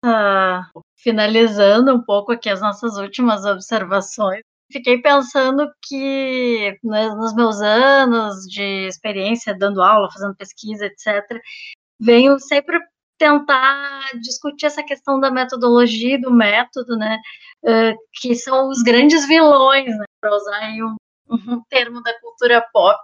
finalizando 0.96 1.94
um 1.94 2.02
pouco 2.02 2.32
aqui 2.32 2.50
as 2.50 2.60
nossas 2.60 2.96
últimas 2.98 3.44
observações. 3.44 4.42
Fiquei 4.70 5.00
pensando 5.00 5.70
que 5.82 6.76
né, 6.82 7.08
nos 7.10 7.34
meus 7.34 7.60
anos 7.60 8.44
de 8.46 8.86
experiência 8.88 9.56
dando 9.56 9.80
aula, 9.80 10.10
fazendo 10.10 10.34
pesquisa, 10.34 10.86
etc., 10.86 11.22
venho 12.00 12.38
sempre 12.40 12.78
tentar 13.16 14.10
discutir 14.20 14.66
essa 14.66 14.82
questão 14.82 15.18
da 15.20 15.30
metodologia 15.30 16.16
e 16.16 16.20
do 16.20 16.32
método, 16.32 16.96
né, 16.96 17.16
que 18.20 18.34
são 18.34 18.68
os 18.68 18.82
grandes 18.82 19.26
vilões, 19.26 19.96
né, 19.96 20.04
para 20.20 20.34
usar 20.34 20.68
um 20.82 20.96
um 21.28 21.62
termo 21.68 22.02
da 22.02 22.12
cultura 22.20 22.64
pop, 22.72 23.00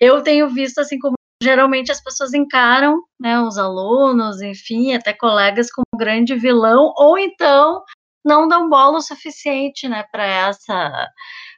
eu 0.00 0.22
tenho 0.22 0.48
visto 0.48 0.78
assim 0.78 0.98
como 0.98 1.16
geralmente 1.42 1.92
as 1.92 2.02
pessoas 2.02 2.32
encaram, 2.34 3.02
né, 3.20 3.38
os 3.40 3.58
alunos, 3.58 4.40
enfim, 4.40 4.94
até 4.94 5.12
colegas 5.12 5.70
como 5.70 5.84
grande 5.96 6.34
vilão, 6.34 6.92
ou 6.96 7.18
então 7.18 7.82
não 8.24 8.48
dão 8.48 8.68
bola 8.68 8.98
o 8.98 9.02
suficiente, 9.02 9.88
né, 9.88 10.04
para 10.10 10.24
essa 10.24 11.08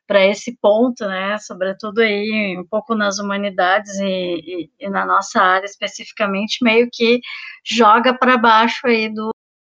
para 0.06 0.24
esse 0.24 0.56
ponto, 0.58 1.06
né, 1.06 1.36
sobretudo 1.38 2.00
aí 2.00 2.56
um 2.58 2.66
pouco 2.66 2.94
nas 2.94 3.18
humanidades 3.18 3.94
e, 3.98 4.06
e, 4.06 4.70
e 4.80 4.88
na 4.88 5.04
nossa 5.04 5.38
área 5.40 5.66
especificamente, 5.66 6.64
meio 6.64 6.88
que 6.90 7.20
joga 7.64 8.16
para 8.16 8.38
baixo 8.38 8.86
aí 8.86 9.12
do 9.12 9.28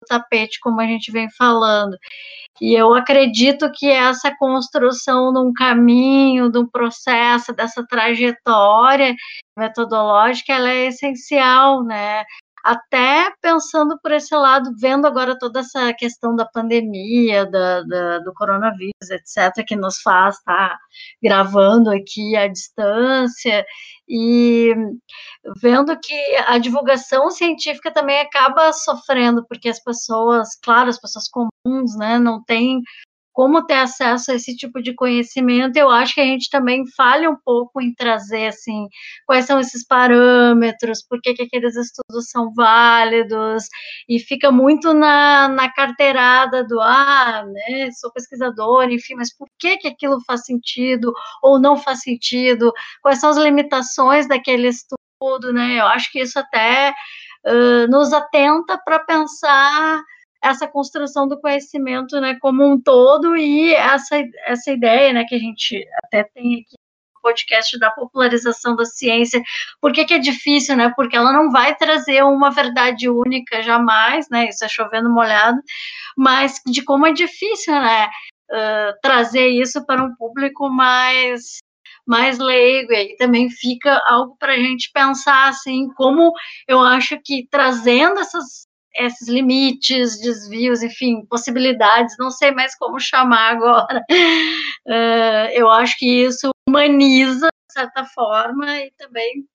tapete, 0.08 0.60
como 0.60 0.82
a 0.82 0.86
gente 0.88 1.12
vem 1.12 1.30
falando. 1.30 1.98
E 2.60 2.74
eu 2.74 2.94
acredito 2.94 3.72
que 3.72 3.88
essa 3.88 4.36
construção 4.36 5.32
de 5.32 5.40
um 5.40 5.54
caminho, 5.54 6.50
de 6.50 6.58
um 6.58 6.68
processo, 6.68 7.54
dessa 7.54 7.86
trajetória 7.86 9.16
metodológica, 9.56 10.54
ela 10.54 10.70
é 10.70 10.88
essencial, 10.88 11.84
né? 11.84 12.24
Até 12.68 13.32
pensando 13.42 13.98
por 14.04 14.12
esse 14.12 14.36
lado, 14.36 14.74
vendo 14.78 15.08
agora 15.08 15.40
toda 15.40 15.62
essa 15.62 15.94
questão 15.94 16.36
da 16.36 16.46
pandemia, 16.46 17.46
da, 17.46 17.82
da, 17.84 18.20
do 18.20 18.34
coronavírus, 18.34 19.10
etc., 19.10 19.66
que 19.66 19.74
nos 19.74 20.02
faz 20.02 20.36
estar 20.36 20.72
tá 20.72 20.80
gravando 21.24 21.90
aqui 21.90 22.36
à 22.36 22.46
distância, 22.46 23.66
e 24.06 24.76
vendo 25.62 25.98
que 25.98 26.36
a 26.46 26.58
divulgação 26.58 27.32
científica 27.32 27.90
também 27.90 28.20
acaba 28.20 28.74
sofrendo, 28.74 29.46
porque 29.48 29.70
as 29.70 29.82
pessoas, 29.82 30.50
claro, 30.62 30.90
as 30.90 31.00
pessoas 31.00 31.30
comuns, 31.30 31.96
né, 31.98 32.20
não 32.20 32.44
têm 32.44 32.82
como 33.38 33.64
ter 33.64 33.76
acesso 33.76 34.32
a 34.32 34.34
esse 34.34 34.56
tipo 34.56 34.82
de 34.82 34.96
conhecimento, 34.96 35.78
eu 35.78 35.92
acho 35.92 36.16
que 36.16 36.22
a 36.22 36.24
gente 36.24 36.50
também 36.50 36.84
falha 36.96 37.30
um 37.30 37.36
pouco 37.36 37.80
em 37.80 37.94
trazer, 37.94 38.48
assim, 38.48 38.88
quais 39.28 39.46
são 39.46 39.60
esses 39.60 39.86
parâmetros, 39.86 41.06
por 41.08 41.22
que, 41.22 41.36
que 41.36 41.44
aqueles 41.44 41.76
estudos 41.76 42.32
são 42.32 42.52
válidos, 42.56 43.66
e 44.10 44.18
fica 44.18 44.52
muito 44.52 44.92
na, 44.92 45.50
na 45.50 45.72
carteirada 45.72 46.64
do, 46.64 46.82
ah, 46.82 47.44
né, 47.46 47.92
sou 47.92 48.12
pesquisador, 48.12 48.90
enfim, 48.90 49.14
mas 49.14 49.32
por 49.38 49.48
que, 49.60 49.78
que 49.78 49.88
aquilo 49.88 50.18
faz 50.26 50.44
sentido 50.44 51.14
ou 51.44 51.60
não 51.60 51.78
faz 51.78 52.00
sentido, 52.00 52.74
quais 53.04 53.20
são 53.20 53.30
as 53.30 53.38
limitações 53.38 54.28
daquele 54.28 54.70
estudo, 54.70 55.54
né, 55.54 55.80
eu 55.80 55.86
acho 55.86 56.12
que 56.12 56.22
isso 56.22 56.40
até 56.40 56.92
uh, 57.46 57.88
nos 57.88 58.12
atenta 58.14 58.82
para 58.84 58.98
pensar 58.98 60.02
essa 60.44 60.68
construção 60.68 61.28
do 61.28 61.40
conhecimento, 61.40 62.20
né, 62.20 62.38
como 62.40 62.66
um 62.66 62.80
todo 62.80 63.36
e 63.36 63.74
essa, 63.74 64.16
essa 64.46 64.72
ideia, 64.72 65.14
né, 65.14 65.26
que 65.28 65.36
a 65.36 65.40
gente 65.40 65.86
até 66.06 66.24
tem 66.24 66.62
aqui 66.62 66.76
no 67.16 67.22
podcast 67.22 67.78
da 67.80 67.92
popularização 67.92 68.76
da 68.76 68.86
ciência. 68.86 69.42
Por 69.82 69.92
que, 69.92 70.06
que 70.06 70.14
é 70.14 70.20
difícil, 70.20 70.76
né? 70.78 70.94
Porque 70.96 71.16
ela 71.16 71.34
não 71.34 71.50
vai 71.52 71.76
trazer 71.76 72.24
uma 72.24 72.52
verdade 72.52 73.10
única 73.10 73.62
jamais, 73.62 74.30
né? 74.30 74.48
Isso 74.50 74.64
é 74.64 74.70
chovendo 74.70 75.10
molhado, 75.10 75.60
mas 76.16 76.62
de 76.66 76.84
como 76.84 77.06
é 77.08 77.12
difícil, 77.12 77.74
né? 77.74 78.08
Uh, 78.50 78.94
trazer 79.02 79.48
isso 79.50 79.86
para 79.86 80.02
um 80.02 80.16
público 80.16 80.70
mais 80.70 81.58
mais 82.08 82.38
leigo, 82.40 82.94
e 82.94 82.96
aí 82.96 83.16
também 83.18 83.50
fica 83.50 84.02
algo 84.08 84.38
para 84.40 84.54
a 84.54 84.58
gente 84.58 84.90
pensar, 84.94 85.50
assim, 85.50 85.90
como 85.94 86.32
eu 86.66 86.80
acho 86.80 87.20
que 87.22 87.46
trazendo 87.52 88.20
essas 88.22 88.67
esses 88.98 89.28
limites, 89.28 90.20
desvios, 90.20 90.82
enfim, 90.82 91.26
possibilidades, 91.30 92.16
não 92.18 92.32
sei 92.32 92.52
mais 92.52 92.76
como 92.76 93.00
chamar 93.00 93.52
agora. 93.56 94.04
Uh, 94.86 95.50
eu 95.54 95.70
acho 95.70 95.98
que 95.98 96.24
isso 96.24 96.50
humaniza, 96.68 97.48
de 97.48 97.74
certa 97.74 98.04
forma, 98.06 98.78
e 98.78 98.92
também 98.98 99.46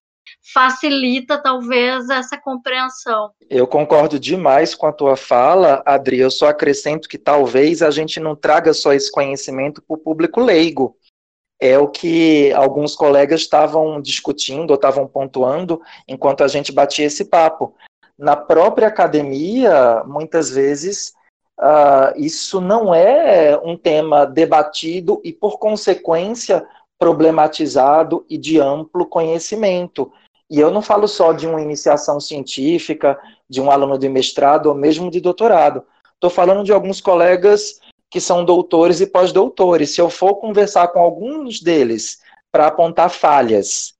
facilita 0.52 1.40
talvez 1.40 2.08
essa 2.08 2.38
compreensão. 2.38 3.30
Eu 3.48 3.66
concordo 3.66 4.18
demais 4.18 4.74
com 4.74 4.86
a 4.86 4.92
tua 4.92 5.16
fala, 5.16 5.82
Adri. 5.84 6.18
Eu 6.18 6.30
só 6.30 6.48
acrescento 6.48 7.08
que 7.08 7.18
talvez 7.18 7.82
a 7.82 7.90
gente 7.90 8.18
não 8.18 8.34
traga 8.34 8.72
só 8.72 8.92
esse 8.92 9.10
conhecimento 9.10 9.82
para 9.82 9.94
o 9.94 9.98
público 9.98 10.40
leigo. 10.40 10.96
É 11.60 11.78
o 11.78 11.88
que 11.88 12.52
alguns 12.54 12.96
colegas 12.96 13.42
estavam 13.42 14.00
discutindo 14.02 14.70
ou 14.70 14.74
estavam 14.74 15.06
pontuando 15.06 15.80
enquanto 16.08 16.42
a 16.42 16.48
gente 16.48 16.72
batia 16.72 17.06
esse 17.06 17.24
papo 17.24 17.76
na 18.18 18.36
própria 18.36 18.88
academia, 18.88 20.02
muitas 20.06 20.50
vezes, 20.50 21.14
uh, 21.58 22.16
isso 22.16 22.60
não 22.60 22.94
é 22.94 23.58
um 23.62 23.76
tema 23.76 24.24
debatido 24.24 25.20
e, 25.24 25.32
por 25.32 25.58
consequência, 25.58 26.66
problematizado 26.98 28.24
e 28.28 28.38
de 28.38 28.60
amplo 28.60 29.06
conhecimento. 29.06 30.12
E 30.48 30.60
eu 30.60 30.70
não 30.70 30.82
falo 30.82 31.08
só 31.08 31.32
de 31.32 31.46
uma 31.46 31.60
iniciação 31.60 32.20
científica, 32.20 33.18
de 33.48 33.60
um 33.60 33.70
aluno 33.70 33.98
de 33.98 34.08
mestrado 34.08 34.66
ou 34.66 34.74
mesmo 34.74 35.10
de 35.10 35.20
doutorado. 35.20 35.82
Estou 36.14 36.30
falando 36.30 36.62
de 36.62 36.72
alguns 36.72 37.00
colegas 37.00 37.80
que 38.10 38.20
são 38.20 38.44
doutores 38.44 39.00
e 39.00 39.06
pós-doutores. 39.06 39.94
Se 39.94 40.00
eu 40.00 40.10
for 40.10 40.34
conversar 40.36 40.88
com 40.88 41.00
alguns 41.00 41.60
deles 41.60 42.20
para 42.52 42.66
apontar 42.66 43.08
falhas 43.08 43.94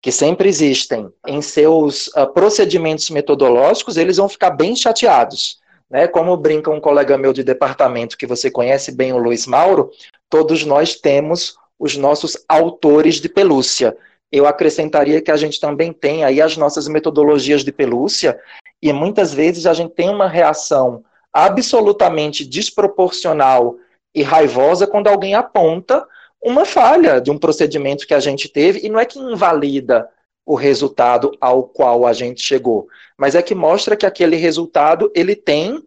que 0.00 0.12
sempre 0.12 0.48
existem 0.48 1.12
em 1.26 1.42
seus 1.42 2.06
uh, 2.08 2.26
procedimentos 2.32 3.10
metodológicos, 3.10 3.96
eles 3.96 4.16
vão 4.16 4.28
ficar 4.28 4.50
bem 4.50 4.76
chateados. 4.76 5.58
Né? 5.90 6.06
Como 6.06 6.36
brinca 6.36 6.70
um 6.70 6.80
colega 6.80 7.18
meu 7.18 7.32
de 7.32 7.42
departamento 7.42 8.16
que 8.16 8.26
você 8.26 8.50
conhece 8.50 8.92
bem, 8.92 9.12
o 9.12 9.18
Luiz 9.18 9.46
Mauro, 9.46 9.90
todos 10.28 10.64
nós 10.64 10.94
temos 10.94 11.56
os 11.78 11.96
nossos 11.96 12.36
autores 12.48 13.20
de 13.20 13.28
pelúcia. 13.28 13.96
Eu 14.30 14.46
acrescentaria 14.46 15.22
que 15.22 15.30
a 15.30 15.36
gente 15.36 15.60
também 15.60 15.92
tem 15.92 16.24
aí 16.24 16.40
as 16.40 16.56
nossas 16.56 16.86
metodologias 16.86 17.64
de 17.64 17.72
pelúcia, 17.72 18.38
e 18.80 18.92
muitas 18.92 19.32
vezes 19.32 19.66
a 19.66 19.72
gente 19.72 19.94
tem 19.94 20.08
uma 20.10 20.28
reação 20.28 21.02
absolutamente 21.32 22.44
desproporcional 22.44 23.76
e 24.14 24.22
raivosa 24.22 24.86
quando 24.86 25.08
alguém 25.08 25.34
aponta 25.34 26.06
uma 26.42 26.64
falha 26.64 27.20
de 27.20 27.30
um 27.30 27.38
procedimento 27.38 28.06
que 28.06 28.14
a 28.14 28.20
gente 28.20 28.48
teve, 28.48 28.80
e 28.84 28.88
não 28.88 28.98
é 28.98 29.04
que 29.04 29.18
invalida 29.18 30.08
o 30.46 30.54
resultado 30.54 31.32
ao 31.40 31.64
qual 31.64 32.06
a 32.06 32.12
gente 32.12 32.40
chegou, 32.40 32.88
mas 33.18 33.34
é 33.34 33.42
que 33.42 33.54
mostra 33.54 33.96
que 33.96 34.06
aquele 34.06 34.36
resultado 34.36 35.12
ele 35.14 35.36
tem 35.36 35.82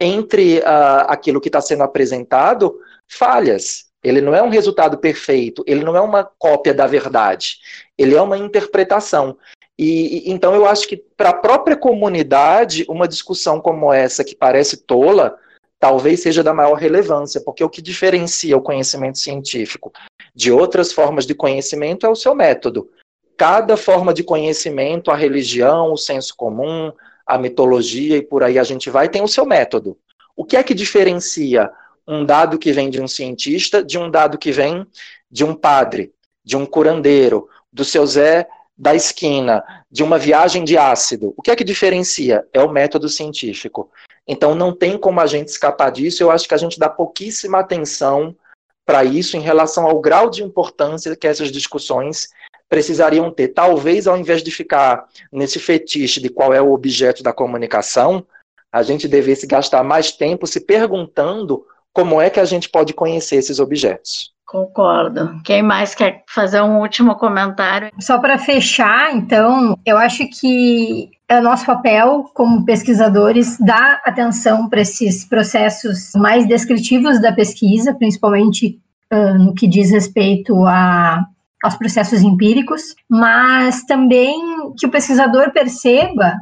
entre 0.00 0.58
uh, 0.60 1.04
aquilo 1.08 1.40
que 1.40 1.48
está 1.48 1.60
sendo 1.60 1.82
apresentado 1.82 2.78
falhas. 3.06 3.86
Ele 4.02 4.20
não 4.20 4.34
é 4.34 4.42
um 4.42 4.48
resultado 4.48 4.98
perfeito, 4.98 5.64
ele 5.66 5.84
não 5.84 5.96
é 5.96 6.00
uma 6.00 6.24
cópia 6.38 6.72
da 6.72 6.86
verdade, 6.86 7.58
ele 7.98 8.14
é 8.14 8.22
uma 8.22 8.38
interpretação. 8.38 9.36
E, 9.78 10.30
então 10.30 10.54
eu 10.54 10.64
acho 10.64 10.88
que 10.88 10.96
para 10.96 11.30
a 11.30 11.34
própria 11.34 11.76
comunidade, 11.76 12.86
uma 12.88 13.08
discussão 13.08 13.60
como 13.60 13.92
essa, 13.92 14.24
que 14.24 14.34
parece 14.34 14.78
tola, 14.78 15.36
talvez 15.78 16.22
seja 16.22 16.42
da 16.42 16.54
maior 16.54 16.74
relevância, 16.74 17.40
porque 17.40 17.62
o 17.62 17.68
que 17.68 17.82
diferencia 17.82 18.56
o 18.56 18.62
conhecimento 18.62 19.18
científico 19.18 19.92
de 20.34 20.50
outras 20.50 20.92
formas 20.92 21.26
de 21.26 21.34
conhecimento 21.34 22.06
é 22.06 22.08
o 22.08 22.16
seu 22.16 22.34
método. 22.34 22.90
Cada 23.36 23.76
forma 23.76 24.14
de 24.14 24.22
conhecimento, 24.22 25.10
a 25.10 25.16
religião, 25.16 25.92
o 25.92 25.96
senso 25.96 26.34
comum, 26.36 26.92
a 27.26 27.36
mitologia 27.36 28.16
e 28.16 28.22
por 28.22 28.42
aí 28.42 28.58
a 28.58 28.62
gente 28.62 28.88
vai, 28.88 29.08
tem 29.08 29.22
o 29.22 29.28
seu 29.28 29.44
método. 29.44 29.98
O 30.34 30.44
que 30.44 30.56
é 30.56 30.62
que 30.62 30.74
diferencia 30.74 31.70
um 32.06 32.24
dado 32.24 32.58
que 32.58 32.72
vem 32.72 32.88
de 32.88 33.00
um 33.00 33.08
cientista 33.08 33.82
de 33.82 33.98
um 33.98 34.10
dado 34.10 34.38
que 34.38 34.52
vem 34.52 34.86
de 35.30 35.44
um 35.44 35.54
padre, 35.54 36.12
de 36.44 36.56
um 36.56 36.64
curandeiro, 36.64 37.48
do 37.72 37.84
seu 37.84 38.06
Zé 38.06 38.46
da 38.78 38.94
esquina, 38.94 39.64
de 39.90 40.02
uma 40.02 40.18
viagem 40.18 40.62
de 40.62 40.78
ácido? 40.78 41.34
O 41.36 41.42
que 41.42 41.50
é 41.50 41.56
que 41.56 41.64
diferencia? 41.64 42.46
É 42.52 42.62
o 42.62 42.70
método 42.70 43.08
científico. 43.08 43.90
Então 44.26 44.54
não 44.54 44.74
tem 44.74 44.98
como 44.98 45.20
a 45.20 45.26
gente 45.26 45.48
escapar 45.48 45.90
disso. 45.90 46.22
Eu 46.22 46.30
acho 46.30 46.48
que 46.48 46.54
a 46.54 46.58
gente 46.58 46.78
dá 46.78 46.88
pouquíssima 46.88 47.60
atenção 47.60 48.34
para 48.84 49.04
isso 49.04 49.36
em 49.36 49.40
relação 49.40 49.86
ao 49.86 50.00
grau 50.00 50.30
de 50.30 50.42
importância 50.42 51.16
que 51.16 51.26
essas 51.26 51.50
discussões 51.50 52.28
precisariam 52.68 53.30
ter. 53.30 53.48
Talvez 53.48 54.06
ao 54.06 54.16
invés 54.16 54.42
de 54.42 54.50
ficar 54.50 55.06
nesse 55.32 55.58
fetiche 55.58 56.20
de 56.20 56.28
qual 56.28 56.52
é 56.52 56.60
o 56.60 56.72
objeto 56.72 57.22
da 57.22 57.32
comunicação, 57.32 58.26
a 58.72 58.82
gente 58.82 59.08
devesse 59.08 59.46
gastar 59.46 59.82
mais 59.82 60.12
tempo 60.12 60.46
se 60.46 60.60
perguntando 60.60 61.64
como 61.92 62.20
é 62.20 62.28
que 62.28 62.40
a 62.40 62.44
gente 62.44 62.68
pode 62.68 62.92
conhecer 62.92 63.36
esses 63.36 63.58
objetos. 63.58 64.34
Concordo. 64.46 65.40
Quem 65.42 65.62
mais 65.62 65.94
quer 65.94 66.22
fazer 66.28 66.60
um 66.60 66.78
último 66.80 67.16
comentário? 67.16 67.90
Só 67.98 68.18
para 68.18 68.38
fechar, 68.38 69.12
então, 69.14 69.76
eu 69.84 69.98
acho 69.98 70.28
que 70.28 71.10
é 71.28 71.40
nosso 71.40 71.66
papel 71.66 72.30
como 72.34 72.64
pesquisadores 72.64 73.58
dar 73.58 74.00
atenção 74.04 74.68
para 74.68 74.80
esses 74.80 75.24
processos 75.24 76.12
mais 76.14 76.46
descritivos 76.46 77.20
da 77.20 77.32
pesquisa, 77.32 77.94
principalmente 77.94 78.80
uh, 79.12 79.38
no 79.38 79.54
que 79.54 79.66
diz 79.66 79.90
respeito 79.90 80.64
a, 80.64 81.26
aos 81.62 81.76
processos 81.76 82.22
empíricos, 82.22 82.94
mas 83.08 83.82
também 83.84 84.38
que 84.78 84.86
o 84.86 84.90
pesquisador 84.90 85.50
perceba 85.52 86.34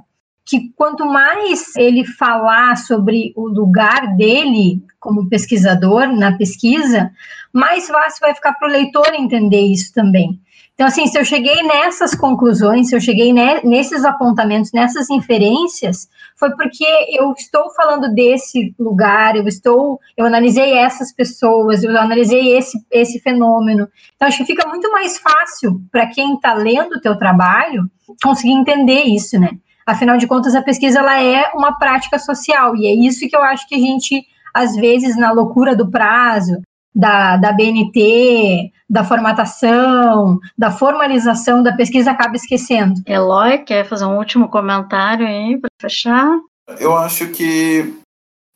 que 0.44 0.70
quanto 0.76 1.06
mais 1.06 1.74
ele 1.76 2.04
falar 2.04 2.76
sobre 2.76 3.32
o 3.34 3.48
lugar 3.48 4.14
dele 4.16 4.82
como 5.00 5.28
pesquisador 5.30 6.08
na 6.08 6.36
pesquisa, 6.36 7.10
mais 7.50 7.88
fácil 7.88 8.20
vai 8.20 8.34
ficar 8.34 8.52
para 8.52 8.68
o 8.68 8.70
leitor 8.70 9.14
entender 9.14 9.62
isso 9.62 9.94
também. 9.94 10.38
Então, 10.74 10.88
assim, 10.88 11.06
se 11.06 11.16
eu 11.16 11.24
cheguei 11.24 11.62
nessas 11.62 12.16
conclusões, 12.16 12.88
se 12.88 12.96
eu 12.96 13.00
cheguei 13.00 13.32
ne 13.32 13.60
nesses 13.62 14.04
apontamentos, 14.04 14.72
nessas 14.72 15.08
inferências, 15.08 16.08
foi 16.36 16.50
porque 16.56 16.84
eu 17.10 17.32
estou 17.32 17.72
falando 17.74 18.12
desse 18.12 18.74
lugar, 18.76 19.36
eu 19.36 19.46
estou, 19.46 20.00
eu 20.16 20.26
analisei 20.26 20.76
essas 20.76 21.12
pessoas, 21.12 21.84
eu 21.84 21.96
analisei 21.96 22.56
esse, 22.56 22.76
esse 22.90 23.20
fenômeno. 23.20 23.88
Então, 24.16 24.26
acho 24.26 24.38
que 24.38 24.46
fica 24.46 24.68
muito 24.68 24.90
mais 24.90 25.16
fácil 25.16 25.80
para 25.92 26.08
quem 26.08 26.34
está 26.34 26.54
lendo 26.54 26.96
o 26.96 27.00
teu 27.00 27.16
trabalho 27.16 27.88
conseguir 28.20 28.52
entender 28.52 29.04
isso, 29.04 29.38
né? 29.38 29.50
Afinal 29.86 30.16
de 30.16 30.26
contas, 30.26 30.56
a 30.56 30.62
pesquisa 30.62 30.98
ela 30.98 31.22
é 31.22 31.52
uma 31.54 31.78
prática 31.78 32.18
social, 32.18 32.74
e 32.74 32.86
é 32.86 32.94
isso 32.94 33.28
que 33.28 33.36
eu 33.36 33.42
acho 33.42 33.68
que 33.68 33.76
a 33.76 33.78
gente, 33.78 34.26
às 34.52 34.74
vezes, 34.74 35.16
na 35.16 35.30
loucura 35.30 35.76
do 35.76 35.88
prazo, 35.88 36.60
da, 36.94 37.36
da 37.36 37.52
BNT, 37.52 38.70
da 38.88 39.02
formatação, 39.02 40.38
da 40.56 40.70
formalização 40.70 41.62
da 41.62 41.72
pesquisa, 41.72 42.10
acaba 42.10 42.36
esquecendo. 42.36 43.02
Eloy, 43.06 43.58
quer 43.58 43.84
fazer 43.84 44.04
um 44.04 44.16
último 44.16 44.48
comentário 44.48 45.26
aí 45.26 45.58
para 45.58 45.70
fechar? 45.80 46.38
Eu 46.78 46.96
acho 46.96 47.28
que 47.28 47.94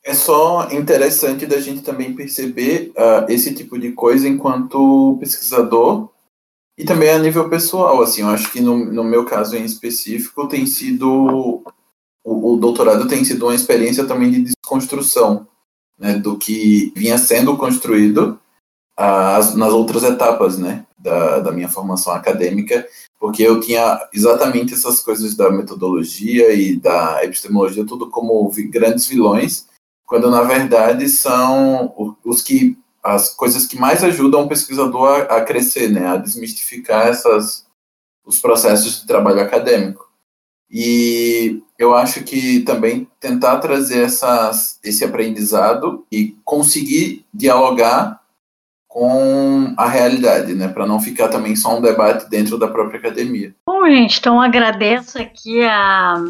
é 0.05 0.15
só 0.15 0.69
interessante 0.71 1.45
da 1.45 1.61
gente 1.61 1.83
também 1.83 2.15
perceber 2.15 2.93
uh, 2.97 3.31
esse 3.31 3.55
tipo 3.55 3.79
de 3.79 3.93
coisa 3.93 4.29
enquanto 4.29 5.17
pesquisador 5.21 6.09
e 6.79 6.85
também 6.85 7.11
a 7.11 7.19
nível 7.19 7.49
pessoal, 7.49 8.01
assim, 8.01 8.23
eu 8.23 8.29
acho 8.29 8.53
que 8.53 8.61
no, 8.61 8.85
no 8.85 9.03
meu 9.03 9.25
caso 9.25 9.57
em 9.57 9.65
específico 9.65 10.47
tem 10.47 10.65
sido 10.65 11.63
o, 12.25 12.55
o 12.55 12.57
doutorado 12.57 13.09
tem 13.09 13.25
sido 13.25 13.47
uma 13.47 13.55
experiência 13.55 14.07
também 14.07 14.31
de 14.31 14.43
desconstrução 14.45 15.49
né, 15.99 16.15
do 16.15 16.39
que 16.39 16.93
vinha 16.95 17.19
sendo 17.19 17.57
construído 17.57 18.39
as, 18.97 19.55
nas 19.55 19.73
outras 19.73 20.03
etapas 20.05 20.59
né, 20.59 20.85
da, 20.99 21.41
da 21.41 21.53
minha 21.53 21.69
formação 21.69 22.13
acadêmica, 22.13 22.87
porque 23.19 23.43
eu 23.43 23.61
tinha 23.61 24.01
exatamente 24.13 24.75
essas 24.75 25.01
coisas 25.01 25.35
da 25.35 25.51
metodologia 25.51 26.53
e 26.53 26.77
da 26.77 27.25
epistemologia 27.25 27.87
tudo 27.87 28.11
como 28.11 28.51
grandes 28.71 29.07
vilões, 29.07 29.67
quando 30.07 30.31
na 30.31 30.43
verdade 30.43 31.09
são 31.09 32.17
os 32.25 32.43
que 32.43 32.77
as 33.03 33.31
coisas 33.31 33.65
que 33.67 33.79
mais 33.79 34.03
ajudam 34.03 34.43
o 34.43 34.49
pesquisador 34.49 35.27
a, 35.31 35.37
a 35.37 35.45
crescer, 35.45 35.89
né, 35.89 36.07
a 36.07 36.17
desmistificar 36.17 37.07
essas, 37.07 37.67
os 38.25 38.41
processos 38.41 39.01
de 39.01 39.07
trabalho 39.07 39.41
acadêmico. 39.41 40.08
E 40.71 41.63
eu 41.79 41.95
acho 41.95 42.23
que 42.25 42.61
também 42.61 43.09
tentar 43.19 43.59
trazer 43.59 44.05
essas, 44.05 44.79
esse 44.85 45.05
aprendizado 45.05 46.05
e 46.13 46.37
conseguir 46.45 47.25
dialogar 47.33 48.21
com 48.87 49.75
a 49.77 49.89
realidade, 49.89 50.55
né, 50.55 50.67
para 50.67 50.87
não 50.87 50.99
ficar 50.99 51.29
também 51.29 51.55
só 51.55 51.79
um 51.79 51.83
debate 51.83 52.29
dentro 52.29 52.59
da 52.59 52.67
própria 52.67 52.99
academia. 52.99 53.55
Bom, 53.67 53.87
gente, 53.87 54.19
então 54.19 54.41
agradeço 54.41 55.21
aqui 55.21 55.63
a, 55.63 56.25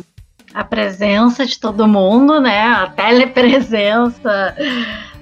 a 0.53 0.65
presença 0.65 1.47
de 1.47 1.59
todo 1.59 1.89
mundo, 1.89 2.41
né, 2.41 2.63
a 2.63 2.89
telepresença 2.89 4.55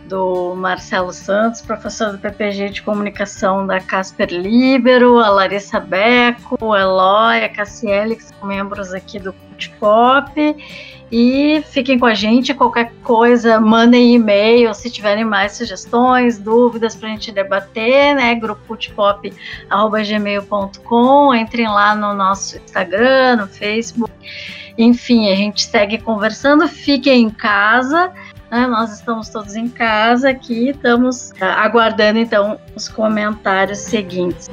do 0.09 0.55
Marcelo 0.55 1.13
Santos, 1.13 1.61
professor 1.61 2.13
do 2.13 2.19
PPG 2.19 2.71
de 2.71 2.83
Comunicação 2.83 3.67
da 3.67 3.81
Casper 3.81 4.29
Libero, 4.31 5.19
a 5.19 5.29
Larissa 5.29 5.81
Beco, 5.81 6.57
o 6.61 6.77
Eloy, 6.77 7.45
a 7.45 7.49
Cassiele, 7.49 8.15
que 8.17 8.25
são 8.25 8.47
membros 8.47 8.95
aqui 8.95 9.19
do 9.19 9.33
Cult 9.33 9.71
Pop. 9.81 10.57
E 11.11 11.63
fiquem 11.71 11.99
com 12.01 12.07
a 12.07 12.15
gente, 12.15 12.53
qualquer 12.53 12.93
coisa, 13.05 13.61
mandem 13.61 14.15
e-mail 14.15 14.75
se 14.75 14.91
tiverem 14.91 15.25
mais 15.25 15.53
sugestões, 15.53 16.37
dúvidas 16.37 16.97
para 16.97 17.09
a 17.09 17.13
gente 17.13 17.31
debater, 17.31 18.17
né? 18.17 18.35
grupopop.gmail.com, 18.35 21.35
entrem 21.35 21.69
lá 21.69 21.95
no 21.95 22.13
nosso 22.13 22.59
Instagram, 22.59 23.37
no 23.37 23.47
Facebook. 23.47 24.13
Enfim, 24.77 25.31
a 25.31 25.37
gente 25.37 25.65
segue 25.65 25.99
conversando, 25.99 26.67
fiquem 26.69 27.23
em 27.23 27.31
casa 27.31 28.13
né? 28.57 28.67
Nós 28.67 28.95
estamos 28.95 29.29
todos 29.29 29.55
em 29.55 29.69
casa 29.69 30.31
aqui, 30.31 30.71
estamos 30.71 31.31
aguardando 31.41 32.19
então 32.19 32.59
os 32.75 32.89
comentários 32.89 33.81
seguintes. 33.81 34.49